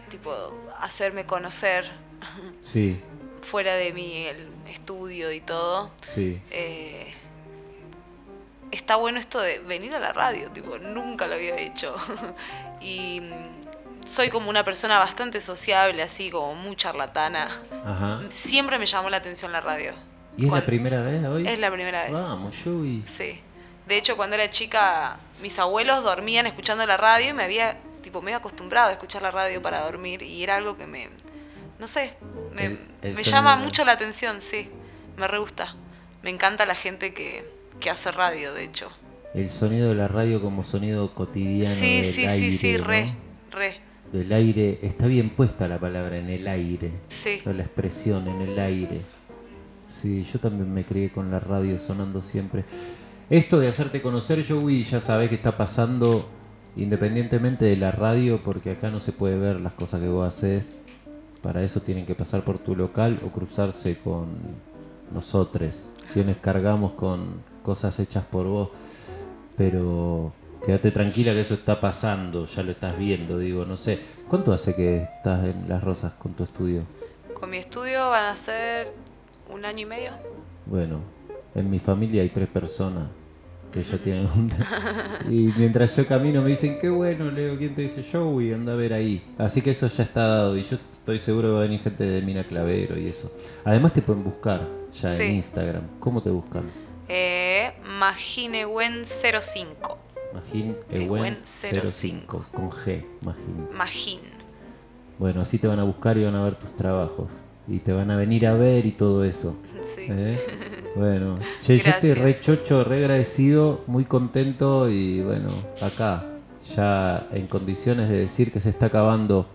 tipo, 0.09 0.34
hacerme 0.81 1.25
conocer 1.25 2.03
Sí, 2.61 2.99
fuera 3.41 3.76
de 3.76 3.93
mi 3.93 4.26
el 4.26 4.47
estudio 4.67 5.32
y 5.32 5.41
todo, 5.41 5.91
sí. 6.05 6.41
eh, 6.51 7.13
está 8.71 8.95
bueno 8.95 9.19
esto 9.19 9.39
de 9.39 9.59
venir 9.59 9.93
a 9.95 9.99
la 9.99 10.13
radio, 10.13 10.49
tipo, 10.51 10.80
nunca 10.80 11.28
lo 11.28 11.36
había 11.36 11.57
hecho. 11.57 11.95
y 12.82 13.21
mm, 13.21 14.07
soy 14.07 14.30
como 14.30 14.49
una 14.49 14.63
persona 14.63 14.99
bastante 14.99 15.41
sociable, 15.41 16.01
así 16.01 16.32
como 16.32 16.55
muy 16.55 16.76
charlatana. 16.76 17.49
Ajá. 17.86 18.21
Siempre 18.30 18.80
me 18.80 18.86
llamó 18.86 19.09
la 19.09 19.17
atención 19.17 19.51
la 19.51 19.61
radio. 19.61 19.93
¿Y 20.36 20.47
es 20.47 20.51
la 20.51 20.65
primera 20.65 21.01
vez 21.03 21.24
hoy? 21.26 21.47
Es 21.47 21.59
la 21.59 21.71
primera 21.71 22.03
vez. 22.03 22.11
Vamos, 22.11 22.55
Joey. 22.63 23.03
Sí. 23.05 23.39
De 23.88 23.97
hecho, 23.97 24.15
cuando 24.17 24.36
era 24.36 24.49
chica, 24.49 25.19
mis 25.41 25.59
abuelos 25.59 26.03
dormían 26.03 26.47
escuchando 26.47 26.86
la 26.86 26.97
radio 26.97 27.30
y 27.30 27.34
me 27.34 27.43
había, 27.43 27.78
tipo, 28.01 28.21
me 28.21 28.32
había 28.32 28.38
acostumbrado 28.38 28.89
a 28.89 28.93
escuchar 28.93 29.21
la 29.21 29.32
radio 29.32 29.61
para 29.61 29.82
dormir 29.82 30.24
y 30.24 30.41
era 30.41 30.55
algo 30.55 30.78
que 30.78 30.88
me, 30.88 31.09
no 31.84 31.88
sé, 31.88 32.13
me, 32.55 32.65
El- 32.67 32.71
el 33.01 33.13
me 33.13 33.23
sonido 33.23 33.31
llama 33.31 33.57
de- 33.57 33.63
mucho 33.65 33.84
la 33.84 33.91
atención, 33.91 34.38
sí. 34.41 34.69
Me 35.17 35.27
re 35.27 35.38
gusta. 35.38 35.75
Me 36.23 36.29
encanta 36.29 36.65
la 36.65 36.75
gente 36.75 37.13
que, 37.13 37.43
que 37.81 37.89
hace 37.89 38.09
radio, 38.13 38.53
de 38.53 38.63
hecho. 38.63 38.89
El 39.34 39.49
sonido 39.49 39.89
de 39.89 39.95
la 39.95 40.07
radio 40.07 40.41
como 40.41 40.63
sonido 40.63 41.13
cotidiano 41.13 41.75
Sí, 41.75 42.01
del 42.03 42.13
sí, 42.13 42.25
aire, 42.25 42.51
sí, 42.51 42.57
sí, 42.57 42.77
¿no? 42.77 42.86
re, 42.86 43.13
re. 43.51 43.81
Del 44.13 44.31
aire, 44.31 44.79
está 44.81 45.07
bien 45.07 45.29
puesta 45.31 45.67
la 45.67 45.77
palabra, 45.77 46.17
en 46.17 46.29
el 46.29 46.47
aire. 46.47 46.91
Sí. 47.09 47.41
La 47.43 47.63
expresión, 47.63 48.29
en 48.29 48.41
el 48.43 48.57
aire. 48.57 49.01
Sí, 49.89 50.23
yo 50.23 50.39
también 50.39 50.73
me 50.73 50.86
crié 50.86 51.11
con 51.11 51.29
la 51.31 51.41
radio 51.41 51.77
sonando 51.79 52.21
siempre. 52.21 52.63
Esto 53.29 53.59
de 53.59 53.67
hacerte 53.67 54.01
conocer, 54.01 54.45
Joey, 54.47 54.86
ya 54.86 55.01
sabes 55.01 55.27
que 55.27 55.36
está 55.36 55.57
pasando 55.57 56.29
independientemente 56.77 57.65
de 57.65 57.75
la 57.75 57.91
radio, 57.91 58.41
porque 58.41 58.71
acá 58.71 58.89
no 58.89 59.01
se 59.01 59.11
puede 59.11 59.38
ver 59.38 59.59
las 59.59 59.73
cosas 59.73 59.99
que 59.99 60.07
vos 60.07 60.25
haces. 60.25 60.75
Para 61.43 61.61
eso 61.61 61.81
tienen 61.81 62.05
que 62.05 62.15
pasar 62.15 62.45
por 62.45 62.57
tu 62.57 62.73
local 62.73 63.19
o 63.25 63.27
cruzarse 63.27 63.97
con 63.97 64.29
nosotros, 65.13 65.91
quienes 66.13 66.37
cargamos 66.37 66.93
con 66.93 67.43
cosas 67.61 67.99
hechas 67.99 68.23
por 68.23 68.47
vos. 68.47 68.69
Pero 69.57 70.31
quédate 70.65 70.91
tranquila 70.91 71.33
que 71.33 71.41
eso 71.41 71.55
está 71.55 71.81
pasando, 71.81 72.45
ya 72.45 72.63
lo 72.63 72.71
estás 72.71 72.97
viendo, 72.97 73.37
digo, 73.37 73.65
no 73.65 73.75
sé. 73.75 73.99
¿Cuánto 74.29 74.53
hace 74.53 74.73
que 74.73 75.03
estás 75.03 75.43
en 75.43 75.67
Las 75.67 75.83
Rosas 75.83 76.13
con 76.13 76.33
tu 76.33 76.43
estudio? 76.43 76.83
Con 77.33 77.49
mi 77.49 77.57
estudio 77.57 78.09
van 78.09 78.23
a 78.23 78.37
ser 78.37 78.93
un 79.53 79.65
año 79.65 79.81
y 79.81 79.85
medio. 79.85 80.11
Bueno, 80.65 81.01
en 81.55 81.69
mi 81.69 81.79
familia 81.79 82.21
hay 82.21 82.29
tres 82.29 82.47
personas 82.47 83.09
que 83.74 83.82
ya 83.84 83.97
tienen 83.97 84.26
un... 84.28 84.51
y 85.30 85.51
mientras 85.57 85.95
yo 85.97 86.05
camino 86.07 86.41
me 86.41 86.49
dicen, 86.51 86.78
qué 86.80 86.89
bueno, 86.89 87.32
Leo, 87.32 87.57
¿quién 87.57 87.74
te 87.76 87.82
dice? 87.82 88.03
Joey, 88.09 88.53
anda 88.53 88.74
a 88.74 88.76
ver 88.76 88.93
ahí. 88.93 89.24
Así 89.38 89.61
que 89.61 89.71
eso 89.71 89.88
ya 89.88 90.03
está 90.03 90.28
dado 90.28 90.55
y 90.57 90.61
yo 90.61 90.78
estoy 90.91 91.17
seguro 91.19 91.47
que 91.49 91.53
va 91.53 91.59
a 91.59 91.63
venir 91.63 91.80
gente 91.82 92.05
de 92.05 92.21
Mina 92.21 92.43
Clavero 92.43 92.97
y 92.97 93.07
eso. 93.07 93.32
Además 93.65 93.93
te 93.93 94.01
pueden 94.01 94.24
buscar 94.24 94.67
ya 94.93 95.13
Sí. 95.15 95.24
en 95.24 95.36
Instagram. 95.36 95.84
¿Cómo 95.99 96.21
te 96.21 96.30
buscan? 96.30 96.63
Eh, 97.09 97.74
Maginewen05. 97.99 99.97
Magín 100.34 100.76
Ewen 100.89 101.17
Ewen 101.17 101.38
05. 101.43 101.86
05, 101.86 102.45
con 102.53 102.71
G, 102.71 103.05
Magín. 103.21 103.67
Magín. 103.74 104.19
Bueno, 105.19 105.41
así 105.41 105.57
te 105.59 105.67
van 105.67 105.80
a 105.80 105.84
buscar 105.84 106.17
y 106.17 106.24
van 106.26 106.36
a 106.36 106.43
ver 106.43 106.55
tus 106.55 106.76
trabajos. 106.76 107.30
Y 107.68 107.80
te 107.80 107.93
van 107.93 108.11
a 108.11 108.18
venir 108.18 108.45
a 108.47 108.53
ver 108.53 108.86
y 108.86 108.91
todo 108.91 109.24
eso. 109.24 109.55
Sí. 109.84 110.07
¿Eh? 110.09 110.39
Bueno, 110.95 111.39
che, 111.61 111.80
yo 111.80 111.89
estoy 111.89 112.14
re 112.14 112.39
chocho, 112.39 112.84
re 112.84 112.97
agradecido, 112.97 113.82
muy 113.88 114.03
contento 114.05 114.89
y 114.89 115.22
bueno, 115.22 115.49
acá, 115.82 116.26
ya 116.76 117.28
en 117.32 117.47
condiciones 117.47 118.09
de 118.09 118.20
decir 118.20 118.51
que 118.51 118.59
se 118.59 118.70
está 118.70 118.88
acabando 118.88 119.47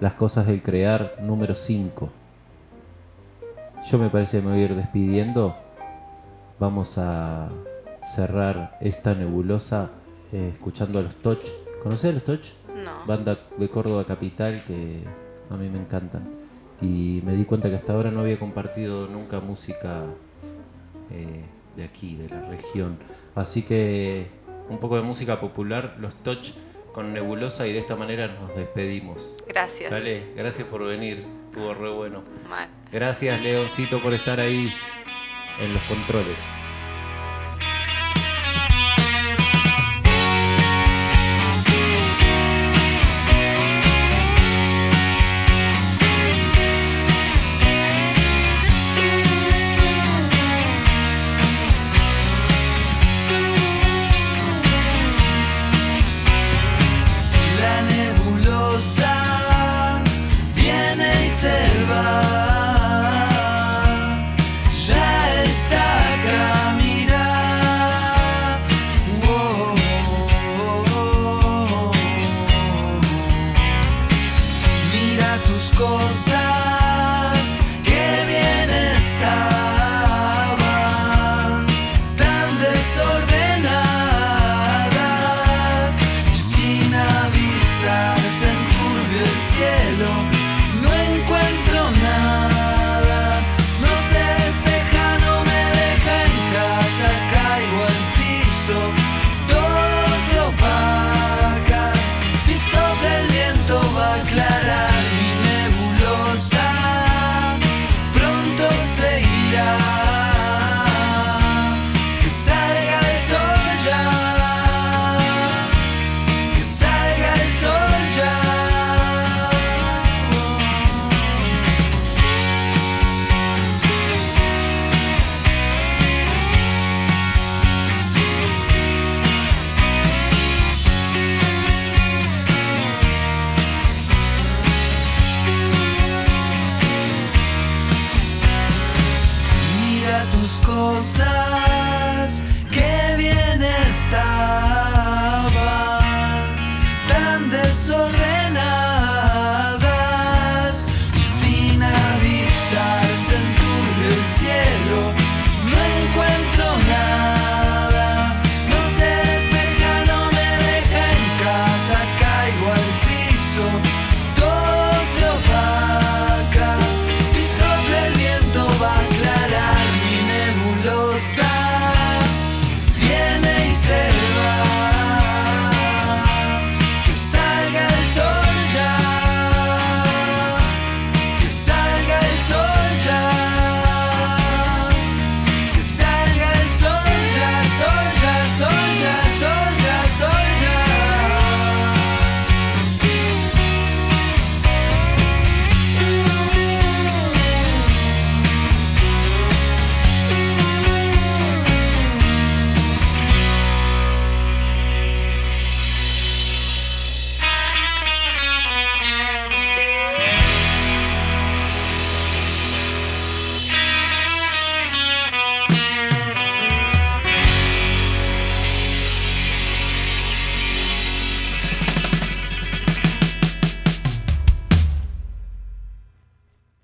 las 0.00 0.14
cosas 0.14 0.46
del 0.46 0.62
crear 0.62 1.16
número 1.22 1.54
5. 1.54 2.10
Yo 3.90 3.98
me 3.98 4.08
parece 4.10 4.38
que 4.38 4.44
me 4.44 4.52
voy 4.52 4.60
a 4.60 4.64
ir 4.64 4.74
despidiendo. 4.74 5.56
Vamos 6.58 6.96
a 6.98 7.50
cerrar 8.02 8.78
esta 8.80 9.14
nebulosa 9.14 9.90
eh, 10.32 10.50
escuchando 10.52 10.98
a 10.98 11.02
los 11.02 11.14
Toch. 11.16 11.42
¿Conocés 11.82 12.10
a 12.10 12.14
los 12.14 12.24
Toch? 12.24 12.40
No. 12.84 13.06
Banda 13.06 13.38
de 13.58 13.68
Córdoba 13.68 14.04
Capital 14.04 14.62
que 14.66 15.00
a 15.50 15.56
mí 15.56 15.68
me 15.68 15.78
encantan. 15.78 16.45
Y 16.80 17.22
me 17.24 17.32
di 17.32 17.44
cuenta 17.44 17.70
que 17.70 17.76
hasta 17.76 17.94
ahora 17.94 18.10
no 18.10 18.20
había 18.20 18.38
compartido 18.38 19.08
nunca 19.08 19.40
música 19.40 20.04
eh, 21.10 21.44
de 21.76 21.84
aquí, 21.84 22.16
de 22.16 22.28
la 22.28 22.48
región. 22.48 22.98
Así 23.34 23.62
que 23.62 24.26
un 24.68 24.78
poco 24.78 24.96
de 24.96 25.02
música 25.02 25.40
popular, 25.40 25.96
los 25.98 26.14
Toch 26.16 26.54
con 26.92 27.12
Nebulosa 27.12 27.66
y 27.66 27.72
de 27.72 27.78
esta 27.78 27.96
manera 27.96 28.28
nos 28.28 28.54
despedimos. 28.56 29.36
Gracias. 29.46 29.90
Dale, 29.90 30.32
gracias 30.34 30.66
por 30.66 30.84
venir, 30.84 31.26
estuvo 31.50 31.74
re 31.74 31.90
bueno. 31.90 32.22
Mal. 32.48 32.68
Gracias 32.90 33.40
Leoncito 33.42 34.00
por 34.00 34.14
estar 34.14 34.40
ahí 34.40 34.72
en 35.60 35.74
los 35.74 35.82
controles. 35.82 36.42